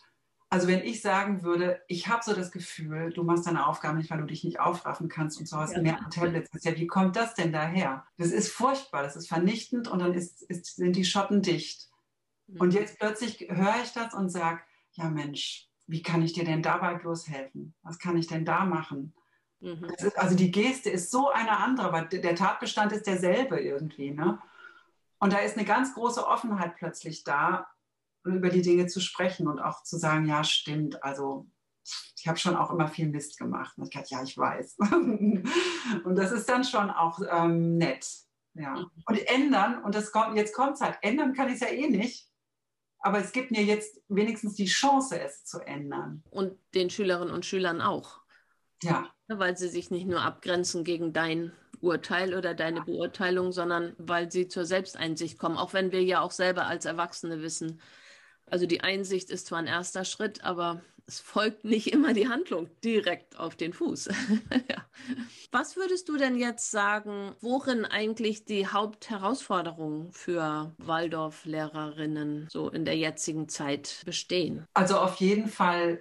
Also 0.51 0.67
wenn 0.67 0.83
ich 0.83 1.03
sagen 1.03 1.43
würde, 1.43 1.83
ich 1.89 2.09
habe 2.09 2.23
so 2.25 2.35
das 2.35 2.51
Gefühl, 2.51 3.13
du 3.13 3.23
machst 3.23 3.47
deine 3.47 3.67
Aufgaben 3.67 3.99
nicht, 3.99 4.11
weil 4.11 4.19
du 4.19 4.25
dich 4.25 4.45
nicht 4.45 4.61
aufraffen 4.61 5.09
kannst 5.09 5.39
und 5.39 5.47
so 5.47 5.59
hast 5.59 5.75
ja. 5.75 5.83
mehr 5.83 5.99
am 5.99 6.11
Tablet 6.11 6.51
sitzt. 6.51 6.65
Ja, 6.65 6.75
wie 6.77 6.87
kommt 6.87 7.17
das 7.17 7.35
denn 7.35 7.53
daher? 7.53 8.07
Das 8.17 8.29
ist 8.29 8.51
furchtbar, 8.51 9.03
das 9.03 9.15
ist 9.15 9.29
vernichtend 9.29 9.89
und 9.89 9.99
dann 9.99 10.15
ist, 10.15 10.43
ist, 10.43 10.77
sind 10.77 10.97
die 10.97 11.05
Schotten 11.05 11.43
dicht. 11.43 11.91
Mhm. 12.47 12.61
Und 12.61 12.75
jetzt 12.75 12.99
plötzlich 12.99 13.47
höre 13.51 13.83
ich 13.83 13.93
das 13.93 14.15
und 14.15 14.31
sage, 14.31 14.61
ja 14.93 15.11
Mensch, 15.11 15.68
wie 15.89 16.03
kann 16.03 16.23
ich 16.23 16.35
dir 16.35 16.45
denn 16.45 16.63
dabei 16.63 16.95
bloß 16.95 17.29
helfen? 17.29 17.75
Was 17.83 17.99
kann 17.99 18.17
ich 18.17 18.27
denn 18.27 18.45
da 18.45 18.65
machen? 18.65 19.15
Mhm. 19.61 19.85
Ist, 19.97 20.19
also 20.19 20.37
die 20.37 20.51
Geste 20.51 20.91
ist 20.91 21.11
so 21.11 21.31
eine 21.31 21.59
andere, 21.59 21.89
aber 21.89 22.03
der 22.03 22.37
Tatbestand 22.37 22.93
ist 22.93 23.07
derselbe 23.07 23.59
irgendwie. 23.59 24.13
Ne? 24.13 24.39
Und 25.19 25.33
da 25.33 25.39
ist 25.39 25.57
eine 25.57 25.67
ganz 25.67 25.95
große 25.95 26.25
Offenheit 26.25 26.77
plötzlich 26.77 27.25
da, 27.25 27.67
über 28.25 28.51
die 28.51 28.63
Dinge 28.63 28.87
zu 28.87 29.01
sprechen 29.01 29.49
und 29.49 29.59
auch 29.59 29.83
zu 29.83 29.97
sagen, 29.97 30.27
ja, 30.27 30.45
stimmt, 30.45 31.03
also 31.03 31.47
ich 32.17 32.29
habe 32.29 32.39
schon 32.39 32.57
auch 32.57 32.71
immer 32.71 32.89
viel 32.89 33.09
Mist 33.09 33.39
gemacht. 33.39 33.79
Und 33.79 33.85
ich 33.85 33.91
dachte, 33.91 34.09
ja, 34.11 34.23
ich 34.23 34.37
weiß. 34.37 34.77
und 34.93 36.15
das 36.17 36.33
ist 36.33 36.49
dann 36.49 36.65
schon 36.65 36.91
auch 36.91 37.19
ähm, 37.31 37.79
nett. 37.79 38.07
Ja. 38.53 38.75
Mhm. 38.75 38.91
Und 39.07 39.29
ändern, 39.29 39.83
und 39.83 39.95
das 39.95 40.13
kommt, 40.13 40.37
jetzt 40.37 40.55
kommt 40.55 40.75
es 40.75 40.81
halt, 40.83 40.99
ändern 41.01 41.33
kann 41.33 41.49
ich 41.49 41.55
es 41.55 41.61
ja 41.61 41.69
eh 41.69 41.89
nicht. 41.89 42.28
Aber 43.01 43.19
es 43.21 43.33
gibt 43.33 43.51
mir 43.51 43.63
jetzt 43.63 44.01
wenigstens 44.09 44.55
die 44.55 44.67
Chance, 44.67 45.21
es 45.21 45.45
zu 45.45 45.61
ändern. 45.61 46.23
Und 46.31 46.59
den 46.75 46.91
Schülerinnen 46.91 47.33
und 47.33 47.47
Schülern 47.47 47.81
auch. 47.81 48.21
Ja. 48.83 49.11
Weil 49.29 49.57
sie 49.57 49.69
sich 49.69 49.91
nicht 49.91 50.07
nur 50.07 50.23
abgrenzen 50.23 50.85
gegen 50.85 51.13
dein 51.13 51.53
Urteil 51.81 52.35
oder 52.35 52.55
deine 52.55 52.83
Beurteilung, 52.83 53.53
sondern 53.53 53.95
weil 53.99 54.33
sie 54.33 54.49
zur 54.49 54.65
Selbsteinsicht 54.65 55.39
kommen. 55.39 55.57
Auch 55.57 55.73
wenn 55.73 55.93
wir 55.93 56.03
ja 56.03 56.21
auch 56.21 56.33
selber 56.33 56.67
als 56.67 56.85
Erwachsene 56.87 57.41
wissen, 57.43 57.81
also 58.47 58.67
die 58.67 58.81
Einsicht 58.81 59.31
ist 59.31 59.47
zwar 59.47 59.59
ein 59.59 59.67
erster 59.67 60.05
Schritt, 60.05 60.43
aber 60.43 60.83
es 61.09 61.21
folgt 61.21 61.65
nicht 61.65 61.93
immer 61.93 62.13
die 62.13 62.29
Handlung 62.29 62.69
direkt 62.85 63.39
auf 63.39 63.57
den 63.57 63.73
Fuß. 63.73 64.09
ja. 64.69 64.85
Was 65.51 65.77
würdest 65.77 66.09
du 66.11 66.19
denn 66.19 66.37
jetzt 66.37 66.71
sagen, 66.71 67.35
worin 67.41 67.87
eigentlich 67.87 68.45
die 68.45 68.67
Hauptherausforderungen 68.67 70.13
für 70.13 70.75
Waldorf-Lehrerinnen 70.77 72.49
so 72.51 72.69
in 72.69 72.85
der 72.85 72.97
jetzigen 72.97 73.49
Zeit 73.49 74.03
bestehen? 74.05 74.67
Also 74.75 74.99
auf 74.99 75.17
jeden 75.17 75.49
Fall 75.49 76.01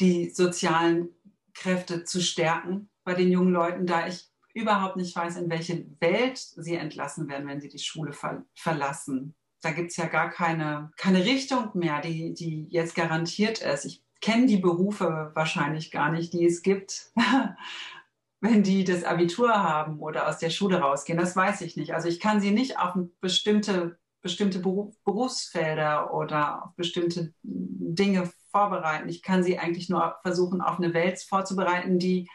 die 0.00 0.30
sozialen 0.30 1.10
Kräfte 1.54 2.02
zu 2.02 2.20
stärken 2.20 2.90
bei 3.04 3.14
den 3.14 3.30
jungen 3.30 3.52
Leuten, 3.52 3.86
da 3.86 4.08
ich 4.08 4.28
überhaupt 4.54 4.96
nicht 4.96 5.14
weiß, 5.14 5.36
in 5.36 5.50
welche 5.50 5.86
Welt 6.00 6.36
sie 6.38 6.74
entlassen 6.74 7.28
werden, 7.28 7.46
wenn 7.46 7.60
sie 7.60 7.68
die 7.68 7.78
Schule 7.78 8.12
ver 8.12 8.44
verlassen. 8.54 9.36
Da 9.60 9.70
gibt 9.70 9.90
es 9.90 9.96
ja 9.96 10.06
gar 10.06 10.30
keine, 10.30 10.90
keine 10.96 11.24
Richtung 11.24 11.70
mehr, 11.74 12.00
die, 12.00 12.34
die 12.34 12.66
jetzt 12.70 12.94
garantiert 12.94 13.60
ist. 13.60 13.84
Ich 13.84 14.02
kenne 14.20 14.46
die 14.46 14.56
Berufe 14.56 15.30
wahrscheinlich 15.34 15.90
gar 15.90 16.10
nicht, 16.10 16.32
die 16.32 16.44
es 16.44 16.62
gibt, 16.62 17.12
wenn 18.40 18.62
die 18.62 18.84
das 18.84 19.04
Abitur 19.04 19.62
haben 19.62 19.98
oder 19.98 20.28
aus 20.28 20.38
der 20.38 20.50
Schule 20.50 20.80
rausgehen. 20.80 21.18
Das 21.18 21.36
weiß 21.36 21.60
ich 21.62 21.76
nicht. 21.76 21.94
Also 21.94 22.08
ich 22.08 22.20
kann 22.20 22.40
sie 22.40 22.50
nicht 22.50 22.78
auf 22.78 22.94
bestimmte, 23.20 23.98
bestimmte 24.20 24.60
Berufsfelder 24.60 26.14
oder 26.14 26.64
auf 26.64 26.74
bestimmte 26.76 27.32
Dinge 27.42 28.30
vorbereiten. 28.50 29.08
Ich 29.08 29.22
kann 29.22 29.42
sie 29.42 29.58
eigentlich 29.58 29.88
nur 29.88 30.16
versuchen, 30.22 30.60
auf 30.60 30.78
eine 30.78 30.94
Welt 30.94 31.20
vorzubereiten, 31.20 31.98
die 31.98 32.28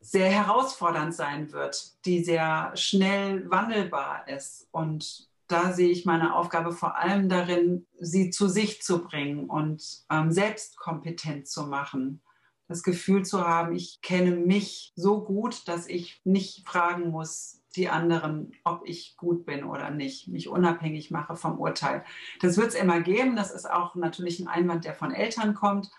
sehr 0.00 0.30
herausfordernd 0.30 1.14
sein 1.14 1.52
wird, 1.52 2.04
die 2.04 2.22
sehr 2.22 2.72
schnell 2.74 3.50
wandelbar 3.50 4.28
ist. 4.28 4.68
Und 4.70 5.28
da 5.48 5.72
sehe 5.72 5.88
ich 5.90 6.04
meine 6.04 6.34
Aufgabe 6.34 6.72
vor 6.72 6.96
allem 6.96 7.28
darin, 7.28 7.86
sie 7.98 8.30
zu 8.30 8.48
sich 8.48 8.82
zu 8.82 9.02
bringen 9.02 9.48
und 9.48 9.82
ähm, 10.10 10.30
selbstkompetent 10.30 11.48
zu 11.48 11.66
machen. 11.66 12.22
Das 12.68 12.82
Gefühl 12.82 13.24
zu 13.24 13.46
haben, 13.46 13.74
ich 13.74 14.02
kenne 14.02 14.32
mich 14.36 14.92
so 14.94 15.24
gut, 15.24 15.66
dass 15.66 15.88
ich 15.88 16.20
nicht 16.24 16.68
fragen 16.68 17.10
muss, 17.10 17.62
die 17.76 17.88
anderen, 17.88 18.52
ob 18.64 18.82
ich 18.86 19.16
gut 19.16 19.46
bin 19.46 19.64
oder 19.64 19.90
nicht, 19.90 20.28
mich 20.28 20.48
unabhängig 20.48 21.10
mache 21.10 21.36
vom 21.36 21.58
Urteil. 21.58 22.04
Das 22.40 22.58
wird 22.58 22.68
es 22.68 22.74
immer 22.74 23.00
geben. 23.00 23.36
Das 23.36 23.50
ist 23.50 23.70
auch 23.70 23.94
natürlich 23.94 24.40
ein 24.40 24.48
Einwand, 24.48 24.84
der 24.84 24.94
von 24.94 25.12
Eltern 25.12 25.54
kommt. 25.54 25.90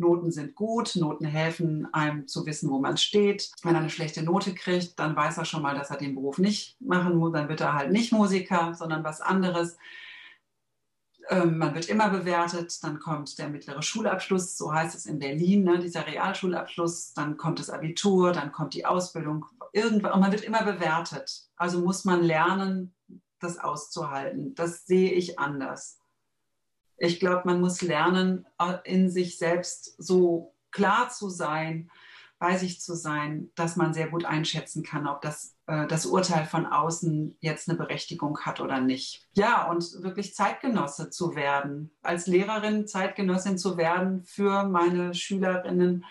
Noten 0.00 0.32
sind 0.32 0.54
gut, 0.54 0.96
Noten 0.96 1.24
helfen 1.24 1.86
einem 1.92 2.26
zu 2.26 2.46
wissen, 2.46 2.70
wo 2.70 2.80
man 2.80 2.96
steht. 2.96 3.52
Wenn 3.62 3.74
er 3.74 3.80
eine 3.80 3.90
schlechte 3.90 4.22
Note 4.22 4.54
kriegt, 4.54 4.98
dann 4.98 5.14
weiß 5.14 5.38
er 5.38 5.44
schon 5.44 5.62
mal, 5.62 5.76
dass 5.76 5.90
er 5.90 5.98
den 5.98 6.14
Beruf 6.14 6.38
nicht 6.38 6.76
machen 6.80 7.16
muss. 7.16 7.32
Dann 7.32 7.48
wird 7.48 7.60
er 7.60 7.74
halt 7.74 7.92
nicht 7.92 8.12
Musiker, 8.12 8.74
sondern 8.74 9.04
was 9.04 9.20
anderes. 9.20 9.76
Ähm, 11.28 11.58
man 11.58 11.74
wird 11.74 11.88
immer 11.88 12.10
bewertet, 12.10 12.82
dann 12.82 12.98
kommt 12.98 13.38
der 13.38 13.48
mittlere 13.48 13.82
Schulabschluss, 13.82 14.58
so 14.58 14.72
heißt 14.72 14.96
es 14.96 15.06
in 15.06 15.20
Berlin, 15.20 15.62
ne, 15.62 15.78
dieser 15.78 16.06
Realschulabschluss, 16.06 17.14
dann 17.14 17.36
kommt 17.36 17.60
das 17.60 17.70
Abitur, 17.70 18.32
dann 18.32 18.50
kommt 18.50 18.74
die 18.74 18.84
Ausbildung, 18.84 19.46
irgendwann, 19.72 20.12
und 20.12 20.20
man 20.20 20.32
wird 20.32 20.42
immer 20.42 20.64
bewertet. 20.64 21.48
Also 21.54 21.82
muss 21.82 22.04
man 22.04 22.22
lernen, 22.24 22.94
das 23.38 23.58
auszuhalten. 23.58 24.54
Das 24.56 24.86
sehe 24.86 25.12
ich 25.12 25.38
anders. 25.38 25.99
Ich 27.00 27.18
glaube, 27.18 27.42
man 27.46 27.60
muss 27.60 27.82
lernen, 27.82 28.46
äh, 28.58 28.74
in 28.84 29.10
sich 29.10 29.38
selbst 29.38 29.94
so 29.98 30.54
klar 30.70 31.08
zu 31.08 31.30
sein, 31.30 31.90
bei 32.38 32.56
sich 32.56 32.80
zu 32.80 32.94
sein, 32.94 33.50
dass 33.54 33.76
man 33.76 33.92
sehr 33.92 34.08
gut 34.08 34.24
einschätzen 34.24 34.82
kann, 34.82 35.06
ob 35.06 35.20
das, 35.20 35.56
äh, 35.66 35.86
das 35.86 36.06
Urteil 36.06 36.46
von 36.46 36.66
außen 36.66 37.36
jetzt 37.40 37.68
eine 37.68 37.76
Berechtigung 37.76 38.38
hat 38.40 38.60
oder 38.60 38.80
nicht. 38.80 39.28
Ja, 39.34 39.70
und 39.70 40.02
wirklich 40.02 40.34
Zeitgenosse 40.34 41.10
zu 41.10 41.34
werden, 41.34 41.90
als 42.02 42.26
Lehrerin 42.26 42.86
Zeitgenossin 42.86 43.58
zu 43.58 43.76
werden 43.76 44.24
für 44.24 44.64
meine 44.64 45.14
Schülerinnen, 45.14 46.04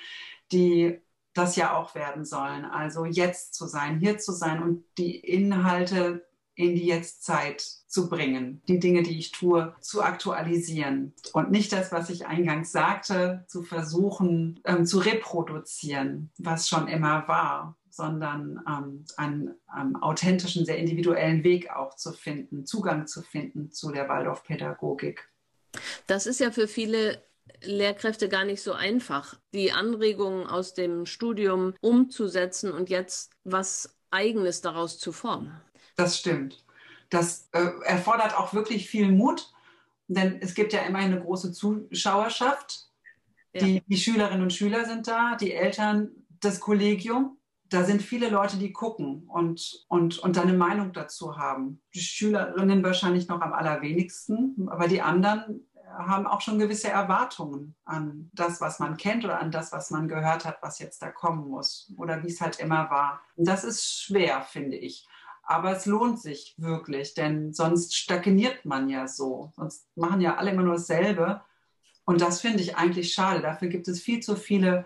die 0.52 1.00
das 1.34 1.56
ja 1.56 1.76
auch 1.76 1.96
werden 1.96 2.26
sollen. 2.26 2.66
Also 2.66 3.06
jetzt 3.06 3.54
zu 3.54 3.68
sein, 3.68 4.00
hier 4.00 4.18
zu 4.18 4.32
sein 4.32 4.62
und 4.62 4.84
die 4.98 5.20
Inhalte 5.20 6.29
in 6.60 6.76
die 6.76 6.88
Jetztzeit 6.88 7.62
zu 7.62 8.10
bringen, 8.10 8.62
die 8.68 8.80
Dinge, 8.80 9.02
die 9.02 9.18
ich 9.18 9.32
tue, 9.32 9.74
zu 9.80 10.04
aktualisieren 10.04 11.14
und 11.32 11.52
nicht 11.52 11.72
das, 11.72 11.94
was 11.94 12.10
ich 12.10 12.28
eingangs 12.28 12.74
sagte, 12.74 13.46
zu 13.48 13.64
versuchen 13.64 14.60
ähm, 14.66 14.86
zu 14.86 15.00
reproduzieren, 15.00 16.32
was 16.38 16.68
schon 16.68 16.90
immer 16.90 17.26
war, 17.30 17.78
sondern 17.90 18.62
ähm, 18.68 19.06
einen 19.16 19.56
ähm, 19.74 19.96
authentischen, 20.04 20.66
sehr 20.66 20.78
individuellen 20.78 21.46
Weg 21.46 21.72
auch 21.72 21.96
zu 21.96 22.12
finden, 22.12 22.66
Zugang 22.66 23.08
zu 23.08 23.22
finden 23.22 23.72
zu 23.72 23.94
der 23.94 24.10
Waldorfpädagogik. 24.10 25.30
Das 26.08 26.28
ist 26.28 26.42
ja 26.42 26.52
für 26.52 26.68
viele 26.68 27.24
Lehrkräfte 27.62 28.28
gar 28.28 28.44
nicht 28.44 28.62
so 28.62 28.74
einfach, 28.74 29.40
die 29.54 29.72
Anregungen 29.72 30.46
aus 30.46 30.74
dem 30.74 31.06
Studium 31.06 31.74
umzusetzen 31.80 32.74
und 32.74 32.90
jetzt 32.90 33.32
was 33.46 33.96
Eigenes 34.12 34.60
daraus 34.60 35.00
zu 35.00 35.14
formen. 35.14 35.62
Das 36.00 36.18
stimmt. 36.18 36.64
Das 37.10 37.50
äh, 37.52 37.72
erfordert 37.84 38.38
auch 38.38 38.54
wirklich 38.54 38.90
viel 38.90 39.12
Mut, 39.12 39.52
denn 40.08 40.38
es 40.42 40.54
gibt 40.54 40.72
ja 40.72 40.82
immerhin 40.84 41.12
eine 41.12 41.22
große 41.22 41.52
Zuschauerschaft. 41.52 42.88
Ja. 43.52 43.66
Die, 43.66 43.84
die 43.86 43.98
Schülerinnen 43.98 44.44
und 44.44 44.54
Schüler 44.54 44.86
sind 44.86 45.10
da, 45.10 45.36
die 45.36 45.54
Eltern, 45.54 46.12
das 46.40 46.62
Kollegium. 46.62 47.38
Da 47.68 47.84
sind 47.84 48.02
viele 48.02 48.30
Leute, 48.30 48.58
die 48.58 48.72
gucken 48.72 49.28
und, 49.28 49.86
und, 49.90 50.20
und 50.20 50.38
eine 50.38 50.54
Meinung 50.54 50.94
dazu 50.94 51.38
haben. 51.38 51.82
Die 51.94 52.00
Schülerinnen 52.00 52.82
wahrscheinlich 52.82 53.28
noch 53.28 53.42
am 53.42 53.52
allerwenigsten, 53.52 54.70
aber 54.70 54.88
die 54.88 55.02
anderen 55.02 55.68
haben 55.98 56.28
auch 56.28 56.40
schon 56.40 56.60
gewisse 56.60 56.90
Erwartungen 56.90 57.76
an 57.84 58.30
das, 58.34 58.62
was 58.62 58.80
man 58.80 58.96
kennt 58.96 59.26
oder 59.26 59.40
an 59.40 59.52
das, 59.52 59.74
was 59.74 59.92
man 59.92 60.08
gehört 60.08 60.46
hat, 60.46 60.60
was 60.62 60.80
jetzt 60.80 61.02
da 61.02 61.12
kommen 61.12 61.50
muss 61.50 61.92
oder 61.98 62.24
wie 62.24 62.28
es 62.28 62.40
halt 62.40 62.60
immer 62.60 62.90
war. 62.90 63.22
Und 63.36 63.48
das 63.48 63.66
ist 63.66 64.02
schwer, 64.02 64.44
finde 64.44 64.78
ich. 64.78 65.06
Aber 65.50 65.76
es 65.76 65.88
lohnt 65.88 66.22
sich 66.22 66.54
wirklich, 66.58 67.16
denn 67.16 67.54
sonst 67.54 67.96
stagniert 67.96 68.66
man 68.66 68.88
ja 68.88 69.08
so. 69.08 69.52
Sonst 69.56 69.88
machen 69.96 70.22
ja 70.22 70.36
alle 70.36 70.52
immer 70.52 70.62
nur 70.62 70.76
dasselbe. 70.76 71.42
Und 72.06 72.22
das 72.22 72.40
finde 72.40 72.62
ich 72.62 72.78
eigentlich 72.78 73.14
schade. 73.14 73.42
Dafür 73.42 73.68
gibt 73.68 73.88
es 73.88 74.00
viel 74.00 74.20
zu 74.20 74.36
viele 74.36 74.86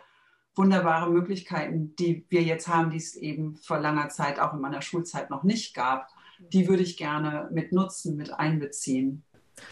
wunderbare 0.55 1.11
Möglichkeiten, 1.11 1.97
die 1.97 2.25
wir 2.29 2.43
jetzt 2.43 2.69
haben, 2.69 2.91
die 2.91 2.97
es 2.97 3.13
eben 3.17 3.57
vor 3.57 3.77
langer 3.77 4.07
Zeit 4.07 4.39
auch 4.39 4.53
in 4.53 4.61
meiner 4.61 4.81
Schulzeit 4.81 5.29
noch 5.29 5.43
nicht 5.43 5.75
gab. 5.75 6.07
Die 6.39 6.69
würde 6.69 6.83
ich 6.83 6.95
gerne 6.95 7.49
mit 7.51 7.73
nutzen, 7.73 8.15
mit 8.15 8.31
einbeziehen. 8.31 9.25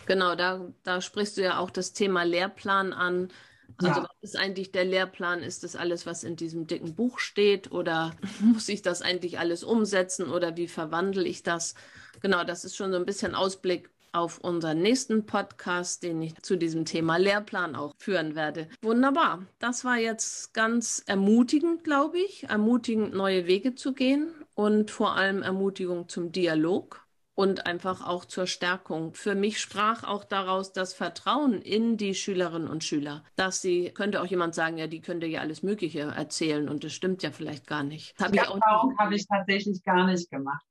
Genau, 0.08 0.36
da, 0.36 0.74
da 0.84 1.00
sprichst 1.00 1.38
du 1.38 1.42
ja 1.42 1.60
auch 1.60 1.70
das 1.72 1.94
Thema 1.94 2.24
Lehrplan 2.24 2.92
an. 2.92 3.30
Also 3.78 4.02
ja. 4.02 4.04
was 4.04 4.18
ist 4.22 4.38
eigentlich 4.38 4.72
der 4.72 4.86
Lehrplan? 4.86 5.44
Ist 5.44 5.64
das 5.64 5.76
alles, 5.76 6.06
was 6.06 6.24
in 6.24 6.36
diesem 6.36 6.68
dicken 6.68 6.96
Buch 6.96 7.20
steht? 7.20 7.72
Oder 7.72 8.12
muss 8.40 8.70
ich 8.70 8.82
das 8.82 9.02
eigentlich 9.02 9.40
alles 9.40 9.64
umsetzen? 9.64 10.30
Oder 10.30 10.58
wie 10.58 10.68
verwandle 10.68 11.24
ich 11.24 11.44
das? 11.44 11.76
Genau, 12.22 12.44
das 12.44 12.66
ist 12.66 12.76
schon 12.76 12.92
so 12.92 12.98
ein 12.98 13.06
bisschen 13.06 13.36
Ausblick 13.36 13.90
auf 14.14 14.40
unseren 14.40 14.82
nächsten 14.82 15.26
Podcast, 15.26 16.04
den 16.04 16.22
ich 16.22 16.36
zu 16.42 16.58
diesem 16.58 16.86
Thema 16.86 17.18
Lehrplan 17.18 17.76
auch 17.76 17.94
führen 17.98 18.36
werde. 18.36 18.68
Wunderbar. 18.82 19.46
Das 19.60 19.86
war 19.86 19.98
jetzt 19.98 20.54
ganz 20.54 21.04
ermutigend, 21.06 21.84
glaube 21.84 22.20
ich. 22.20 22.44
Ermutigend, 22.50 23.14
neue 23.14 23.48
Wege 23.48 23.76
zu 23.76 23.94
gehen 23.94 24.34
und 24.54 24.92
vor 24.92 25.16
allem 25.16 25.42
Ermutigung 25.42 26.10
zum 26.10 26.32
Dialog 26.32 27.01
und 27.42 27.66
einfach 27.66 28.08
auch 28.08 28.24
zur 28.24 28.46
Stärkung. 28.46 29.16
Für 29.16 29.34
mich 29.34 29.60
sprach 29.60 30.04
auch 30.04 30.24
daraus 30.24 30.74
das 30.74 30.94
Vertrauen 30.94 31.60
in 31.60 31.98
die 31.98 32.14
Schülerinnen 32.14 32.68
und 32.68 32.84
Schüler, 32.84 33.24
dass 33.36 33.64
sie, 33.64 33.90
könnte 33.90 34.22
auch 34.22 34.28
jemand 34.28 34.54
sagen, 34.54 34.78
ja, 34.78 34.86
die 34.86 35.02
könnte 35.02 35.26
ja 35.26 35.42
alles 35.42 35.64
Mögliche 35.64 36.02
erzählen 36.02 36.70
und 36.70 36.84
das 36.84 36.94
stimmt 36.94 37.24
ja 37.24 37.32
vielleicht 37.32 37.66
gar 37.66 37.82
nicht. 37.82 38.14
Hab 38.20 38.32
die 38.32 38.38
Erfahrung 38.38 38.96
habe 39.00 39.16
ich 39.16 39.26
tatsächlich 39.28 39.82
gar 39.82 40.06
nicht 40.06 40.30
gemacht. 40.30 40.64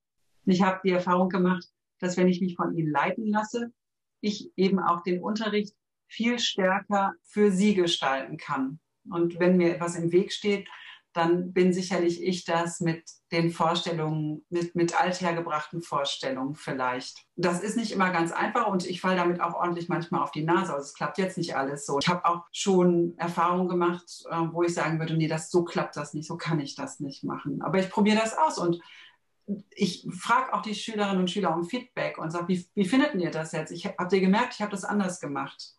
Ich 0.44 0.62
habe 0.62 0.78
die 0.84 0.92
Erfahrung 0.92 1.28
gemacht, 1.28 1.66
dass 1.98 2.16
wenn 2.16 2.28
ich 2.28 2.40
mich 2.40 2.54
von 2.54 2.72
ihnen 2.76 2.92
leiten 2.92 3.26
lasse, 3.26 3.72
ich 4.20 4.52
eben 4.56 4.78
auch 4.78 5.02
den 5.02 5.20
Unterricht 5.20 5.74
viel 6.06 6.38
stärker 6.38 7.14
für 7.24 7.50
sie 7.50 7.74
gestalten 7.74 8.36
kann. 8.36 8.78
Und 9.10 9.40
wenn 9.40 9.56
mir 9.56 9.74
etwas 9.74 9.96
im 9.96 10.12
Weg 10.12 10.32
steht, 10.32 10.68
dann 11.12 11.52
bin 11.52 11.72
sicherlich 11.72 12.22
ich 12.22 12.44
das 12.44 12.80
mit 12.80 13.02
den 13.32 13.50
Vorstellungen, 13.50 14.44
mit, 14.48 14.74
mit 14.74 15.00
althergebrachten 15.00 15.82
Vorstellungen 15.82 16.54
vielleicht. 16.54 17.24
Das 17.36 17.60
ist 17.60 17.76
nicht 17.76 17.92
immer 17.92 18.10
ganz 18.10 18.32
einfach 18.32 18.68
und 18.68 18.86
ich 18.86 19.00
falle 19.00 19.16
damit 19.16 19.40
auch 19.40 19.54
ordentlich 19.54 19.88
manchmal 19.88 20.22
auf 20.22 20.30
die 20.30 20.44
Nase. 20.44 20.72
Also 20.72 20.84
es 20.84 20.94
klappt 20.94 21.18
jetzt 21.18 21.36
nicht 21.36 21.56
alles 21.56 21.86
so. 21.86 21.98
Ich 21.98 22.08
habe 22.08 22.24
auch 22.24 22.44
schon 22.52 23.14
Erfahrungen 23.16 23.68
gemacht, 23.68 24.24
äh, 24.30 24.36
wo 24.52 24.62
ich 24.62 24.74
sagen 24.74 24.98
würde, 25.00 25.14
nee, 25.16 25.28
das, 25.28 25.50
so 25.50 25.64
klappt 25.64 25.96
das 25.96 26.14
nicht, 26.14 26.28
so 26.28 26.36
kann 26.36 26.60
ich 26.60 26.76
das 26.76 27.00
nicht 27.00 27.24
machen. 27.24 27.60
Aber 27.62 27.78
ich 27.78 27.90
probiere 27.90 28.18
das 28.18 28.36
aus 28.36 28.58
und 28.58 28.80
ich 29.70 30.06
frage 30.12 30.54
auch 30.54 30.62
die 30.62 30.74
Schülerinnen 30.74 31.18
und 31.18 31.30
Schüler 31.30 31.54
um 31.54 31.64
Feedback 31.64 32.18
und 32.18 32.30
sage, 32.30 32.48
wie, 32.48 32.66
wie 32.74 32.84
findet 32.84 33.14
ihr 33.16 33.30
das 33.30 33.52
jetzt? 33.52 33.72
Ich, 33.72 33.86
habt 33.86 34.12
ihr 34.12 34.20
gemerkt, 34.20 34.54
ich 34.54 34.62
habe 34.62 34.70
das 34.70 34.84
anders 34.84 35.20
gemacht? 35.20 35.74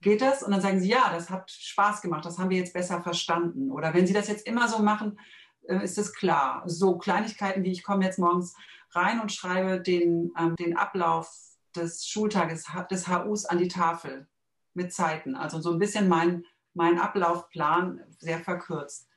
Geht 0.00 0.20
das? 0.22 0.42
Und 0.42 0.52
dann 0.52 0.60
sagen 0.60 0.80
sie, 0.80 0.88
ja, 0.88 1.10
das 1.12 1.30
hat 1.30 1.50
Spaß 1.50 2.02
gemacht, 2.02 2.24
das 2.24 2.38
haben 2.38 2.50
wir 2.50 2.58
jetzt 2.58 2.72
besser 2.72 3.02
verstanden. 3.02 3.70
Oder 3.70 3.94
wenn 3.94 4.06
sie 4.06 4.12
das 4.12 4.28
jetzt 4.28 4.46
immer 4.46 4.68
so 4.68 4.78
machen, 4.78 5.18
äh, 5.66 5.82
ist 5.82 5.98
es 5.98 6.14
klar. 6.14 6.62
So 6.66 6.98
Kleinigkeiten 6.98 7.64
wie 7.64 7.72
ich 7.72 7.82
komme 7.82 8.04
jetzt 8.04 8.18
morgens 8.18 8.54
rein 8.92 9.20
und 9.20 9.32
schreibe 9.32 9.80
den, 9.80 10.32
ähm, 10.38 10.56
den 10.56 10.76
Ablauf 10.76 11.32
des 11.74 12.06
Schultages 12.06 12.66
des 12.90 13.08
HUs 13.08 13.44
an 13.44 13.58
die 13.58 13.68
Tafel 13.68 14.28
mit 14.74 14.92
Zeiten. 14.92 15.34
Also 15.34 15.60
so 15.60 15.72
ein 15.72 15.78
bisschen 15.78 16.08
mein, 16.08 16.44
mein 16.74 16.98
Ablaufplan 16.98 18.00
sehr 18.18 18.38
verkürzt. 18.38 19.08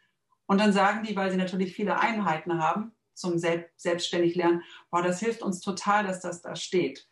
Und 0.48 0.60
dann 0.60 0.74
sagen 0.74 1.04
die, 1.04 1.16
weil 1.16 1.32
sie 1.32 1.38
natürlich 1.38 1.74
viele 1.74 2.00
Einheiten 2.00 2.62
haben, 2.62 2.94
zum 3.14 3.38
selbstständig 3.38 4.36
lernen, 4.36 4.64
boah, 4.90 5.02
das 5.02 5.20
hilft 5.20 5.44
uns 5.44 5.62
total, 5.62 6.06
dass 6.06 6.22
das 6.22 6.42
da 6.42 6.56
steht. 6.56 7.08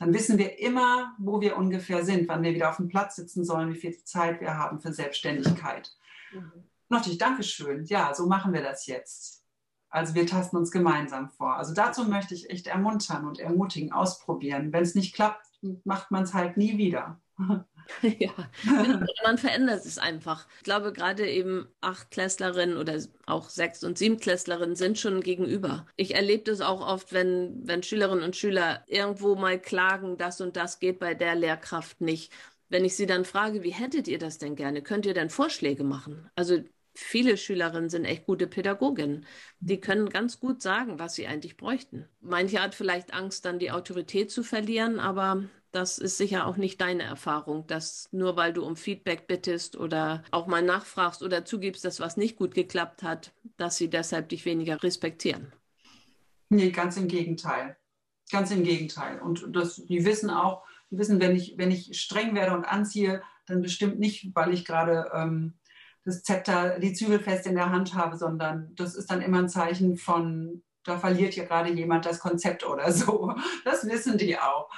Dann 0.00 0.14
wissen 0.14 0.38
wir 0.38 0.58
immer, 0.58 1.14
wo 1.18 1.42
wir 1.42 1.58
ungefähr 1.58 2.06
sind, 2.06 2.26
wann 2.26 2.42
wir 2.42 2.54
wieder 2.54 2.70
auf 2.70 2.78
dem 2.78 2.88
Platz 2.88 3.16
sitzen 3.16 3.44
sollen, 3.44 3.74
wie 3.74 3.78
viel 3.78 4.02
Zeit 4.02 4.40
wir 4.40 4.56
haben 4.56 4.80
für 4.80 4.94
Selbstständigkeit. 4.94 5.94
Mhm. 6.32 6.64
Natürlich, 6.88 7.18
Dankeschön. 7.18 7.84
Ja, 7.84 8.14
so 8.14 8.26
machen 8.26 8.54
wir 8.54 8.62
das 8.62 8.86
jetzt. 8.86 9.44
Also 9.90 10.14
wir 10.14 10.26
tasten 10.26 10.56
uns 10.56 10.70
gemeinsam 10.70 11.28
vor. 11.28 11.54
Also 11.54 11.74
dazu 11.74 12.04
möchte 12.04 12.34
ich 12.34 12.48
echt 12.48 12.66
ermuntern 12.66 13.26
und 13.26 13.38
ermutigen, 13.38 13.92
ausprobieren. 13.92 14.72
Wenn 14.72 14.84
es 14.84 14.94
nicht 14.94 15.14
klappt, 15.14 15.46
macht 15.84 16.10
man 16.10 16.22
es 16.22 16.32
halt 16.32 16.56
nie 16.56 16.78
wieder. 16.78 17.20
ja, 18.02 18.32
genau. 18.64 19.06
man 19.24 19.38
verändert 19.38 19.84
es 19.84 19.98
einfach. 19.98 20.46
Ich 20.58 20.64
glaube, 20.64 20.92
gerade 20.92 21.28
eben 21.28 21.68
Achtklässlerinnen 21.80 22.76
oder 22.76 22.98
auch 23.26 23.48
Sechs- 23.48 23.84
und 23.84 23.98
Siebenklässlerinnen 23.98 24.76
sind 24.76 24.98
schon 24.98 25.20
gegenüber. 25.20 25.86
Ich 25.96 26.14
erlebe 26.14 26.44
das 26.44 26.60
auch 26.60 26.86
oft, 26.86 27.12
wenn, 27.12 27.60
wenn 27.66 27.82
Schülerinnen 27.82 28.24
und 28.24 28.36
Schüler 28.36 28.84
irgendwo 28.86 29.34
mal 29.34 29.60
klagen, 29.60 30.16
das 30.16 30.40
und 30.40 30.56
das 30.56 30.78
geht 30.78 30.98
bei 30.98 31.14
der 31.14 31.34
Lehrkraft 31.34 32.00
nicht. 32.00 32.32
Wenn 32.68 32.84
ich 32.84 32.96
sie 32.96 33.06
dann 33.06 33.24
frage, 33.24 33.62
wie 33.62 33.72
hättet 33.72 34.06
ihr 34.06 34.18
das 34.18 34.38
denn 34.38 34.54
gerne? 34.54 34.82
Könnt 34.82 35.04
ihr 35.04 35.14
denn 35.14 35.30
Vorschläge 35.30 35.82
machen? 35.82 36.30
Also 36.36 36.62
viele 36.94 37.36
Schülerinnen 37.36 37.90
sind 37.90 38.04
echt 38.04 38.26
gute 38.26 38.46
Pädagoginnen. 38.46 39.26
Die 39.58 39.80
können 39.80 40.08
ganz 40.08 40.38
gut 40.38 40.62
sagen, 40.62 40.98
was 40.98 41.14
sie 41.14 41.26
eigentlich 41.26 41.56
bräuchten. 41.56 42.08
Manche 42.20 42.62
hat 42.62 42.74
vielleicht 42.74 43.12
Angst, 43.12 43.44
dann 43.44 43.58
die 43.58 43.70
Autorität 43.72 44.30
zu 44.30 44.42
verlieren, 44.42 45.00
aber 45.00 45.44
das 45.72 45.98
ist 45.98 46.16
sicher 46.16 46.46
auch 46.46 46.56
nicht 46.56 46.80
deine 46.80 47.04
Erfahrung, 47.04 47.66
dass 47.66 48.08
nur 48.12 48.36
weil 48.36 48.52
du 48.52 48.64
um 48.64 48.76
Feedback 48.76 49.26
bittest 49.26 49.76
oder 49.76 50.24
auch 50.30 50.46
mal 50.46 50.62
nachfragst 50.62 51.22
oder 51.22 51.44
zugibst, 51.44 51.84
dass 51.84 52.00
was 52.00 52.16
nicht 52.16 52.36
gut 52.36 52.54
geklappt 52.54 53.02
hat, 53.02 53.32
dass 53.56 53.76
sie 53.76 53.88
deshalb 53.88 54.28
dich 54.28 54.44
weniger 54.44 54.82
respektieren. 54.82 55.52
Nee, 56.48 56.70
ganz 56.70 56.96
im 56.96 57.06
Gegenteil. 57.06 57.76
Ganz 58.30 58.50
im 58.50 58.64
Gegenteil. 58.64 59.20
Und 59.20 59.46
das, 59.50 59.76
die 59.76 60.04
wissen 60.04 60.30
auch, 60.30 60.64
die 60.90 60.98
wissen, 60.98 61.20
wenn 61.20 61.36
ich, 61.36 61.54
wenn 61.56 61.70
ich 61.70 62.00
streng 62.00 62.34
werde 62.34 62.56
und 62.56 62.64
anziehe, 62.64 63.22
dann 63.46 63.62
bestimmt 63.62 63.98
nicht, 63.98 64.34
weil 64.34 64.52
ich 64.52 64.64
gerade 64.64 65.10
ähm, 65.14 65.54
das 66.04 66.22
Zepter, 66.22 66.78
die 66.78 66.92
Zügel 66.92 67.20
fest 67.20 67.46
in 67.46 67.54
der 67.54 67.70
Hand 67.70 67.94
habe, 67.94 68.16
sondern 68.16 68.74
das 68.74 68.94
ist 68.94 69.10
dann 69.10 69.22
immer 69.22 69.38
ein 69.38 69.48
Zeichen 69.48 69.96
von, 69.96 70.62
da 70.84 70.98
verliert 70.98 71.34
hier 71.34 71.46
gerade 71.46 71.70
jemand 71.72 72.06
das 72.06 72.18
Konzept 72.18 72.66
oder 72.66 72.90
so. 72.92 73.34
Das 73.64 73.86
wissen 73.86 74.18
die 74.18 74.38
auch. 74.38 74.70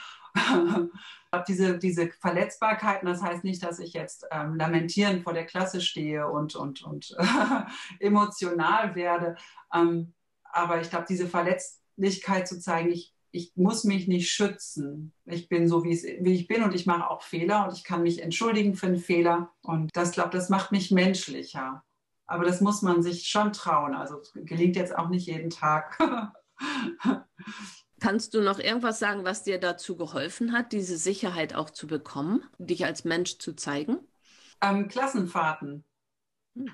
Diese, 1.48 1.78
diese 1.78 2.10
Verletzbarkeiten, 2.20 3.06
das 3.06 3.22
heißt 3.22 3.44
nicht, 3.44 3.62
dass 3.62 3.78
ich 3.78 3.92
jetzt 3.92 4.26
ähm, 4.30 4.56
lamentierend 4.56 5.22
vor 5.22 5.32
der 5.32 5.46
Klasse 5.46 5.80
stehe 5.80 6.28
und, 6.30 6.54
und, 6.54 6.82
und 6.82 7.16
emotional 8.00 8.94
werde. 8.94 9.36
Ähm, 9.74 10.14
aber 10.44 10.80
ich 10.80 10.90
glaube, 10.90 11.06
diese 11.08 11.26
Verletzlichkeit 11.26 12.46
zu 12.46 12.60
zeigen, 12.60 12.90
ich, 12.90 13.14
ich 13.30 13.52
muss 13.56 13.84
mich 13.84 14.08
nicht 14.08 14.30
schützen. 14.30 15.12
Ich 15.24 15.48
bin 15.48 15.66
so, 15.68 15.84
wie, 15.84 15.94
ich 15.94 16.46
bin 16.46 16.62
und 16.62 16.74
ich 16.74 16.86
mache 16.86 17.08
auch 17.08 17.22
Fehler 17.22 17.66
und 17.66 17.72
ich 17.72 17.84
kann 17.84 18.02
mich 18.02 18.22
entschuldigen 18.22 18.74
für 18.74 18.86
einen 18.86 18.98
Fehler. 18.98 19.50
Und 19.62 19.90
das, 19.94 20.12
glaube 20.12 20.30
das 20.30 20.50
macht 20.50 20.72
mich 20.72 20.90
menschlicher. 20.90 21.82
Aber 22.26 22.44
das 22.44 22.60
muss 22.60 22.82
man 22.82 23.02
sich 23.02 23.28
schon 23.28 23.52
trauen. 23.52 23.94
Also 23.94 24.20
gelingt 24.34 24.76
jetzt 24.76 24.96
auch 24.96 25.08
nicht 25.08 25.26
jeden 25.26 25.50
Tag. 25.50 25.98
Kannst 28.02 28.34
du 28.34 28.40
noch 28.40 28.58
irgendwas 28.58 28.98
sagen, 28.98 29.22
was 29.22 29.44
dir 29.44 29.60
dazu 29.60 29.96
geholfen 29.96 30.52
hat, 30.52 30.72
diese 30.72 30.96
Sicherheit 30.96 31.54
auch 31.54 31.70
zu 31.70 31.86
bekommen, 31.86 32.42
dich 32.58 32.84
als 32.84 33.04
Mensch 33.04 33.38
zu 33.38 33.54
zeigen? 33.54 33.96
Ähm, 34.60 34.88
Klassenfahrten. 34.88 35.84
Hm. 36.56 36.72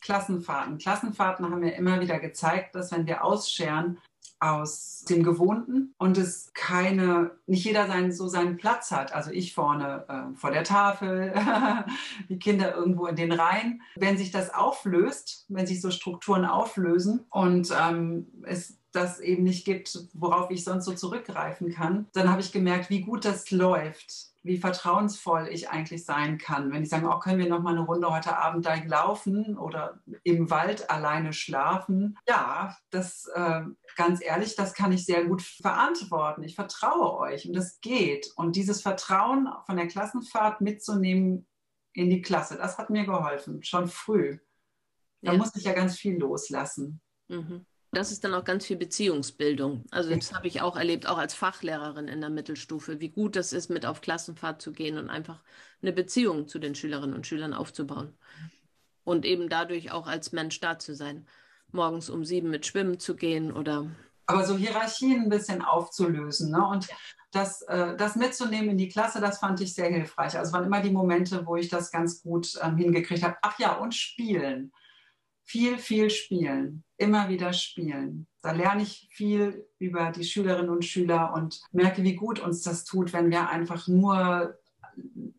Klassenfahrten. 0.00 0.78
Klassenfahrten 0.78 1.44
haben 1.50 1.60
mir 1.60 1.76
immer 1.76 2.00
wieder 2.00 2.18
gezeigt, 2.18 2.74
dass 2.74 2.90
wenn 2.90 3.06
wir 3.06 3.22
ausscheren 3.22 3.98
aus 4.40 5.04
dem 5.10 5.22
Gewohnten 5.22 5.94
und 5.98 6.16
es 6.16 6.52
keine, 6.54 7.32
nicht 7.46 7.66
jeder 7.66 7.86
seinen, 7.86 8.10
so 8.10 8.26
seinen 8.28 8.56
Platz 8.56 8.92
hat. 8.92 9.14
Also 9.14 9.30
ich 9.30 9.52
vorne 9.52 10.06
äh, 10.08 10.34
vor 10.38 10.52
der 10.52 10.64
Tafel, 10.64 11.34
die 12.30 12.38
Kinder 12.38 12.74
irgendwo 12.74 13.06
in 13.06 13.16
den 13.16 13.32
Reihen. 13.32 13.82
Wenn 13.94 14.16
sich 14.16 14.30
das 14.30 14.54
auflöst, 14.54 15.44
wenn 15.48 15.66
sich 15.66 15.82
so 15.82 15.90
Strukturen 15.90 16.46
auflösen 16.46 17.26
und 17.28 17.70
ähm, 17.78 18.26
es 18.44 18.81
das 18.92 19.20
eben 19.20 19.42
nicht 19.42 19.64
gibt, 19.64 19.98
worauf 20.12 20.50
ich 20.50 20.64
sonst 20.64 20.84
so 20.84 20.92
zurückgreifen 20.92 21.72
kann, 21.72 22.06
dann 22.12 22.30
habe 22.30 22.40
ich 22.40 22.52
gemerkt, 22.52 22.90
wie 22.90 23.00
gut 23.00 23.24
das 23.24 23.50
läuft, 23.50 24.32
wie 24.42 24.58
vertrauensvoll 24.58 25.48
ich 25.50 25.70
eigentlich 25.70 26.04
sein 26.04 26.36
kann. 26.38 26.70
Wenn 26.72 26.82
ich 26.82 26.88
sage, 26.88 27.08
oh, 27.08 27.18
können 27.18 27.38
wir 27.38 27.48
noch 27.48 27.62
mal 27.62 27.70
eine 27.70 27.84
Runde 27.84 28.12
heute 28.12 28.36
Abend 28.36 28.66
da 28.66 28.74
laufen 28.74 29.56
oder 29.56 30.00
im 30.24 30.50
Wald 30.50 30.90
alleine 30.90 31.32
schlafen? 31.32 32.18
Ja, 32.28 32.76
das 32.90 33.26
äh, 33.34 33.62
ganz 33.96 34.22
ehrlich, 34.22 34.56
das 34.56 34.74
kann 34.74 34.92
ich 34.92 35.04
sehr 35.04 35.24
gut 35.24 35.42
verantworten. 35.42 36.42
Ich 36.42 36.54
vertraue 36.54 37.18
euch 37.18 37.46
und 37.46 37.54
das 37.54 37.80
geht. 37.80 38.30
Und 38.36 38.56
dieses 38.56 38.82
Vertrauen 38.82 39.48
von 39.66 39.76
der 39.76 39.88
Klassenfahrt 39.88 40.60
mitzunehmen 40.60 41.46
in 41.94 42.10
die 42.10 42.22
Klasse, 42.22 42.56
das 42.56 42.78
hat 42.78 42.90
mir 42.90 43.04
geholfen, 43.04 43.62
schon 43.62 43.88
früh. 43.88 44.38
Da 45.22 45.32
ja. 45.32 45.38
musste 45.38 45.60
ich 45.60 45.64
ja 45.64 45.72
ganz 45.72 45.96
viel 45.96 46.18
loslassen. 46.18 47.00
Mhm. 47.28 47.64
Das 47.94 48.10
ist 48.10 48.24
dann 48.24 48.32
auch 48.32 48.44
ganz 48.44 48.64
viel 48.64 48.78
Beziehungsbildung. 48.78 49.84
Also 49.90 50.14
das 50.14 50.32
habe 50.32 50.48
ich 50.48 50.62
auch 50.62 50.76
erlebt, 50.76 51.06
auch 51.06 51.18
als 51.18 51.34
Fachlehrerin 51.34 52.08
in 52.08 52.22
der 52.22 52.30
Mittelstufe, 52.30 53.00
wie 53.00 53.10
gut 53.10 53.36
das 53.36 53.52
ist, 53.52 53.68
mit 53.68 53.84
auf 53.84 54.00
Klassenfahrt 54.00 54.62
zu 54.62 54.72
gehen 54.72 54.96
und 54.96 55.10
einfach 55.10 55.42
eine 55.82 55.92
Beziehung 55.92 56.48
zu 56.48 56.58
den 56.58 56.74
Schülerinnen 56.74 57.14
und 57.14 57.26
Schülern 57.26 57.52
aufzubauen. 57.52 58.16
Und 59.04 59.26
eben 59.26 59.50
dadurch 59.50 59.92
auch 59.92 60.06
als 60.06 60.32
Mensch 60.32 60.58
da 60.60 60.78
zu 60.78 60.94
sein. 60.94 61.26
Morgens 61.70 62.08
um 62.08 62.24
sieben 62.24 62.48
mit 62.48 62.64
Schwimmen 62.64 62.98
zu 62.98 63.14
gehen 63.14 63.52
oder. 63.52 63.86
Aber 64.24 64.46
so 64.46 64.56
Hierarchien 64.56 65.24
ein 65.24 65.28
bisschen 65.28 65.60
aufzulösen 65.60 66.50
ne? 66.50 66.66
und 66.66 66.88
das, 67.30 67.60
äh, 67.62 67.94
das 67.96 68.16
mitzunehmen 68.16 68.70
in 68.70 68.78
die 68.78 68.88
Klasse, 68.88 69.20
das 69.20 69.38
fand 69.38 69.60
ich 69.60 69.74
sehr 69.74 69.90
hilfreich. 69.90 70.38
Also 70.38 70.48
es 70.48 70.52
waren 70.54 70.64
immer 70.64 70.80
die 70.80 70.90
Momente, 70.90 71.44
wo 71.44 71.56
ich 71.56 71.68
das 71.68 71.90
ganz 71.90 72.22
gut 72.22 72.58
ähm, 72.62 72.76
hingekriegt 72.76 73.22
habe. 73.22 73.36
Ach 73.42 73.58
ja, 73.58 73.74
und 73.74 73.94
spielen 73.94 74.72
viel, 75.44 75.78
viel 75.78 76.10
spielen, 76.10 76.84
immer 76.96 77.28
wieder 77.28 77.52
spielen. 77.52 78.26
Da 78.42 78.52
lerne 78.52 78.82
ich 78.82 79.08
viel 79.12 79.66
über 79.78 80.10
die 80.10 80.24
Schülerinnen 80.24 80.70
und 80.70 80.84
Schüler 80.84 81.32
und 81.34 81.60
merke, 81.72 82.02
wie 82.02 82.16
gut 82.16 82.40
uns 82.40 82.62
das 82.62 82.84
tut, 82.84 83.12
wenn 83.12 83.30
wir 83.30 83.48
einfach 83.48 83.88
nur 83.88 84.58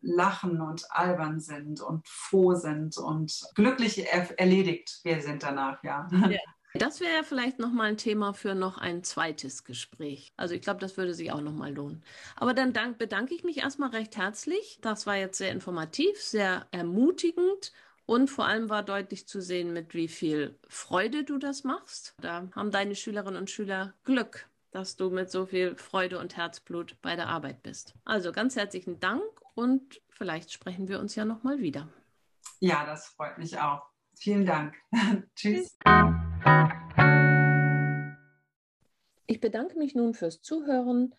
lachen 0.02 0.60
und 0.60 0.84
albern 0.90 1.40
sind 1.40 1.80
und 1.80 2.06
froh 2.06 2.54
sind 2.54 2.98
und 2.98 3.42
glücklich 3.54 4.04
erledigt 4.36 5.00
wir 5.04 5.20
sind 5.20 5.42
danach, 5.42 5.82
ja. 5.82 6.08
ja. 6.28 6.40
Das 6.76 7.00
wäre 7.00 7.22
vielleicht 7.22 7.60
nochmal 7.60 7.90
ein 7.90 7.96
Thema 7.96 8.34
für 8.34 8.56
noch 8.56 8.78
ein 8.78 9.04
zweites 9.04 9.62
Gespräch. 9.62 10.32
Also 10.36 10.54
ich 10.56 10.60
glaube, 10.60 10.80
das 10.80 10.96
würde 10.96 11.14
sich 11.14 11.30
auch 11.30 11.40
nochmal 11.40 11.72
lohnen. 11.72 12.02
Aber 12.34 12.52
dann 12.52 12.72
dank, 12.72 12.98
bedanke 12.98 13.32
ich 13.32 13.44
mich 13.44 13.58
erstmal 13.58 13.90
recht 13.90 14.16
herzlich. 14.16 14.80
Das 14.82 15.06
war 15.06 15.16
jetzt 15.16 15.38
sehr 15.38 15.52
informativ, 15.52 16.20
sehr 16.20 16.66
ermutigend 16.72 17.72
und 18.06 18.28
vor 18.28 18.46
allem 18.46 18.68
war 18.68 18.82
deutlich 18.82 19.26
zu 19.26 19.40
sehen, 19.40 19.72
mit 19.72 19.94
wie 19.94 20.08
viel 20.08 20.58
Freude 20.68 21.24
du 21.24 21.38
das 21.38 21.64
machst. 21.64 22.14
Da 22.20 22.48
haben 22.54 22.70
deine 22.70 22.94
Schülerinnen 22.94 23.40
und 23.40 23.50
Schüler 23.50 23.94
Glück, 24.04 24.48
dass 24.70 24.96
du 24.96 25.10
mit 25.10 25.30
so 25.30 25.46
viel 25.46 25.76
Freude 25.76 26.18
und 26.18 26.36
Herzblut 26.36 26.96
bei 27.00 27.16
der 27.16 27.28
Arbeit 27.28 27.62
bist. 27.62 27.94
Also 28.04 28.32
ganz 28.32 28.56
herzlichen 28.56 29.00
Dank 29.00 29.22
und 29.54 30.02
vielleicht 30.10 30.52
sprechen 30.52 30.88
wir 30.88 31.00
uns 31.00 31.14
ja 31.14 31.24
nochmal 31.24 31.60
wieder. 31.60 31.88
Ja, 32.60 32.84
das 32.84 33.08
freut 33.08 33.38
mich 33.38 33.58
auch. 33.58 33.82
Vielen 34.16 34.46
Dank. 34.46 34.74
Tschüss. 35.34 35.76
Ich 39.26 39.40
bedanke 39.40 39.78
mich 39.78 39.94
nun 39.94 40.14
fürs 40.14 40.42
Zuhören, 40.42 41.14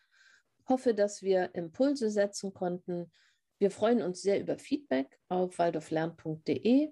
hoffe, 0.67 0.93
dass 0.93 1.21
wir 1.21 1.53
Impulse 1.55 2.09
setzen 2.09 2.53
konnten. 2.53 3.11
Wir 3.57 3.71
freuen 3.71 4.01
uns 4.01 4.21
sehr 4.21 4.39
über 4.39 4.57
Feedback 4.57 5.17
auf 5.29 5.57
waldorflern.de 5.59 6.91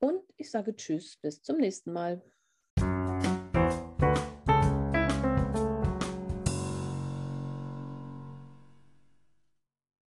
und 0.00 0.22
ich 0.36 0.50
sage 0.50 0.76
Tschüss, 0.76 1.16
bis 1.16 1.42
zum 1.42 1.56
nächsten 1.56 1.92
Mal. 1.92 2.22